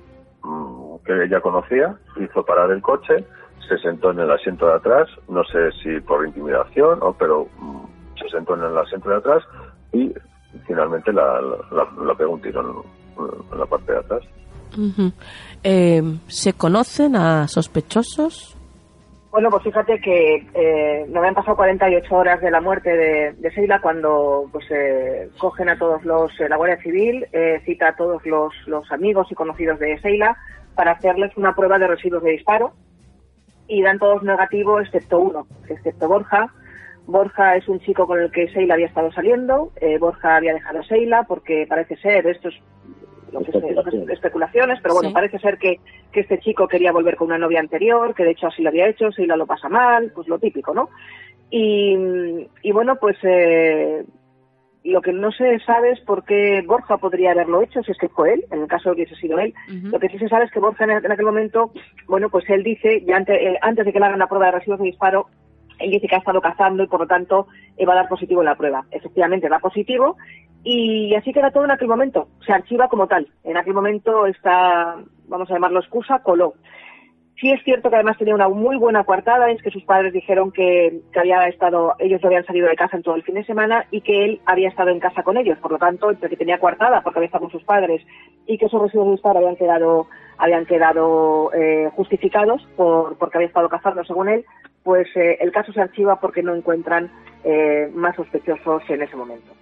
Mm, 0.46 0.75
que 1.05 1.24
ella 1.24 1.40
conocía, 1.40 1.97
hizo 2.16 2.44
parar 2.44 2.70
el 2.70 2.82
coche, 2.82 3.24
se 3.68 3.78
sentó 3.78 4.11
en 4.11 4.20
el 4.20 4.30
asiento 4.30 4.66
de 4.66 4.74
atrás, 4.74 5.09
no 5.28 5.44
sé 5.44 5.72
si 5.82 6.01
por 6.01 6.26
intimidación 6.26 6.99
o 7.03 7.12
pero 7.12 7.49
mm, 7.59 7.84
se 8.20 8.28
sentó 8.28 8.55
en 8.55 8.64
el 8.64 8.78
asiento 8.78 9.11
de 9.11 9.16
atrás 9.16 9.42
y 9.92 10.14
finalmente 10.66 11.12
la, 11.12 11.40
la, 11.70 12.14
pegó 12.14 12.34
un 12.34 12.42
tiro 12.42 12.84
en, 13.18 13.59
la 13.59 13.66
parte 13.66 13.92
de 13.92 13.99
atrás. 13.99 14.22
Eh, 15.64 16.03
¿Se 16.28 16.53
conocen 16.53 17.16
a 17.16 17.49
sospechosos? 17.49 18.57
Bueno, 19.36 19.51
pues 19.51 19.64
fíjate 19.64 20.01
que 20.01 20.47
eh, 20.55 21.05
no 21.11 21.18
habían 21.18 21.34
pasado 21.34 21.57
48 21.57 22.14
horas 22.14 22.40
de 22.40 22.51
la 22.51 22.62
muerte 22.62 22.88
de, 22.88 23.32
de 23.32 23.51
Sheila 23.51 23.82
cuando 23.82 24.49
pues 24.51 24.64
eh, 24.70 25.28
cogen 25.36 25.68
a 25.68 25.78
todos 25.78 26.03
los, 26.07 26.32
eh, 26.40 26.49
la 26.49 26.57
Guardia 26.57 26.80
Civil, 26.82 27.26
eh, 27.32 27.61
cita 27.66 27.88
a 27.88 27.97
todos 27.97 28.24
los, 28.24 28.55
los, 28.66 28.90
amigos 28.90 29.26
y 29.30 29.34
conocidos 29.34 29.78
de 29.78 29.99
Sheila 29.99 30.38
para 30.76 30.92
hacerles 30.92 31.36
una 31.36 31.54
prueba 31.54 31.78
de 31.78 31.88
residuos 31.88 32.22
de 32.22 32.32
disparo 32.32 32.74
y 33.66 33.82
dan 33.82 33.98
todos 33.98 34.22
negativo 34.22 34.80
excepto 34.80 35.18
uno, 35.18 35.46
excepto 35.68 36.06
Borja. 36.06 36.52
Borja 37.06 37.56
es 37.56 37.68
un 37.68 37.80
chico 37.80 38.06
con 38.06 38.20
el 38.20 38.30
que 38.30 38.46
Sheila 38.46 38.74
había 38.74 38.86
estado 38.86 39.10
saliendo, 39.12 39.72
Borja 39.98 40.36
había 40.36 40.54
dejado 40.54 40.80
a 40.80 40.82
Sheila 40.82 41.24
porque 41.24 41.66
parece 41.68 41.96
ser, 41.96 42.26
esto 42.26 42.48
es 42.48 42.60
especulaciones, 44.10 44.78
pero 44.82 44.94
bueno, 44.94 45.12
parece 45.12 45.38
ser 45.38 45.58
que, 45.58 45.80
que, 46.12 46.20
este 46.20 46.38
chico 46.38 46.68
quería 46.68 46.92
volver 46.92 47.16
con 47.16 47.28
una 47.28 47.38
novia 47.38 47.60
anterior, 47.60 48.14
que 48.14 48.24
de 48.24 48.30
hecho 48.30 48.48
así 48.48 48.62
lo 48.62 48.68
había 48.68 48.88
hecho, 48.88 49.12
Seila 49.12 49.36
lo 49.36 49.46
pasa 49.46 49.68
mal, 49.68 50.12
pues 50.14 50.28
lo 50.28 50.38
típico, 50.38 50.74
¿no? 50.74 50.90
Y, 51.50 51.96
y 52.62 52.72
bueno, 52.72 52.96
pues 52.96 53.16
eh, 53.22 54.04
lo 54.87 55.03
que 55.03 55.12
no 55.12 55.32
se 55.32 55.59
sabe 55.61 55.91
es 55.91 56.01
por 56.01 56.24
qué 56.24 56.62
Borja 56.66 56.97
podría 56.99 57.32
haberlo 57.32 57.62
hecho, 57.62 57.82
si 57.82 57.93
es 57.93 57.99
que 57.99 58.09
fue 58.09 58.34
él, 58.34 58.45
en 58.51 58.62
el 58.62 58.68
caso 58.68 58.91
de 58.91 58.97
que 58.97 59.03
hubiese 59.03 59.20
sido 59.20 59.39
él. 59.39 59.53
Lo 59.68 59.99
que 59.99 60.09
sí 60.09 60.18
se 60.18 60.28
sabe 60.28 60.45
es 60.45 60.51
que 60.51 60.61
Borja 60.61 60.84
en, 60.84 60.91
aquel 61.12 61.26
momento, 61.26 61.72
bueno, 62.07 62.30
pues 62.30 62.49
él 62.49 62.62
dice, 62.62 63.03
ya 63.07 63.16
antes, 63.16 63.37
eh, 63.41 63.59
antes 63.62 63.84
de 63.84 63.93
que 63.93 63.99
le 63.99 64.07
hagan 64.07 64.18
la 64.18 64.28
prueba 64.28 64.47
de 64.47 64.53
residuos 64.53 64.78
de 64.78 64.87
disparo, 64.87 65.26
él 65.78 65.91
dice 65.91 66.07
que 66.09 66.14
ha 66.14 66.18
estado 66.18 66.41
cazando 66.41 66.82
y 66.82 66.87
por 66.87 67.01
lo 67.01 67.07
tanto 67.07 67.49
va 67.87 67.93
a 67.93 67.97
dar 67.97 68.09
positivo 68.09 68.41
en 68.41 68.47
la 68.47 68.57
prueba. 68.57 68.84
Efectivamente 68.91 69.49
da 69.49 69.59
positivo 69.59 70.16
y 70.64 71.14
así 71.14 71.32
queda 71.32 71.51
todo 71.51 71.64
en 71.64 71.70
aquel 71.70 71.89
momento. 71.89 72.28
Se 72.45 72.53
archiva 72.53 72.89
como 72.89 73.07
tal. 73.07 73.28
En 73.45 73.57
aquel 73.57 73.74
momento 73.74 74.26
está, 74.26 74.97
vamos 75.28 75.51
a 75.51 75.55
llamarlo 75.55 75.80
excusa, 75.80 76.20
coló. 76.20 76.55
Sí 77.39 77.51
es 77.51 77.62
cierto 77.64 77.91
que 77.91 77.97
además 77.97 78.16
tenía 78.16 78.34
una 78.34 78.49
muy 78.49 78.76
buena 78.76 79.05
coartada, 79.05 79.51
es 79.51 79.61
que 79.61 79.70
sus 79.70 79.84
padres 79.84 80.12
dijeron 80.12 80.53
que, 80.53 81.01
que, 81.12 81.20
había 81.20 81.47
estado, 81.49 81.95
ellos 81.99 82.20
no 82.22 82.28
habían 82.28 82.47
salido 82.47 82.66
de 82.66 82.76
casa 82.76 82.97
en 82.97 83.03
todo 83.03 83.14
el 83.14 83.24
fin 83.24 83.34
de 83.34 83.45
semana 83.45 83.84
y 83.91 84.01
que 84.01 84.24
él 84.24 84.41
había 84.47 84.70
estado 84.70 84.89
en 84.89 85.01
casa 85.01 85.22
con 85.22 85.37
ellos. 85.37 85.59
Por 85.59 85.72
lo 85.72 85.78
tanto, 85.78 86.11
entre 86.11 86.30
que 86.30 86.37
tenía 86.37 86.59
coartada 86.59 87.03
porque 87.03 87.18
había 87.18 87.26
estado 87.26 87.43
con 87.43 87.51
sus 87.51 87.64
padres 87.64 88.03
y 88.47 88.57
que 88.57 88.66
esos 88.66 88.80
residuos 88.80 89.09
de 89.09 89.12
disparo 89.12 89.39
habían 89.41 89.57
quedado, 89.57 90.07
habían 90.39 90.64
quedado 90.64 91.53
eh, 91.53 91.91
justificados 91.95 92.66
por, 92.74 93.18
porque 93.18 93.37
había 93.37 93.49
estado 93.49 93.68
cazando 93.68 94.03
según 94.05 94.30
él, 94.30 94.45
pues 94.82 95.07
eh, 95.16 95.37
el 95.41 95.53
caso 95.53 95.72
se 95.72 95.80
archiva 95.80 96.18
porque 96.20 96.43
no 96.43 96.55
encuentran 96.55 97.11
eh, 97.45 97.91
más 97.95 98.16
sospechosos 98.16 98.82
en 98.89 99.03
ese 99.03 99.16
momento. 99.16 99.53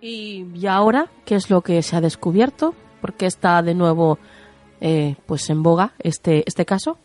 ¿Y, 0.00 0.66
ahora 0.66 1.06
qué 1.24 1.34
es 1.34 1.50
lo 1.50 1.62
que 1.62 1.82
se 1.82 1.96
ha 1.96 2.00
descubierto? 2.00 2.74
¿Por 3.00 3.14
qué 3.14 3.26
está 3.26 3.62
de 3.62 3.74
nuevo 3.74 4.18
eh, 4.80 5.16
pues 5.26 5.48
en 5.50 5.62
boga 5.62 5.92
este, 5.98 6.42
este 6.46 6.64
caso? 6.64 6.98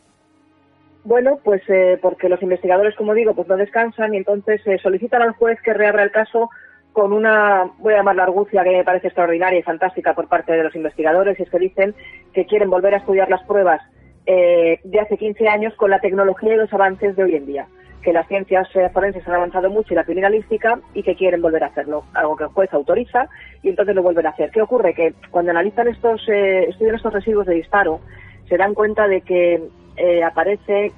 Bueno, 1.04 1.40
pues 1.44 1.62
eh, 1.70 2.00
porque 2.02 2.30
los 2.30 2.42
investigadores, 2.42 2.96
como 2.96 3.14
digo, 3.14 3.36
pues 3.36 3.48
no 3.48 3.58
descansan 3.58 4.14
y 4.14 4.18
entonces 4.18 4.62
solicitan 4.82 5.22
al 5.22 5.34
juez 5.34 5.60
que 5.62 5.74
reabra 5.74 6.04
el 6.04 6.12
caso 6.12 6.50
con 6.94 7.14
una, 7.14 7.70
voy 7.80 7.94
a 7.94 7.98
llamar 7.98 8.16
la 8.16 8.24
argucia 8.24 8.64
que 8.64 8.72
me 8.72 8.84
parece 8.84 9.08
extraordinaria 9.08 9.60
y 9.60 9.64
fantástica 9.64 10.16
por 10.16 10.30
parte 10.30 10.54
de 10.54 10.64
los 10.64 10.76
investigadores, 10.76 11.38
y 11.38 11.44
es 11.44 11.50
que 11.50 11.60
dicen 11.60 11.94
que 12.34 12.46
quieren 12.46 12.70
volver 12.70 12.94
a 12.94 12.98
estudiar 12.98 13.30
las 13.30 13.44
pruebas 13.44 13.82
de 14.26 15.00
hace 15.00 15.18
15 15.18 15.48
años 15.48 15.76
con 15.76 15.92
la 15.92 16.00
tecnología 16.00 16.56
y 16.56 16.58
los 16.58 16.74
avances 16.74 17.16
de 17.16 17.24
hoy 17.24 17.36
en 17.36 17.46
día 17.46 17.68
que 18.06 18.14
las 18.14 18.28
ciencias 18.28 18.68
eh, 18.76 18.88
forenses 18.94 19.28
han 19.28 19.34
avanzado 19.34 19.68
mucho 19.72 19.92
y 19.92 19.96
la 19.96 20.04
criminalística 20.04 20.80
y 20.94 21.02
que 21.02 21.16
quieren 21.16 21.42
volver 21.42 21.64
a 21.64 21.68
hacerlo, 21.68 22.04
algo 22.14 22.36
que 22.38 22.44
el 22.44 22.52
juez 22.52 22.72
autoriza 22.72 23.28
y 23.64 23.70
entonces 23.70 23.96
lo 23.96 24.04
vuelven 24.04 24.28
a 24.28 24.30
hacer. 24.30 24.52
¿Qué 24.52 24.62
ocurre? 24.62 24.94
Que 24.94 25.16
cuando 25.32 25.50
analizan 25.50 25.88
estos, 25.88 26.22
eh, 26.30 26.66
estudian 26.70 26.96
estos 26.96 27.12
residuos 27.12 27.48
de 27.48 27.56
disparo, 27.56 28.00
se 28.48 28.58
dan 28.58 28.76
cuenta 28.76 29.08
de 29.08 29.22
que 29.22 29.60
eh, 29.98 30.24
aparece 30.24 30.92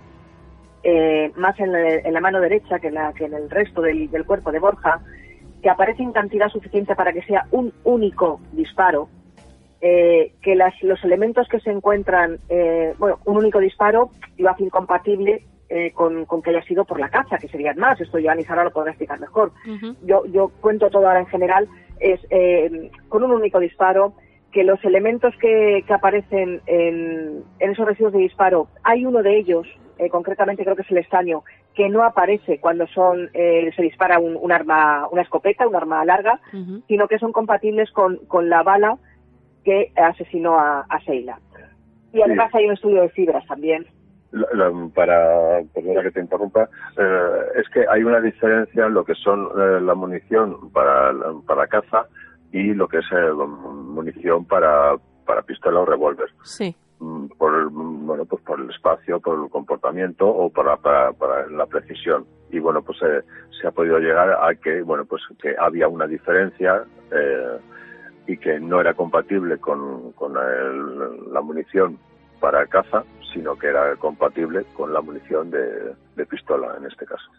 eh, 0.83 1.31
más 1.37 1.57
en, 1.61 1.71
la 1.71 2.19
mano 2.19 2.41
derecha 2.41 2.77
que, 2.79 2.91
la, 2.91 3.13
que 3.13 3.23
en 3.23 3.35
el 3.35 3.49
resto 3.49 3.81
del, 3.81 4.09
cuerpo 4.25 4.51
de 4.51 4.59
Borja, 4.59 4.99
que 5.61 5.69
aparece 5.69 6.03
en 6.03 6.11
cantidad 6.11 6.49
suficiente 6.49 6.93
para 6.93 7.13
que 7.13 7.21
sea 7.21 7.45
un 7.51 7.71
único 7.85 8.41
disparo, 8.51 9.07
que 9.79 10.55
las, 10.55 10.73
los 10.81 11.01
elementos 11.05 11.47
que 11.47 11.59
se 11.61 11.69
encuentran, 11.69 12.39
bueno, 12.97 13.19
un 13.25 13.37
único 13.37 13.59
disparo 13.59 14.09
lo 14.37 14.49
hace 14.49 14.63
incompatible 14.63 15.43
eh, 15.69 15.91
con, 15.91 16.25
que 16.41 16.49
haya 16.49 16.63
sido 16.63 16.85
por 16.85 16.97
la 16.97 17.09
caza, 17.09 17.37
que 17.37 17.49
serían 17.49 17.77
más. 17.77 17.99
Esto 17.99 18.19
ya 18.19 18.33
ni 18.33 18.45
Sara 18.45 18.63
lo 18.63 18.71
podrá 18.71 18.91
explicar 18.91 19.19
mejor. 19.19 19.51
yo, 20.01 20.25
yo 20.27 20.49
cuento 20.61 20.89
todo 20.89 21.07
ahora 21.07 21.19
en 21.19 21.27
general. 21.27 21.67
Es 21.99 22.21
eh, 22.29 22.89
con 23.09 23.23
un 23.23 23.31
único 23.31 23.59
disparo 23.59 24.13
que 24.53 24.63
los 24.63 24.81
elementos 24.85 25.35
que, 25.41 25.83
que 25.85 25.93
aparecen 25.93 26.61
en, 26.67 27.43
en, 27.59 27.71
esos 27.71 27.85
residuos 27.85 28.13
de 28.13 28.19
disparo, 28.19 28.69
hay 28.83 29.05
uno 29.05 29.21
de 29.21 29.37
ellos, 29.37 29.67
eh, 29.97 30.09
concretamente 30.09 30.63
creo 30.63 30.77
que 30.77 30.83
es 30.83 30.91
el 30.91 30.99
estaño, 30.99 31.43
que 31.75 31.89
no 31.89 32.03
aparece 32.03 32.59
cuando 32.59 32.87
son 32.87 33.29
se 33.33 33.81
dispara 33.81 34.19
un, 34.19 34.51
arma, 34.51 35.07
una 35.11 35.21
escopeta, 35.21 35.67
un 35.67 35.75
arma 35.75 36.05
larga, 36.05 36.39
sino 36.87 37.07
que 37.09 37.19
son 37.19 37.33
compatibles 37.33 37.91
con, 37.91 38.17
con 38.27 38.49
la 38.49 38.63
bala 38.63 38.97
que 39.65 39.91
asesinó 39.95 40.57
a, 40.57 40.85
a 40.87 40.99
Seila. 41.01 41.39
Y 42.13 42.21
además 42.21 42.55
hay 42.55 42.65
un 42.65 42.73
estudio 42.73 43.01
de 43.01 43.09
fibras 43.09 43.45
también 43.45 43.85
para, 44.93 45.61
perdona 45.73 46.03
que 46.03 46.11
te 46.11 46.21
interrumpa, 46.21 46.69
eh, 46.97 47.41
es 47.55 47.69
que 47.69 47.85
hay 47.89 48.03
una 48.03 48.19
diferencia 48.19 48.85
en 48.85 48.93
lo 48.93 49.03
que 49.03 49.15
son 49.15 49.49
eh, 49.57 49.81
la 49.81 49.95
munición 49.95 50.71
para, 50.71 51.13
para 51.45 51.67
caza 51.67 52.05
y 52.51 52.73
lo 52.73 52.87
que 52.87 52.99
es 52.99 53.05
eh, 53.11 53.31
munición 53.31 54.45
para, 54.45 54.95
para 55.25 55.41
pistola 55.41 55.79
o 55.79 55.85
revólver. 55.85 56.29
Sí. 56.43 56.75
Mm, 56.99 57.27
por, 57.37 57.69
bueno, 57.71 58.25
pues 58.25 58.41
por 58.43 58.59
el 58.59 58.69
espacio, 58.69 59.19
por 59.19 59.43
el 59.43 59.49
comportamiento 59.49 60.27
o 60.27 60.49
para, 60.49 60.77
para, 60.77 61.47
la 61.47 61.65
precisión. 61.65 62.25
Y 62.51 62.59
bueno, 62.59 62.81
pues 62.81 62.99
se 62.99 63.67
ha 63.67 63.71
podido 63.71 63.99
llegar 63.99 64.31
a 64.31 64.55
que, 64.55 64.81
bueno, 64.81 65.05
pues 65.05 65.21
que 65.41 65.55
había 65.59 65.87
una 65.87 66.07
diferencia 66.07 66.85
y 68.25 68.37
que 68.37 68.59
no 68.59 68.79
era 68.79 68.93
compatible 68.93 69.57
con, 69.57 70.13
con 70.13 70.33
la 70.33 71.41
munición 71.41 71.99
para 72.39 72.65
caza, 72.67 73.03
sino 73.33 73.55
que 73.57 73.67
era 73.67 73.95
compatible 73.97 74.63
con 74.73 74.93
la 74.93 75.01
munición 75.01 75.51
de, 75.51 76.25
pistola 76.25 76.75
en 76.77 76.85
este 76.85 77.05
caso. 77.05 77.29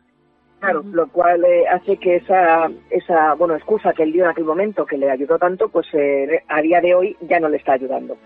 Claro, 0.60 0.82
lo 0.84 1.08
cual 1.08 1.44
eh, 1.44 1.68
hace 1.68 1.96
que 1.98 2.16
esa, 2.16 2.68
esa 2.90 3.34
bueno, 3.34 3.54
excusa 3.54 3.92
que 3.92 4.02
él 4.02 4.12
dio 4.12 4.24
en 4.24 4.30
aquel 4.30 4.44
momento, 4.44 4.86
que 4.86 4.98
le 4.98 5.10
ayudó 5.10 5.38
tanto, 5.38 5.68
pues 5.68 5.86
eh, 5.92 6.42
a 6.48 6.60
día 6.60 6.80
de 6.80 6.94
hoy 6.94 7.16
ya 7.20 7.38
no 7.38 7.48
le 7.48 7.58
está 7.58 7.74
ayudando. 7.74 8.16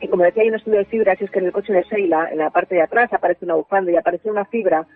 Y 0.00 0.08
como 0.08 0.24
decía, 0.24 0.42
hay 0.42 0.48
un 0.48 0.54
estudio 0.54 0.78
de 0.78 0.84
fibras, 0.84 1.20
es 1.20 1.30
que 1.30 1.40
en 1.40 1.46
el 1.46 1.52
coche 1.52 1.72
de 1.72 1.84
Seila, 1.84 2.30
en 2.30 2.38
la 2.38 2.50
parte 2.50 2.76
de 2.76 2.82
atrás, 2.82 3.12
aparece 3.12 3.44
una 3.44 3.56
bufanda 3.56 3.90
y 3.90 3.96
aparece 3.96 4.30
una 4.30 4.44
fibra 4.44 4.86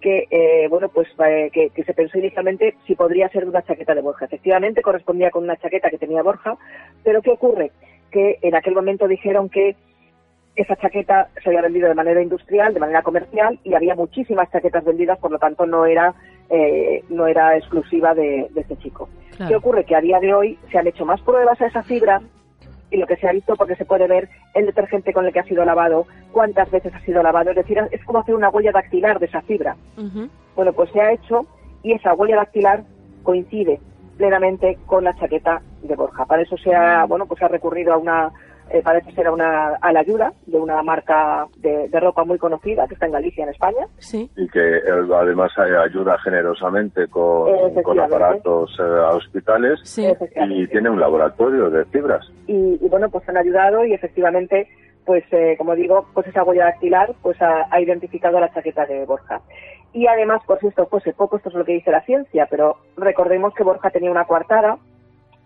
que, 0.00 0.26
eh, 0.30 0.68
bueno, 0.68 0.88
pues 0.88 1.08
que, 1.52 1.70
que, 1.74 1.84
se 1.84 1.94
pensó 1.94 2.18
inicialmente 2.18 2.76
si 2.86 2.94
podría 2.94 3.28
ser 3.30 3.44
de 3.44 3.50
una 3.50 3.62
chaqueta 3.62 3.94
de 3.94 4.02
Borja. 4.02 4.26
Efectivamente, 4.26 4.82
correspondía 4.82 5.30
con 5.30 5.44
una 5.44 5.56
chaqueta 5.56 5.88
que 5.88 5.98
tenía 5.98 6.22
Borja, 6.22 6.56
pero 7.02 7.22
¿qué 7.22 7.30
ocurre? 7.30 7.70
Que 8.10 8.38
en 8.42 8.54
aquel 8.54 8.74
momento 8.74 9.08
dijeron 9.08 9.48
que 9.48 9.76
esa 10.54 10.76
chaqueta 10.76 11.28
se 11.42 11.48
había 11.48 11.62
vendido 11.62 11.88
de 11.88 11.94
manera 11.94 12.22
industrial, 12.22 12.74
de 12.74 12.80
manera 12.80 13.02
comercial, 13.02 13.58
y 13.64 13.74
había 13.74 13.94
muchísimas 13.94 14.50
chaquetas 14.50 14.84
vendidas, 14.84 15.18
por 15.18 15.30
lo 15.30 15.38
tanto 15.38 15.66
no 15.66 15.86
era, 15.86 16.14
eh, 16.50 17.02
no 17.08 17.26
era 17.26 17.56
exclusiva 17.56 18.14
de, 18.14 18.48
ese 18.54 18.76
chico. 18.76 19.08
¿Qué 19.48 19.56
ocurre? 19.56 19.84
Que 19.84 19.96
a 19.96 20.00
día 20.00 20.20
de 20.20 20.34
hoy 20.34 20.58
se 20.70 20.78
han 20.78 20.86
hecho 20.86 21.06
más 21.06 21.20
pruebas 21.22 21.60
a 21.60 21.66
esa 21.66 21.82
fibra 21.82 22.20
y 22.90 22.98
lo 22.98 23.06
que 23.06 23.16
se 23.16 23.26
ha 23.26 23.32
visto, 23.32 23.56
porque 23.56 23.76
se 23.76 23.86
puede 23.86 24.06
ver 24.06 24.28
el 24.54 24.66
detergente 24.66 25.14
con 25.14 25.24
el 25.24 25.32
que 25.32 25.40
ha 25.40 25.44
sido 25.44 25.64
lavado, 25.64 26.06
cuántas 26.30 26.70
veces 26.70 26.94
ha 26.94 27.00
sido 27.00 27.22
lavado, 27.22 27.50
es 27.50 27.56
decir, 27.56 27.78
es 27.90 28.04
como 28.04 28.18
hacer 28.18 28.34
una 28.34 28.50
huella 28.50 28.72
dactilar 28.72 29.18
de 29.18 29.26
esa 29.26 29.40
fibra. 29.42 29.76
Bueno, 30.54 30.72
pues 30.74 30.90
se 30.90 31.00
ha 31.00 31.12
hecho 31.12 31.46
y 31.82 31.94
esa 31.94 32.12
huella 32.12 32.36
dactilar 32.36 32.84
coincide 33.22 33.80
plenamente 34.18 34.78
con 34.84 35.04
la 35.04 35.16
chaqueta 35.16 35.62
de 35.82 35.96
Borja. 35.96 36.26
Para 36.26 36.42
eso 36.42 36.58
se 36.58 36.74
ha, 36.74 37.04
bueno, 37.06 37.24
pues 37.24 37.42
ha 37.42 37.48
recurrido 37.48 37.94
a 37.94 37.96
una 37.96 38.30
eh, 38.72 38.80
parece 38.82 39.12
ser 39.12 39.28
una, 39.28 39.74
a 39.80 39.92
la 39.92 40.00
ayuda 40.00 40.32
de 40.46 40.58
una 40.58 40.82
marca 40.82 41.46
de, 41.58 41.88
ropa 42.00 42.24
muy 42.24 42.38
conocida 42.38 42.86
que 42.88 42.94
está 42.94 43.04
en 43.04 43.12
Galicia, 43.12 43.44
en 43.44 43.50
España. 43.50 43.86
Y 44.12 44.48
que 44.48 44.80
además 45.14 45.52
ayuda 45.58 46.18
generosamente 46.20 47.06
con, 47.08 47.50
aparatos 48.00 48.74
eh, 48.78 48.82
a 48.82 49.10
hospitales 49.10 49.80
y 50.48 50.66
tiene 50.68 50.88
un 50.88 50.98
laboratorio 50.98 51.68
de 51.68 51.84
fibras. 51.86 52.26
Y, 52.46 52.78
bueno, 52.88 53.10
pues 53.10 53.28
han 53.28 53.36
ayudado 53.36 53.84
y 53.84 53.92
efectivamente 53.92 54.68
pues 55.04 55.24
eh, 55.32 55.56
como 55.58 55.74
digo, 55.74 56.06
pues 56.14 56.28
esa 56.28 56.44
huella 56.44 56.66
dactilar 56.66 57.12
pues 57.22 57.36
ha, 57.42 57.80
identificado 57.80 58.40
la 58.40 58.52
chaqueta 58.54 58.86
de 58.86 59.04
Borja. 59.04 59.40
Y 59.92 60.06
además, 60.06 60.42
por 60.46 60.60
si 60.60 60.68
esto 60.68 60.86
fuese 60.86 61.12
poco, 61.12 61.36
esto 61.36 61.50
es 61.50 61.56
lo 61.56 61.64
que 61.64 61.72
dice 61.72 61.90
la 61.90 62.04
ciencia, 62.04 62.46
pero 62.48 62.76
recordemos 62.96 63.52
que 63.52 63.64
Borja 63.64 63.90
tenía 63.90 64.12
una 64.12 64.24
coartada 64.24 64.78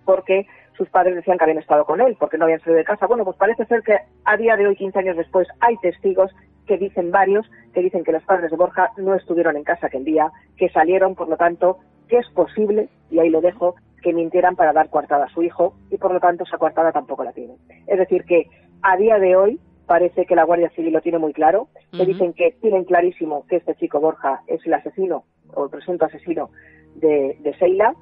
porque 0.04 0.46
sus 0.76 0.88
padres 0.90 1.16
decían 1.16 1.38
que 1.38 1.44
habían 1.44 1.58
estado 1.58 1.84
con 1.84 2.00
él 2.00 2.16
porque 2.18 2.38
no 2.38 2.44
habían 2.44 2.60
salido 2.60 2.78
de 2.78 2.84
casa. 2.84 3.06
Bueno, 3.06 3.24
pues 3.24 3.36
parece 3.36 3.64
ser 3.66 3.82
que 3.82 3.96
a 4.24 4.36
día 4.36 4.56
de 4.56 4.66
hoy, 4.66 4.76
15 4.76 4.98
años 4.98 5.16
después, 5.16 5.48
hay 5.60 5.76
testigos 5.78 6.30
que 6.66 6.78
dicen 6.78 7.10
varios, 7.10 7.48
que 7.72 7.80
dicen 7.80 8.04
que 8.04 8.12
los 8.12 8.22
padres 8.24 8.50
de 8.50 8.56
Borja 8.56 8.90
no 8.96 9.14
estuvieron 9.14 9.56
en 9.56 9.64
casa 9.64 9.86
aquel 9.86 10.04
día, 10.04 10.30
que 10.56 10.68
salieron, 10.70 11.14
por 11.14 11.28
lo 11.28 11.36
tanto, 11.36 11.78
que 12.08 12.18
es 12.18 12.28
posible, 12.30 12.88
y 13.10 13.18
ahí 13.18 13.30
lo 13.30 13.40
dejo, 13.40 13.76
que 14.02 14.12
mintieran 14.12 14.56
para 14.56 14.72
dar 14.72 14.90
coartada 14.90 15.24
a 15.24 15.28
su 15.30 15.42
hijo 15.42 15.74
y 15.90 15.96
por 15.96 16.12
lo 16.12 16.20
tanto 16.20 16.44
esa 16.44 16.58
coartada 16.58 16.92
tampoco 16.92 17.24
la 17.24 17.32
tienen. 17.32 17.56
Es 17.86 17.98
decir, 17.98 18.24
que 18.24 18.48
a 18.82 18.96
día 18.96 19.18
de 19.18 19.34
hoy 19.34 19.60
parece 19.86 20.26
que 20.26 20.36
la 20.36 20.44
Guardia 20.44 20.70
Civil 20.70 20.92
lo 20.92 21.00
tiene 21.00 21.18
muy 21.18 21.32
claro, 21.32 21.68
que 21.92 22.04
dicen 22.04 22.32
que 22.32 22.52
tienen 22.60 22.84
clarísimo 22.84 23.46
que 23.48 23.56
este 23.56 23.74
chico 23.76 24.00
Borja 24.00 24.42
es 24.46 24.64
el 24.66 24.74
asesino 24.74 25.24
o 25.54 25.64
el 25.64 25.70
presunto 25.70 26.04
asesino 26.04 26.50
de, 26.94 27.36
de 27.40 27.54
Seila 27.58 27.94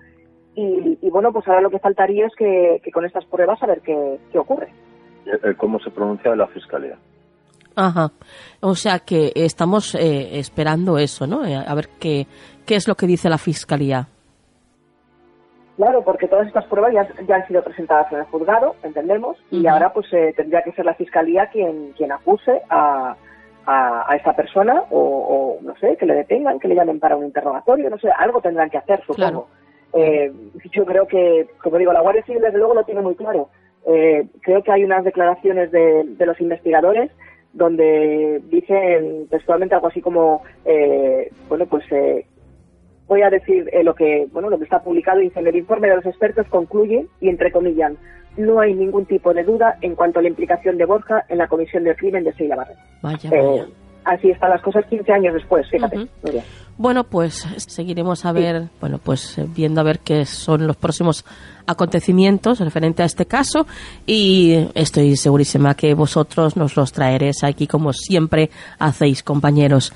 y, 0.56 1.10
bueno, 1.10 1.32
pues 1.32 1.46
ahora 1.48 1.60
lo 1.60 1.70
que 1.70 1.78
faltaría 1.78 2.26
es 2.26 2.34
que, 2.36 2.80
con 2.92 3.04
estas 3.04 3.24
pruebas 3.24 3.62
a 3.62 3.66
ver 3.66 3.80
qué, 3.80 4.38
ocurre. 4.38 4.68
Eh, 5.26 5.38
eh, 5.42 5.54
¿Cómo 5.56 5.78
se 5.80 5.90
pronuncia 5.90 6.34
la 6.36 6.46
Fiscalía? 6.48 6.96
Ajá. 7.76 8.12
O 8.60 8.74
sea 8.74 9.00
que 9.00 9.32
estamos 9.34 9.94
eh, 9.96 10.38
esperando 10.38 10.96
eso, 10.96 11.26
¿no? 11.26 11.42
A 11.42 11.74
ver 11.74 11.88
qué, 11.98 12.26
qué 12.64 12.76
es 12.76 12.86
lo 12.86 12.94
que 12.94 13.06
dice 13.06 13.28
la 13.28 13.38
Fiscalía. 13.38 14.06
Claro, 15.76 16.04
porque 16.04 16.28
todas 16.28 16.46
estas 16.46 16.66
pruebas 16.66 16.92
ya, 16.92 17.34
han 17.34 17.46
sido 17.48 17.64
presentadas 17.64 18.12
en 18.12 18.18
el 18.18 18.24
juzgado, 18.26 18.76
entendemos, 18.84 19.36
y 19.50 19.66
ahora 19.66 19.92
pues 19.92 20.06
tendría 20.36 20.62
que 20.62 20.70
ser 20.70 20.84
la 20.84 20.94
Fiscalía 20.94 21.48
quien, 21.48 21.92
quien 21.96 22.12
acuse 22.12 22.62
a, 22.70 23.16
a, 23.66 24.16
esa 24.16 24.34
persona 24.34 24.84
o, 24.90 25.58
no 25.62 25.74
sé, 25.76 25.96
que 25.96 26.06
le 26.06 26.14
detengan, 26.14 26.58
que 26.58 26.68
le 26.68 26.74
llamen 26.74 27.00
para 27.00 27.16
un 27.16 27.24
interrogatorio, 27.24 27.90
no 27.90 27.98
sé, 27.98 28.08
algo 28.16 28.40
tendrán 28.40 28.70
que 28.70 28.78
hacer, 28.78 29.02
supongo. 29.04 29.48
Eh, 29.94 30.32
yo 30.72 30.84
creo 30.84 31.06
que, 31.06 31.46
como 31.62 31.78
digo, 31.78 31.92
la 31.92 32.00
Guardia 32.00 32.24
Civil 32.24 32.42
desde 32.42 32.58
luego 32.58 32.74
lo 32.74 32.84
tiene 32.84 33.00
muy 33.00 33.14
claro. 33.14 33.48
Eh, 33.86 34.26
creo 34.40 34.62
que 34.62 34.72
hay 34.72 34.84
unas 34.84 35.04
declaraciones 35.04 35.70
de, 35.70 36.04
los 36.18 36.40
investigadores 36.40 37.10
donde 37.52 38.42
dicen 38.50 39.28
textualmente 39.28 39.74
algo 39.74 39.86
así 39.86 40.00
como, 40.00 40.42
eh, 40.64 41.30
bueno, 41.48 41.66
pues 41.66 41.84
voy 43.06 43.22
a 43.22 43.30
decir 43.30 43.70
lo 43.84 43.94
que 43.94 44.26
bueno 44.32 44.48
lo 44.48 44.56
que 44.56 44.64
está 44.64 44.82
publicado 44.82 45.20
dice 45.20 45.38
el 45.38 45.54
informe 45.54 45.88
de 45.88 45.96
los 45.96 46.06
expertos 46.06 46.46
concluye 46.48 47.06
y 47.20 47.28
entre 47.28 47.52
comillas 47.52 47.92
no 48.38 48.60
hay 48.60 48.72
ningún 48.72 49.04
tipo 49.04 49.34
de 49.34 49.44
duda 49.44 49.76
en 49.82 49.94
cuanto 49.94 50.18
a 50.18 50.22
la 50.22 50.28
implicación 50.28 50.78
de 50.78 50.86
Borja 50.86 51.26
en 51.28 51.36
la 51.36 51.46
comisión 51.46 51.84
del 51.84 51.96
crimen 51.96 52.24
de 52.24 52.32
Seila 52.32 52.56
Barret. 52.56 52.78
Vaya, 53.02 53.30
vaya 53.30 53.66
así 54.04 54.30
están 54.30 54.50
las 54.50 54.62
cosas 54.62 54.84
15 54.86 55.12
años 55.12 55.34
después, 55.34 55.68
fíjate. 55.70 56.08
Bueno, 56.76 57.04
pues 57.04 57.46
seguiremos 57.56 58.24
a 58.24 58.32
ver, 58.32 58.64
bueno, 58.80 58.98
pues 58.98 59.38
eh, 59.38 59.46
viendo 59.48 59.80
a 59.80 59.84
ver 59.84 60.00
qué 60.00 60.24
son 60.24 60.66
los 60.66 60.76
próximos 60.76 61.24
acontecimientos 61.66 62.58
referente 62.58 63.02
a 63.02 63.06
este 63.06 63.26
caso 63.26 63.66
y 64.06 64.68
estoy 64.74 65.16
segurísima 65.16 65.74
que 65.74 65.94
vosotros 65.94 66.56
nos 66.56 66.76
los 66.76 66.92
traeréis 66.92 67.44
aquí 67.44 67.66
como 67.68 67.92
siempre 67.92 68.50
hacéis, 68.78 69.22
compañeros. 69.22 69.92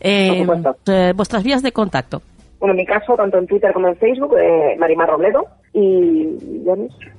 Eh, 0.00 0.46
eh, 0.86 1.12
vuestras 1.14 1.44
vías 1.44 1.62
de 1.62 1.72
contacto. 1.72 2.22
Bueno, 2.62 2.74
en 2.74 2.76
mi 2.76 2.86
caso, 2.86 3.16
tanto 3.16 3.38
en 3.38 3.48
Twitter 3.48 3.72
como 3.72 3.88
en 3.88 3.96
Facebook, 3.96 4.36
eh, 4.38 4.76
Marimar 4.78 5.08
Robledo. 5.08 5.48
Y, 5.72 6.28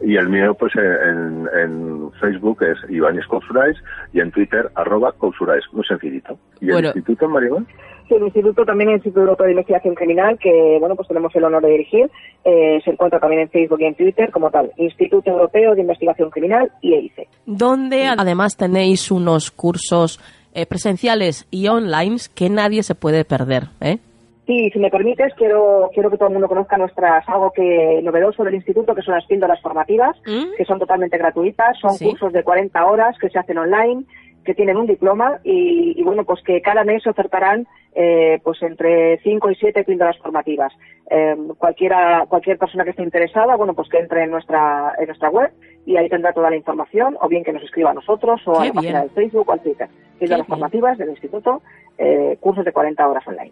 y 0.02 0.16
el 0.16 0.30
mío, 0.30 0.54
pues 0.54 0.72
en, 0.78 1.50
en 1.54 2.12
Facebook 2.22 2.64
es 2.64 2.78
Ibáñez 2.89 3.26
Cousurais 3.28 3.76
y 4.14 4.22
en 4.22 4.32
Twitter, 4.32 4.70
arroba 4.76 5.12
Cousurais. 5.12 5.66
Muy 5.74 5.84
sencillito. 5.84 6.38
¿Y 6.62 6.70
el 6.70 6.86
instituto, 6.86 7.28
Marimar? 7.28 7.64
Sí, 8.08 8.16
el 8.16 8.24
instituto 8.24 8.64
también 8.64 8.91
es 8.91 8.94
el 8.94 8.98
Instituto 9.00 9.20
Europeo 9.20 9.46
de 9.48 9.52
Investigación 9.52 9.96
Criminal, 9.96 10.39
que, 10.39 10.78
bueno, 10.80 10.96
pues 10.96 11.10
tenemos 11.10 11.36
el 11.36 11.44
honor 11.44 11.62
de 11.62 11.72
dirigir. 11.72 12.10
Eh, 12.46 12.80
se 12.86 12.91
encuentra 12.91 13.20
también 13.20 13.41
en 13.41 13.50
Facebook 13.50 13.82
y 13.82 13.86
en 13.86 13.96
Twitter 13.96 14.32
como 14.32 14.50
tal. 14.50 14.72
Instituto 14.78 15.30
Europeo 15.30 15.76
de 15.76 15.82
Investigación 15.82 16.30
Criminal, 16.30 16.72
IEIC. 16.82 17.28
Donde 17.46 18.06
además 18.08 18.56
tenéis 18.56 19.12
unos 19.12 19.52
cursos 19.52 20.22
eh, 20.54 20.66
presenciales 20.66 21.46
y 21.52 21.68
online 21.68 22.16
que 22.34 22.50
nadie 22.50 22.82
se 22.82 22.96
puede 22.96 23.26
perder, 23.26 23.64
¿eh? 23.82 23.98
Sí, 24.46 24.70
si 24.72 24.80
me 24.80 24.89
permites, 24.89 25.34
quiero, 25.36 25.89
quiero 25.94 26.10
que 26.10 26.18
todo 26.18 26.28
el 26.28 26.34
mundo 26.34 26.50
conozca 26.50 26.78
nuestras, 26.78 27.28
algo 27.30 27.52
que 27.52 28.02
novedoso 28.04 28.44
del 28.44 28.56
instituto, 28.56 28.94
que 28.94 29.02
son 29.02 29.16
las 29.16 29.26
píldoras 29.26 29.62
formativas, 29.62 30.18
¿Mm? 30.26 30.56
que 30.58 30.66
son 30.66 30.80
totalmente 30.80 31.18
gratuitas, 31.18 31.78
son 31.80 31.98
cursos 31.98 32.34
de 32.34 32.44
40 32.44 32.86
horas 32.86 33.18
que 33.20 33.30
se 33.30 33.39
hacen 33.39 33.58
online, 33.58 34.04
que 34.44 34.54
tienen 34.54 34.76
un 34.76 34.86
diploma 34.86 35.39
y, 35.44 36.02
bueno, 36.04 36.26
pues 36.26 36.44
que 36.44 36.62
cada 36.62 36.84
mes 36.84 37.08
ofertarán 37.08 37.66
eh, 37.96 38.39
pues 38.44 38.62
entre 38.64 39.20
5 39.20 39.52
y 39.52 39.56
7 39.56 39.84
píldoras 39.86 40.18
formativas. 40.18 40.74
Eh, 41.10 41.36
cualquiera, 41.58 42.26
cualquier 42.28 42.58
persona 42.58 42.84
que 42.84 42.89
esté 42.89 43.04
interesada, 43.04 43.56
bueno, 43.56 43.74
pues 43.74 43.88
que 43.88 44.00
entre 44.00 44.24
en 44.24 44.32
nuestra, 44.32 44.94
en 45.00 45.06
nuestra 45.06 45.30
web 45.30 45.52
y 45.86 45.98
ahí 45.98 46.10
tendrá 46.10 46.34
toda 46.34 46.50
la 46.50 46.56
información, 46.56 47.18
o 47.22 47.28
bien 47.28 47.44
que 47.44 47.54
nos 47.54 47.64
escriba 47.64 47.91
a 47.91 47.94
nosotros 47.94 48.41
o 48.46 48.60
a 48.60 48.66
la 48.66 48.74
página 48.74 49.04
de 49.04 49.10
Facebook 49.10 49.48
o 49.48 49.54
al 49.54 49.62
Twitter. 49.62 49.88
Píldoras 50.24 50.48
formativas 50.48 50.98
del 50.98 51.10
instituto, 51.10 51.62
eh, 51.98 52.38
cursos 52.40 52.64
de 52.64 52.72
40 52.72 53.08
horas 53.08 53.24
online. 53.28 53.52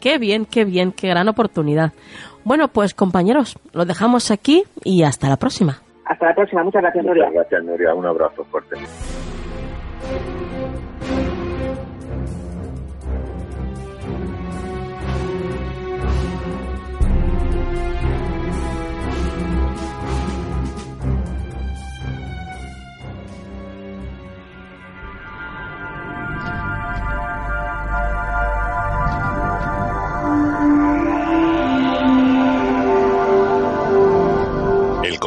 Qué 0.00 0.18
bien, 0.18 0.44
qué 0.44 0.64
bien, 0.64 0.90
qué 0.90 1.08
gran 1.08 1.28
oportunidad. 1.28 1.92
Bueno, 2.44 2.66
pues 2.68 2.94
compañeros, 2.94 3.56
lo 3.72 3.84
dejamos 3.84 4.32
aquí 4.32 4.64
y 4.82 5.04
hasta 5.04 5.28
la 5.28 5.36
próxima. 5.36 5.78
Hasta 6.04 6.26
la 6.26 6.34
próxima, 6.34 6.64
muchas 6.64 6.82
gracias, 6.82 7.04
Nuria. 7.04 7.26
Muchas 7.26 7.48
gracias, 7.50 7.64
Nuria. 7.64 7.94
Un 7.94 8.06
abrazo 8.06 8.44
fuerte. 8.44 8.76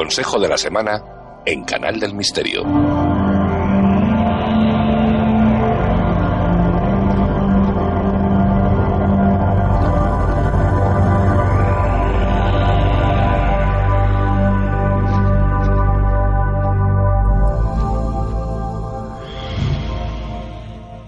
Consejo 0.06 0.40
de 0.40 0.48
la 0.48 0.56
semana 0.56 1.04
en 1.48 1.64
Canal 1.64 2.00
del 2.00 2.14
Misterio. 2.14 2.64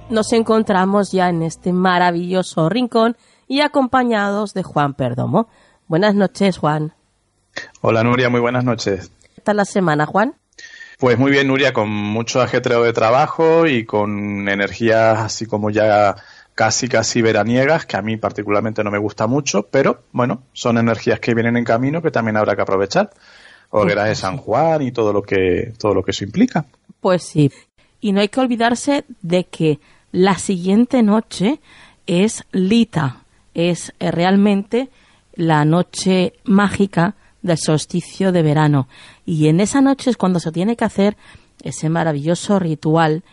Nos 0.10 0.34
encontramos 0.34 1.12
ya 1.12 1.30
en 1.30 1.43
este 1.43 1.72
maravilloso 1.72 2.68
rincón 2.68 3.16
y 3.48 3.62
acompañados 3.62 4.56
de 4.56 4.64
Juan 4.64 4.95
Perdomo. 4.95 5.50
Buenas 5.88 6.16
noches, 6.16 6.58
Juan. 6.58 6.97
Hola 7.82 8.03
Nuria, 8.03 8.30
muy 8.30 8.39
buenas 8.39 8.64
noches. 8.64 9.12
¿Qué 9.36 9.41
tal 9.41 9.58
la 9.58 9.66
semana, 9.66 10.05
Juan? 10.05 10.36
Pues 10.99 11.20
muy 11.20 11.32
bien, 11.32 11.47
Nuria, 11.47 11.74
con 11.74 11.89
mucho 11.89 12.41
ajetreo 12.41 12.84
de 12.84 12.91
trabajo 12.91 13.68
y 13.68 13.86
con 13.86 14.49
energías 14.49 15.20
así 15.20 15.45
como 15.45 15.70
ya 15.70 16.16
casi 16.55 16.88
casi 16.89 17.22
veraniegas, 17.22 17.86
que 17.86 17.97
a 17.97 18.01
mí 18.01 18.18
particularmente 18.18 18.84
no 18.84 18.89
me 18.89 18.97
gusta 18.97 19.28
mucho, 19.28 19.68
pero 19.70 20.05
bueno, 20.12 20.41
son 20.53 20.80
energías 20.80 21.20
que 21.20 21.36
vienen 21.36 21.55
en 21.55 21.64
camino 21.64 22.01
que 22.01 22.10
también 22.10 22.36
habrá 22.36 22.55
que 22.55 22.64
aprovechar. 22.64 23.12
Hogueras 23.70 24.08
de 24.08 24.16
San 24.16 24.38
Juan 24.38 24.82
y 24.82 24.91
todo 24.91 25.14
lo 25.14 25.22
que 25.22 25.74
todo 25.78 25.93
lo 25.93 26.01
que 26.01 26.12
eso 26.12 26.24
implica. 26.24 26.66
Pues 26.99 27.24
sí. 27.24 27.51
Y 28.01 28.12
no 28.12 28.22
hay 28.22 28.30
que 28.30 28.39
olvidarse 28.39 29.05
de 29.22 29.43
que 29.43 29.80
la 30.12 30.39
siguiente 30.39 31.03
noche 31.03 31.60
es 32.08 32.43
Lita, 32.51 33.24
es 33.53 33.93
eh, 33.99 34.10
realmente 34.10 34.89
la 35.36 35.64
noche 35.64 36.34
mágica 36.43 37.16
del 37.48 37.58
solsticio 37.58 38.32
de 38.32 38.43
verano. 38.43 38.88
Y 39.26 39.48
en 39.48 39.60
esa 39.60 39.82
noche 39.82 40.10
es 40.10 40.18
cuando 40.18 40.39
se 40.39 40.52
tiene 40.52 40.76
que 40.76 40.86
hacer 40.86 41.18
ese 41.64 41.89
maravilloso 41.89 42.60
ritual 42.60 43.24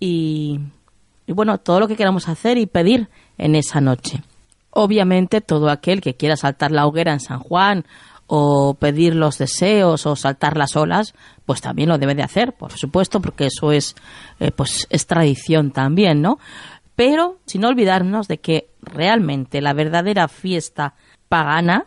y, 0.00 0.60
bueno, 1.26 1.58
todo 1.58 1.80
lo 1.80 1.88
que 1.88 1.96
queramos 1.96 2.28
hacer 2.28 2.58
y 2.58 2.66
pedir 2.66 3.08
en 3.38 3.54
esa 3.54 3.80
noche. 3.80 4.22
Obviamente 4.70 5.40
todo 5.40 5.70
aquel 5.70 6.00
que 6.00 6.14
quiera 6.14 6.36
saltar 6.36 6.72
la 6.72 6.86
hoguera 6.86 7.12
en 7.12 7.20
San 7.20 7.38
Juan 7.38 7.84
o 8.26 8.74
pedir 8.74 9.14
los 9.14 9.38
deseos 9.38 10.06
o 10.06 10.16
saltar 10.16 10.56
las 10.56 10.76
olas, 10.76 11.14
pues 11.44 11.60
también 11.60 11.90
lo 11.90 11.98
debe 11.98 12.14
de 12.14 12.22
hacer, 12.22 12.54
por 12.54 12.72
supuesto, 12.72 13.20
porque 13.20 13.46
eso 13.46 13.70
es, 13.70 13.94
eh, 14.40 14.50
pues 14.50 14.86
es 14.90 15.06
tradición 15.06 15.70
también, 15.70 16.22
¿no? 16.22 16.38
Pero 16.96 17.38
sin 17.44 17.64
olvidarnos 17.64 18.28
de 18.28 18.38
que 18.38 18.68
realmente 18.80 19.60
la 19.60 19.74
verdadera 19.74 20.28
fiesta 20.28 20.94
pagana 21.28 21.86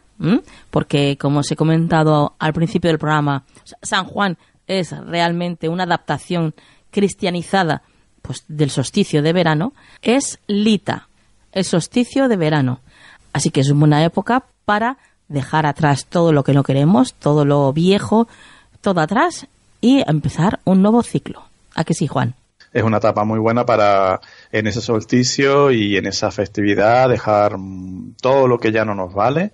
porque 0.71 1.17
como 1.17 1.39
os 1.39 1.51
he 1.51 1.55
comentado 1.55 2.33
al 2.39 2.53
principio 2.53 2.89
del 2.89 2.99
programa, 2.99 3.43
San 3.81 4.05
Juan 4.05 4.37
es 4.67 4.91
realmente 4.91 5.69
una 5.69 5.83
adaptación 5.83 6.53
cristianizada 6.91 7.83
pues 8.21 8.43
del 8.47 8.69
solsticio 8.69 9.21
de 9.21 9.33
verano, 9.33 9.73
es 10.01 10.39
Lita, 10.47 11.07
el 11.53 11.63
solsticio 11.63 12.27
de 12.27 12.35
verano. 12.35 12.79
Así 13.31 13.51
que 13.51 13.61
es 13.61 13.69
una 13.69 13.79
buena 13.79 14.03
época 14.03 14.43
para 14.65 14.97
dejar 15.27 15.65
atrás 15.65 16.05
todo 16.05 16.33
lo 16.33 16.43
que 16.43 16.53
no 16.53 16.63
queremos, 16.63 17.13
todo 17.13 17.45
lo 17.45 17.71
viejo, 17.71 18.27
todo 18.81 18.99
atrás 19.01 19.47
y 19.79 20.03
empezar 20.09 20.59
un 20.65 20.81
nuevo 20.81 21.03
ciclo. 21.03 21.43
¿A 21.75 21.83
que 21.83 21.93
sí, 21.93 22.07
Juan? 22.07 22.35
Es 22.73 22.83
una 22.83 22.97
etapa 22.97 23.23
muy 23.23 23.39
buena 23.39 23.65
para 23.65 24.19
en 24.51 24.67
ese 24.67 24.81
solsticio 24.81 25.71
y 25.71 25.95
en 25.95 26.05
esa 26.05 26.31
festividad 26.31 27.09
dejar 27.09 27.55
todo 28.21 28.47
lo 28.47 28.59
que 28.59 28.71
ya 28.71 28.83
no 28.83 28.93
nos 28.93 29.13
vale 29.13 29.53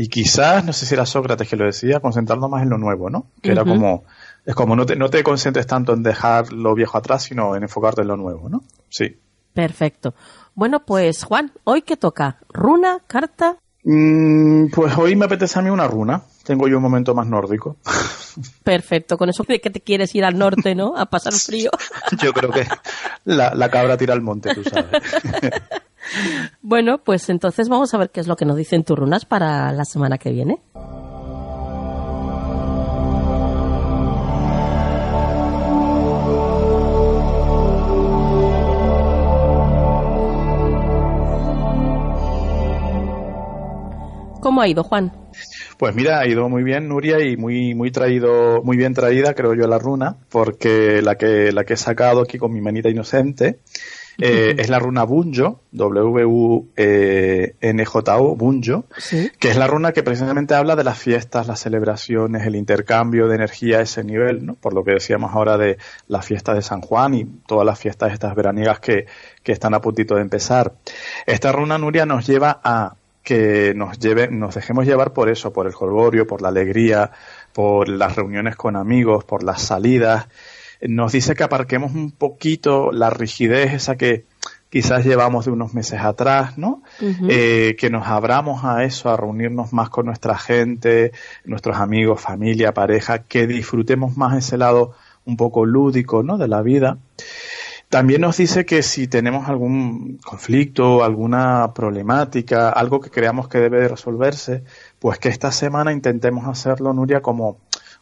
y 0.00 0.06
quizás, 0.06 0.64
no 0.64 0.72
sé 0.72 0.86
si 0.86 0.94
era 0.94 1.04
Sócrates 1.04 1.48
que 1.48 1.56
lo 1.56 1.64
decía, 1.64 1.98
concentrarnos 1.98 2.48
más 2.48 2.62
en 2.62 2.70
lo 2.70 2.78
nuevo, 2.78 3.10
¿no? 3.10 3.26
Que 3.42 3.50
era 3.50 3.64
como, 3.64 4.04
es 4.46 4.54
como 4.54 4.76
no 4.76 4.86
te, 4.86 4.94
no 4.94 5.10
te 5.10 5.24
concentres 5.24 5.66
tanto 5.66 5.92
en 5.92 6.04
dejar 6.04 6.52
lo 6.52 6.72
viejo 6.76 6.96
atrás, 6.96 7.24
sino 7.24 7.56
en 7.56 7.64
enfocarte 7.64 8.02
en 8.02 8.06
lo 8.06 8.16
nuevo, 8.16 8.48
¿no? 8.48 8.62
Sí. 8.88 9.18
Perfecto. 9.52 10.14
Bueno, 10.54 10.84
pues 10.86 11.24
Juan, 11.24 11.50
¿hoy 11.64 11.82
qué 11.82 11.96
toca? 11.96 12.38
¿Runa? 12.48 13.00
¿Carta? 13.08 13.56
Mm, 13.82 14.66
pues 14.68 14.96
hoy 14.96 15.16
me 15.16 15.24
apetece 15.24 15.58
a 15.58 15.62
mí 15.62 15.70
una 15.70 15.88
runa. 15.88 16.22
Tengo 16.44 16.68
yo 16.68 16.76
un 16.76 16.82
momento 16.84 17.12
más 17.12 17.26
nórdico. 17.26 17.78
Perfecto, 18.62 19.18
con 19.18 19.30
eso 19.30 19.42
de 19.48 19.60
que 19.60 19.70
te 19.70 19.80
quieres 19.80 20.14
ir 20.14 20.24
al 20.24 20.38
norte, 20.38 20.76
¿no? 20.76 20.96
A 20.96 21.06
pasar 21.06 21.32
frío. 21.32 21.72
yo 22.22 22.32
creo 22.32 22.52
que 22.52 22.68
la, 23.24 23.52
la 23.52 23.68
cabra 23.68 23.96
tira 23.96 24.14
al 24.14 24.22
monte, 24.22 24.54
tú 24.54 24.62
sabes. 24.62 24.92
bueno, 26.62 26.98
pues 26.98 27.28
entonces 27.28 27.68
vamos 27.68 27.94
a 27.94 27.98
ver 27.98 28.10
qué 28.10 28.20
es 28.20 28.26
lo 28.26 28.36
que 28.36 28.44
nos 28.44 28.56
dicen 28.56 28.84
tus 28.84 28.98
runas 28.98 29.24
para 29.24 29.72
la 29.72 29.84
semana 29.84 30.18
que 30.18 30.30
viene. 30.30 30.60
¿Cómo 44.40 44.62
ha 44.62 44.68
ido, 44.68 44.82
Juan? 44.82 45.12
Pues 45.78 45.94
mira, 45.94 46.20
ha 46.20 46.26
ido 46.26 46.48
muy 46.48 46.62
bien, 46.62 46.88
Nuria, 46.88 47.20
y 47.20 47.36
muy, 47.36 47.74
muy 47.74 47.90
traído, 47.90 48.62
muy 48.62 48.76
bien 48.76 48.94
traída, 48.94 49.34
creo 49.34 49.54
yo, 49.54 49.66
la 49.66 49.78
runa, 49.78 50.16
porque 50.30 51.02
la 51.02 51.16
que, 51.16 51.52
la 51.52 51.64
que 51.64 51.74
he 51.74 51.76
sacado 51.76 52.22
aquí 52.22 52.38
con 52.38 52.52
mi 52.52 52.60
manita 52.60 52.88
inocente 52.88 53.60
eh, 54.20 54.56
es 54.58 54.68
la 54.68 54.80
runa 54.80 55.04
Bunjo, 55.04 55.60
W-U-N-J-O, 55.70 56.66
Bunjo, 58.34 58.84
que 59.38 59.48
es 59.48 59.56
la 59.56 59.68
runa 59.68 59.92
que 59.92 60.02
precisamente 60.02 60.56
habla 60.56 60.74
de 60.74 60.82
las 60.82 60.98
fiestas, 60.98 61.46
las 61.46 61.60
celebraciones, 61.60 62.44
el 62.44 62.56
intercambio 62.56 63.28
de 63.28 63.36
energía 63.36 63.78
a 63.78 63.82
ese 63.82 64.02
nivel, 64.02 64.44
¿no? 64.44 64.54
Por 64.54 64.74
lo 64.74 64.82
que 64.82 64.90
decíamos 64.90 65.32
ahora 65.34 65.56
de 65.56 65.78
la 66.08 66.20
fiesta 66.20 66.52
de 66.52 66.62
San 66.62 66.80
Juan 66.80 67.14
y 67.14 67.26
todas 67.46 67.64
las 67.64 67.78
fiestas 67.78 68.12
estas 68.12 68.34
veraniegas 68.34 68.80
que, 68.80 69.06
que 69.44 69.52
están 69.52 69.74
a 69.74 69.80
puntito 69.80 70.16
de 70.16 70.22
empezar. 70.22 70.72
Esta 71.24 71.52
runa 71.52 71.78
Nuria 71.78 72.04
nos 72.04 72.26
lleva 72.26 72.60
a 72.64 72.96
que 73.22 73.72
nos 73.76 74.00
lleve, 74.00 74.28
nos 74.28 74.56
dejemos 74.56 74.84
llevar 74.84 75.12
por 75.12 75.28
eso, 75.28 75.52
por 75.52 75.66
el 75.66 75.74
jolgorio, 75.74 76.26
por 76.26 76.42
la 76.42 76.48
alegría, 76.48 77.12
por 77.52 77.88
las 77.88 78.16
reuniones 78.16 78.56
con 78.56 78.74
amigos, 78.74 79.22
por 79.24 79.44
las 79.44 79.62
salidas 79.62 80.26
nos 80.80 81.12
dice 81.12 81.34
que 81.34 81.42
aparquemos 81.42 81.92
un 81.92 82.10
poquito 82.10 82.92
la 82.92 83.10
rigidez 83.10 83.72
esa 83.74 83.96
que 83.96 84.24
quizás 84.70 85.04
llevamos 85.04 85.46
de 85.46 85.50
unos 85.50 85.74
meses 85.74 86.00
atrás, 86.00 86.58
¿no? 86.58 86.82
Eh, 87.00 87.74
que 87.78 87.90
nos 87.90 88.06
abramos 88.06 88.64
a 88.64 88.84
eso, 88.84 89.10
a 89.10 89.16
reunirnos 89.16 89.72
más 89.72 89.88
con 89.88 90.06
nuestra 90.06 90.36
gente, 90.38 91.12
nuestros 91.44 91.78
amigos, 91.78 92.20
familia, 92.20 92.74
pareja, 92.74 93.20
que 93.20 93.46
disfrutemos 93.46 94.16
más 94.16 94.36
ese 94.36 94.58
lado 94.58 94.92
un 95.24 95.36
poco 95.36 95.64
lúdico, 95.64 96.22
¿no? 96.22 96.38
De 96.38 96.48
la 96.48 96.62
vida. 96.62 96.98
También 97.88 98.20
nos 98.20 98.36
dice 98.36 98.66
que 98.66 98.82
si 98.82 99.08
tenemos 99.08 99.48
algún 99.48 100.18
conflicto, 100.18 101.02
alguna 101.02 101.72
problemática, 101.74 102.68
algo 102.68 103.00
que 103.00 103.08
creamos 103.08 103.48
que 103.48 103.58
debe 103.58 103.80
de 103.80 103.88
resolverse, 103.88 104.62
pues 104.98 105.18
que 105.18 105.30
esta 105.30 105.50
semana 105.52 105.92
intentemos 105.92 106.46
hacerlo, 106.46 106.92
Nuria, 106.92 107.22
como 107.22 107.56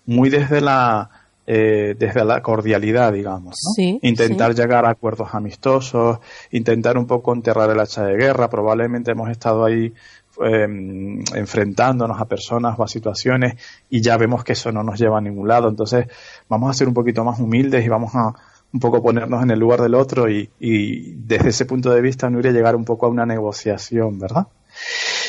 muy 0.04 0.28
desde 0.28 0.60
la 0.60 1.10
eh, 1.48 1.94
desde 1.96 2.24
la 2.24 2.42
cordialidad, 2.42 3.12
digamos, 3.12 3.56
¿no? 3.78 3.98
intentar 4.02 4.52
llegar 4.52 4.84
a 4.84 4.90
acuerdos 4.90 5.28
amistosos, 5.32 6.18
intentar 6.50 6.98
un 6.98 7.06
poco 7.06 7.32
enterrar 7.32 7.70
el 7.70 7.78
hacha 7.78 8.04
de 8.04 8.16
guerra. 8.16 8.50
Probablemente 8.50 9.12
hemos 9.12 9.30
estado 9.30 9.64
ahí 9.64 9.92
em, 10.40 11.20
enfrentándonos 11.34 12.20
a 12.20 12.24
personas 12.24 12.76
o 12.78 12.82
a 12.82 12.88
situaciones 12.88 13.54
y 13.88 14.00
ya 14.00 14.16
vemos 14.16 14.42
que 14.42 14.54
eso 14.54 14.72
no 14.72 14.82
nos 14.82 14.98
lleva 14.98 15.18
a 15.18 15.20
ningún 15.20 15.46
lado. 15.46 15.68
Entonces, 15.68 16.06
vamos 16.48 16.70
a 16.70 16.74
ser 16.74 16.88
un 16.88 16.94
poquito 16.94 17.24
más 17.24 17.38
humildes 17.38 17.84
y 17.84 17.88
vamos 17.88 18.14
a 18.16 18.34
un 18.72 18.80
poco 18.80 19.00
ponernos 19.00 19.40
en 19.42 19.52
el 19.52 19.60
lugar 19.60 19.80
del 19.80 19.94
otro 19.94 20.28
y, 20.28 20.50
y 20.58 21.12
desde 21.12 21.50
ese 21.50 21.64
punto 21.64 21.90
de 21.90 22.00
vista, 22.00 22.28
Nuria, 22.28 22.50
llegar 22.50 22.74
un 22.74 22.84
poco 22.84 23.06
a 23.06 23.08
una 23.08 23.24
negociación, 23.24 24.18
¿verdad? 24.18 24.48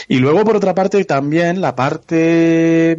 Y 0.10 0.20
luego, 0.20 0.46
por 0.46 0.56
otra 0.56 0.74
parte, 0.74 1.04
también 1.04 1.60
la 1.60 1.76
parte, 1.76 2.98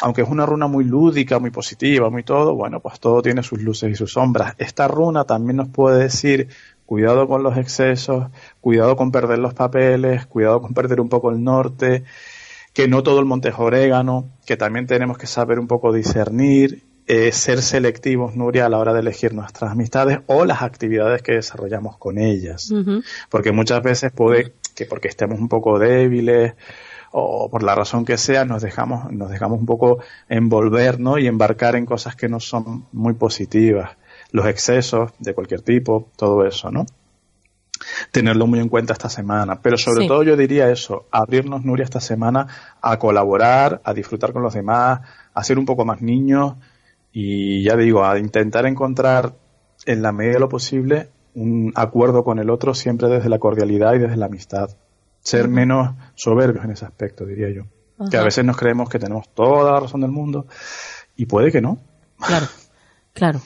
aunque 0.00 0.22
es 0.22 0.28
una 0.28 0.46
runa 0.46 0.66
muy 0.66 0.84
lúdica, 0.84 1.38
muy 1.38 1.50
positiva, 1.50 2.08
muy 2.08 2.22
todo, 2.22 2.54
bueno, 2.54 2.80
pues 2.80 2.98
todo 2.98 3.20
tiene 3.20 3.42
sus 3.42 3.60
luces 3.60 3.90
y 3.90 3.94
sus 3.94 4.12
sombras. 4.12 4.54
Esta 4.56 4.88
runa 4.88 5.24
también 5.24 5.56
nos 5.56 5.68
puede 5.68 6.04
decir 6.04 6.48
cuidado 6.86 7.28
con 7.28 7.42
los 7.42 7.58
excesos, 7.58 8.28
cuidado 8.60 8.96
con 8.96 9.10
perder 9.10 9.38
los 9.38 9.52
papeles, 9.52 10.24
cuidado 10.26 10.62
con 10.62 10.72
perder 10.72 11.00
un 11.00 11.10
poco 11.10 11.30
el 11.30 11.44
norte, 11.44 12.04
que 12.72 12.88
no 12.88 13.02
todo 13.02 13.20
el 13.20 13.26
monte 13.26 13.50
es 13.50 13.58
orégano, 13.58 14.30
que 14.46 14.56
también 14.56 14.86
tenemos 14.86 15.18
que 15.18 15.26
saber 15.26 15.58
un 15.58 15.66
poco 15.66 15.92
discernir, 15.92 16.84
eh, 17.06 17.32
ser 17.32 17.60
selectivos, 17.60 18.34
Nuria, 18.34 18.66
a 18.66 18.68
la 18.68 18.78
hora 18.78 18.94
de 18.94 19.00
elegir 19.00 19.34
nuestras 19.34 19.72
amistades 19.72 20.20
o 20.26 20.44
las 20.44 20.62
actividades 20.62 21.22
que 21.22 21.32
desarrollamos 21.32 21.98
con 21.98 22.18
ellas. 22.18 22.72
Porque 23.30 23.52
muchas 23.52 23.82
veces 23.82 24.12
puede 24.12 24.54
que 24.76 24.84
porque 24.86 25.08
estemos 25.08 25.40
un 25.40 25.48
poco 25.48 25.78
débiles 25.78 26.54
o 27.10 27.50
por 27.50 27.62
la 27.62 27.74
razón 27.74 28.04
que 28.04 28.18
sea 28.18 28.44
nos 28.44 28.62
dejamos 28.62 29.10
nos 29.10 29.30
dejamos 29.30 29.58
un 29.58 29.66
poco 29.66 29.98
envolver 30.28 31.00
¿no? 31.00 31.18
y 31.18 31.26
embarcar 31.26 31.74
en 31.74 31.86
cosas 31.86 32.14
que 32.14 32.28
no 32.28 32.38
son 32.38 32.86
muy 32.92 33.14
positivas. 33.14 33.96
Los 34.30 34.46
excesos 34.46 35.12
de 35.18 35.34
cualquier 35.34 35.62
tipo 35.62 36.10
todo 36.16 36.44
eso 36.46 36.70
no 36.70 36.84
tenerlo 38.10 38.46
muy 38.46 38.60
en 38.60 38.68
cuenta 38.68 38.92
esta 38.92 39.08
semana. 39.08 39.60
Pero 39.60 39.76
sobre 39.76 40.06
todo 40.06 40.22
yo 40.22 40.36
diría 40.36 40.70
eso 40.70 41.06
abrirnos 41.10 41.64
Nuria 41.64 41.84
esta 41.84 42.00
semana 42.00 42.46
a 42.80 42.98
colaborar 42.98 43.80
a 43.84 43.94
disfrutar 43.94 44.32
con 44.32 44.42
los 44.42 44.54
demás 44.54 45.00
a 45.34 45.44
ser 45.44 45.58
un 45.58 45.66
poco 45.66 45.84
más 45.84 46.02
niños 46.02 46.54
y 47.12 47.62
ya 47.62 47.76
digo 47.76 48.04
a 48.04 48.18
intentar 48.18 48.66
encontrar 48.66 49.34
en 49.86 50.02
la 50.02 50.12
medida 50.12 50.34
de 50.34 50.40
lo 50.40 50.48
posible 50.48 51.08
un 51.36 51.72
acuerdo 51.76 52.24
con 52.24 52.38
el 52.38 52.50
otro 52.50 52.74
siempre 52.74 53.08
desde 53.08 53.28
la 53.28 53.38
cordialidad 53.38 53.94
y 53.94 53.98
desde 53.98 54.16
la 54.16 54.26
amistad. 54.26 54.70
Ser 55.20 55.48
menos 55.48 55.94
soberbios 56.14 56.64
en 56.64 56.70
ese 56.72 56.86
aspecto, 56.86 57.24
diría 57.24 57.50
yo. 57.50 57.64
Que 58.10 58.16
a 58.16 58.22
veces 58.22 58.44
nos 58.44 58.56
creemos 58.56 58.88
que 58.88 58.98
tenemos 58.98 59.28
toda 59.28 59.72
la 59.72 59.80
razón 59.80 60.00
del 60.00 60.10
mundo 60.10 60.46
y 61.14 61.26
puede 61.26 61.52
que 61.52 61.60
no. 61.60 61.78
Claro, 62.18 62.46
claro. 63.12 63.40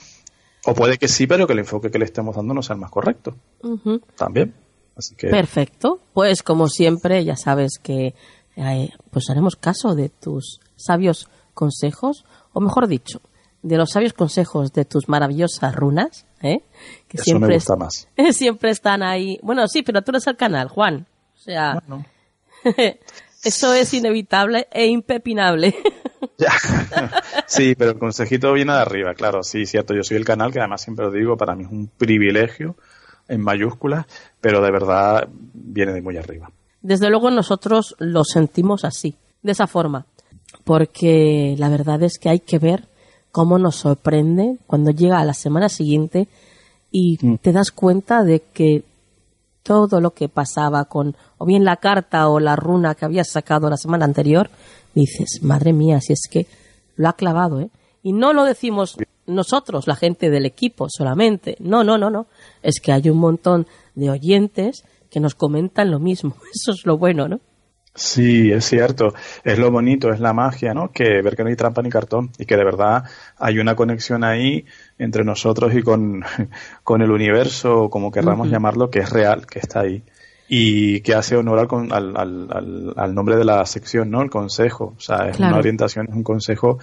O 0.65 0.73
puede 0.73 0.97
que 0.97 1.07
sí, 1.07 1.27
pero 1.27 1.47
que 1.47 1.53
el 1.53 1.59
enfoque 1.59 1.91
que 1.91 1.99
le 1.99 2.05
estemos 2.05 2.35
dando 2.35 2.53
no 2.53 2.61
sea 2.61 2.75
el 2.75 2.81
más 2.81 2.91
correcto. 2.91 3.35
También. 4.15 4.53
Así 4.95 5.15
que... 5.15 5.27
Perfecto. 5.27 5.99
Pues 6.13 6.43
como 6.43 6.67
siempre, 6.67 7.25
ya 7.25 7.35
sabes 7.35 7.79
que 7.81 8.13
eh, 8.55 8.89
pues 9.09 9.29
haremos 9.29 9.55
caso 9.55 9.95
de 9.95 10.09
tus 10.09 10.59
sabios 10.75 11.27
consejos, 11.53 12.25
o 12.53 12.61
mejor 12.61 12.87
dicho, 12.87 13.21
de 13.63 13.77
los 13.77 13.91
sabios 13.91 14.13
consejos 14.13 14.73
de 14.73 14.85
tus 14.85 15.07
maravillosas 15.07 15.75
runas, 15.75 16.25
¿eh? 16.41 16.63
Que 17.11 17.17
Eso 17.17 17.25
siempre, 17.25 17.49
me 17.49 17.53
gusta 17.55 17.75
más. 17.75 18.07
siempre 18.31 18.71
están 18.71 19.03
ahí. 19.03 19.37
Bueno, 19.43 19.67
sí, 19.67 19.83
pero 19.83 20.01
tú 20.01 20.11
eres 20.11 20.25
el 20.27 20.37
canal, 20.37 20.69
Juan. 20.69 21.05
O 21.35 21.37
sea, 21.37 21.83
eso 23.43 23.73
es 23.73 23.93
inevitable 23.93 24.67
e 24.71 24.87
impepinable. 24.87 25.75
sí, 27.47 27.75
pero 27.75 27.91
el 27.91 27.99
consejito 27.99 28.53
viene 28.53 28.71
de 28.73 28.79
arriba, 28.79 29.13
claro, 29.13 29.43
sí, 29.43 29.65
cierto. 29.65 29.93
Yo 29.93 30.03
soy 30.03 30.17
el 30.17 30.25
canal, 30.25 30.53
que 30.53 30.59
además 30.59 30.81
siempre 30.81 31.05
lo 31.05 31.11
digo, 31.11 31.35
para 31.35 31.55
mí 31.55 31.63
es 31.65 31.69
un 31.69 31.87
privilegio 31.87 32.75
en 33.27 33.41
mayúsculas, 33.41 34.05
pero 34.39 34.61
de 34.61 34.71
verdad 34.71 35.27
viene 35.53 35.91
de 35.91 36.01
muy 36.01 36.17
arriba. 36.17 36.49
Desde 36.81 37.09
luego 37.09 37.29
nosotros 37.29 37.95
lo 37.99 38.23
sentimos 38.23 38.85
así, 38.85 39.15
de 39.41 39.51
esa 39.51 39.67
forma, 39.67 40.05
porque 40.63 41.55
la 41.57 41.69
verdad 41.69 42.01
es 42.03 42.17
que 42.17 42.29
hay 42.29 42.39
que 42.39 42.59
ver 42.59 42.87
cómo 43.31 43.57
nos 43.57 43.75
sorprende 43.75 44.57
cuando 44.67 44.91
llega 44.91 45.19
a 45.19 45.25
la 45.25 45.33
semana 45.33 45.69
siguiente 45.69 46.27
y 46.91 47.17
mm. 47.21 47.37
te 47.37 47.51
das 47.51 47.71
cuenta 47.71 48.23
de 48.23 48.41
que 48.53 48.83
todo 49.63 50.01
lo 50.01 50.11
que 50.11 50.27
pasaba 50.27 50.85
con 50.85 51.15
o 51.37 51.45
bien 51.45 51.63
la 51.63 51.77
carta 51.77 52.27
o 52.27 52.39
la 52.39 52.55
runa 52.55 52.95
que 52.95 53.05
habías 53.05 53.29
sacado 53.29 53.69
la 53.69 53.77
semana 53.77 54.05
anterior, 54.05 54.49
dices, 54.93 55.41
madre 55.41 55.73
mía, 55.73 56.01
si 56.01 56.13
es 56.13 56.27
que 56.29 56.47
lo 56.95 57.09
ha 57.09 57.13
clavado, 57.13 57.61
¿eh? 57.61 57.69
Y 58.03 58.13
no 58.13 58.33
lo 58.33 58.45
decimos 58.45 58.97
nosotros, 59.27 59.87
la 59.87 59.95
gente 59.95 60.29
del 60.29 60.45
equipo 60.45 60.87
solamente. 60.89 61.55
No, 61.59 61.83
no, 61.83 61.97
no, 61.97 62.09
no. 62.09 62.27
Es 62.63 62.79
que 62.81 62.91
hay 62.91 63.09
un 63.09 63.17
montón 63.17 63.67
de 63.95 64.09
oyentes 64.09 64.83
que 65.09 65.19
nos 65.19 65.35
comentan 65.35 65.91
lo 65.91 65.99
mismo. 65.99 66.35
Eso 66.53 66.71
es 66.71 66.85
lo 66.85 66.97
bueno, 66.97 67.27
¿no? 67.27 67.39
Sí, 67.93 68.51
es 68.51 68.65
cierto. 68.65 69.13
Es 69.43 69.59
lo 69.59 69.69
bonito, 69.69 70.13
es 70.13 70.21
la 70.21 70.31
magia, 70.31 70.73
¿no? 70.73 70.91
Que 70.91 71.21
ver 71.21 71.35
que 71.35 71.43
no 71.43 71.49
hay 71.49 71.57
trampa 71.57 71.81
ni 71.81 71.89
cartón 71.89 72.31
y 72.37 72.45
que 72.45 72.55
de 72.55 72.63
verdad 72.63 73.03
hay 73.37 73.59
una 73.59 73.75
conexión 73.75 74.23
ahí 74.23 74.65
entre 75.01 75.23
nosotros 75.23 75.73
y 75.73 75.81
con, 75.81 76.23
con 76.83 77.01
el 77.01 77.11
universo, 77.11 77.89
como 77.89 78.11
querramos 78.11 78.49
llamarlo, 78.49 78.89
que 78.89 78.99
es 78.99 79.09
real, 79.09 79.45
que 79.47 79.59
está 79.59 79.81
ahí. 79.81 80.03
Y 80.53 80.99
que 81.01 81.15
hace 81.15 81.37
honor 81.37 81.59
al, 81.59 82.15
al, 82.17 82.47
al, 82.51 82.93
al 82.97 83.15
nombre 83.15 83.37
de 83.37 83.45
la 83.45 83.65
sección, 83.65 84.11
¿no? 84.11 84.21
El 84.21 84.29
consejo. 84.29 84.95
O 84.97 84.99
sea, 84.99 85.29
es 85.29 85.39
una 85.39 85.57
orientación, 85.57 86.07
es 86.09 86.13
un 86.13 86.23
consejo 86.23 86.77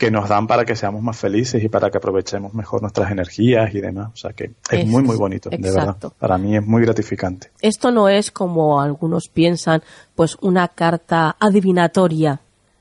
que 0.00 0.10
nos 0.10 0.30
dan 0.30 0.46
para 0.46 0.64
que 0.64 0.74
seamos 0.74 1.02
más 1.02 1.18
felices 1.18 1.62
y 1.62 1.68
para 1.68 1.90
que 1.90 1.98
aprovechemos 1.98 2.54
mejor 2.54 2.80
nuestras 2.80 3.12
energías 3.12 3.74
y 3.74 3.82
demás. 3.82 4.08
O 4.14 4.16
sea 4.16 4.32
que 4.32 4.52
es, 4.70 4.86
muy, 4.86 5.02
muy 5.02 5.16
bonito, 5.16 5.50
de 5.50 5.58
verdad. 5.58 5.94
Para 6.18 6.38
mí 6.38 6.56
es 6.56 6.64
muy 6.64 6.80
gratificante. 6.80 7.50
Esto 7.60 7.90
no 7.90 8.08
es 8.08 8.30
como 8.30 8.80
algunos 8.80 9.28
piensan, 9.28 9.82
pues 10.14 10.38
una 10.40 10.68
carta 10.68 11.36
adivinatoria, 11.38 12.40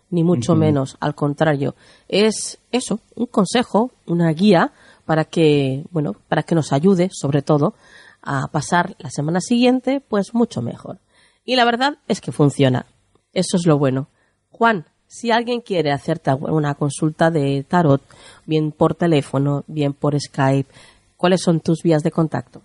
ni 0.09 0.23
mucho 0.23 0.55
menos, 0.55 0.97
al 0.99 1.15
contrario. 1.15 1.75
Es 2.07 2.59
eso, 2.71 2.99
un 3.15 3.27
consejo, 3.27 3.91
una 4.05 4.31
guía 4.31 4.71
para 5.05 5.25
que, 5.25 5.85
bueno, 5.91 6.15
para 6.27 6.43
que 6.43 6.55
nos 6.55 6.73
ayude, 6.73 7.09
sobre 7.11 7.41
todo, 7.41 7.73
a 8.21 8.47
pasar 8.47 8.95
la 8.99 9.09
semana 9.09 9.39
siguiente, 9.41 10.01
pues 10.07 10.33
mucho 10.33 10.61
mejor. 10.61 10.99
Y 11.45 11.55
la 11.55 11.65
verdad 11.65 11.97
es 12.07 12.21
que 12.21 12.31
funciona. 12.31 12.85
Eso 13.33 13.57
es 13.57 13.65
lo 13.65 13.77
bueno. 13.77 14.07
Juan, 14.51 14.85
si 15.07 15.31
alguien 15.31 15.61
quiere 15.61 15.91
hacerte 15.91 16.31
una 16.33 16.75
consulta 16.75 17.31
de 17.31 17.65
tarot, 17.67 18.01
bien 18.45 18.71
por 18.71 18.95
teléfono, 18.95 19.63
bien 19.67 19.93
por 19.93 20.19
Skype, 20.19 20.69
¿cuáles 21.17 21.41
son 21.41 21.59
tus 21.59 21.81
vías 21.83 22.03
de 22.03 22.11
contacto? 22.11 22.61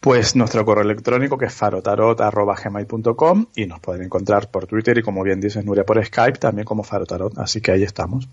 Pues 0.00 0.36
nuestro 0.36 0.64
correo 0.64 0.84
electrónico 0.84 1.38
que 1.38 1.46
es 1.46 1.54
farotarot.gmail.com 1.54 3.46
y 3.54 3.66
nos 3.66 3.80
pueden 3.80 4.02
encontrar 4.02 4.50
por 4.50 4.66
Twitter 4.66 4.98
y 4.98 5.02
como 5.02 5.22
bien 5.22 5.40
dices 5.40 5.64
Nuria 5.64 5.84
por 5.84 6.04
Skype 6.04 6.38
también 6.38 6.64
como 6.64 6.82
farotarot, 6.82 7.38
así 7.38 7.60
que 7.60 7.72
ahí 7.72 7.82
estamos. 7.82 8.28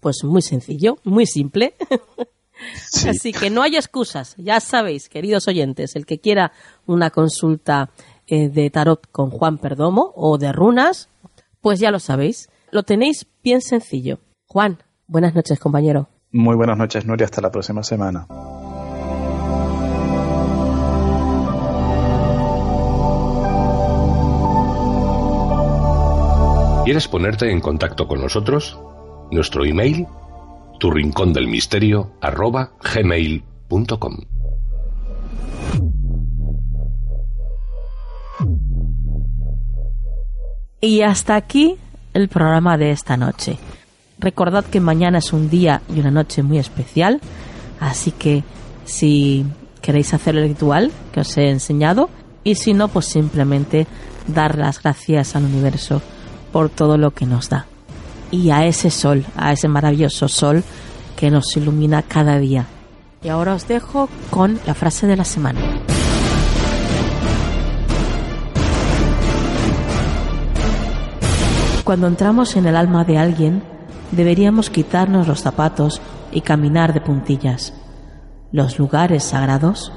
Pues 0.00 0.24
muy 0.24 0.42
sencillo, 0.42 0.98
muy 1.04 1.26
simple. 1.26 1.74
Así 3.08 3.32
que 3.32 3.50
no 3.50 3.62
hay 3.62 3.74
excusas, 3.74 4.36
ya 4.36 4.60
sabéis, 4.60 5.08
queridos 5.08 5.48
oyentes, 5.48 5.96
el 5.96 6.06
que 6.06 6.20
quiera 6.20 6.52
una 6.86 7.10
consulta 7.10 7.90
eh, 8.28 8.48
de 8.48 8.70
tarot 8.70 9.10
con 9.10 9.30
Juan 9.30 9.58
Perdomo 9.58 10.12
o 10.14 10.38
de 10.38 10.52
runas, 10.52 11.08
pues 11.60 11.80
ya 11.80 11.90
lo 11.90 11.98
sabéis, 11.98 12.50
lo 12.70 12.84
tenéis 12.84 13.26
bien 13.42 13.60
sencillo. 13.62 14.20
Juan, 14.46 14.78
buenas 15.08 15.34
noches, 15.34 15.58
compañero. 15.58 16.08
Muy 16.30 16.56
buenas 16.56 16.78
noches, 16.78 17.04
Nuria. 17.04 17.26
Hasta 17.26 17.40
la 17.40 17.50
próxima 17.50 17.82
semana. 17.82 18.26
¿Quieres 26.92 27.08
ponerte 27.08 27.50
en 27.50 27.62
contacto 27.62 28.06
con 28.06 28.20
nosotros? 28.20 28.78
Nuestro 29.30 29.64
email, 29.64 30.06
tu 30.78 30.90
rincón 30.90 31.32
del 31.32 31.48
misterio, 31.48 32.16
arroba 32.20 32.72
gmail.com. 32.82 34.18
Y 40.82 41.00
hasta 41.00 41.34
aquí 41.34 41.76
el 42.12 42.28
programa 42.28 42.76
de 42.76 42.90
esta 42.90 43.16
noche. 43.16 43.56
Recordad 44.18 44.66
que 44.66 44.80
mañana 44.80 45.16
es 45.16 45.32
un 45.32 45.48
día 45.48 45.80
y 45.88 45.98
una 45.98 46.10
noche 46.10 46.42
muy 46.42 46.58
especial, 46.58 47.22
así 47.80 48.10
que 48.10 48.44
si 48.84 49.46
queréis 49.80 50.12
hacer 50.12 50.36
el 50.36 50.46
ritual 50.46 50.92
que 51.10 51.20
os 51.20 51.38
he 51.38 51.48
enseñado 51.48 52.10
y 52.44 52.56
si 52.56 52.74
no, 52.74 52.88
pues 52.88 53.06
simplemente 53.06 53.86
dar 54.26 54.58
las 54.58 54.82
gracias 54.82 55.34
al 55.34 55.44
universo 55.44 56.02
por 56.52 56.68
todo 56.68 56.98
lo 56.98 57.12
que 57.12 57.26
nos 57.26 57.48
da. 57.48 57.66
Y 58.30 58.50
a 58.50 58.66
ese 58.66 58.90
sol, 58.90 59.24
a 59.36 59.52
ese 59.52 59.68
maravilloso 59.68 60.28
sol 60.28 60.62
que 61.16 61.30
nos 61.30 61.56
ilumina 61.56 62.02
cada 62.02 62.38
día. 62.38 62.66
Y 63.22 63.28
ahora 63.28 63.54
os 63.54 63.68
dejo 63.68 64.08
con 64.30 64.58
la 64.66 64.74
frase 64.74 65.06
de 65.06 65.16
la 65.16 65.24
semana. 65.24 65.60
Cuando 71.84 72.06
entramos 72.06 72.56
en 72.56 72.66
el 72.66 72.76
alma 72.76 73.04
de 73.04 73.18
alguien, 73.18 73.62
deberíamos 74.12 74.70
quitarnos 74.70 75.26
los 75.26 75.40
zapatos 75.40 76.00
y 76.30 76.40
caminar 76.40 76.94
de 76.94 77.00
puntillas. 77.00 77.74
Los 78.52 78.78
lugares 78.78 79.24
sagrados 79.24 79.92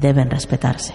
deben 0.00 0.30
respetarse. 0.30 0.94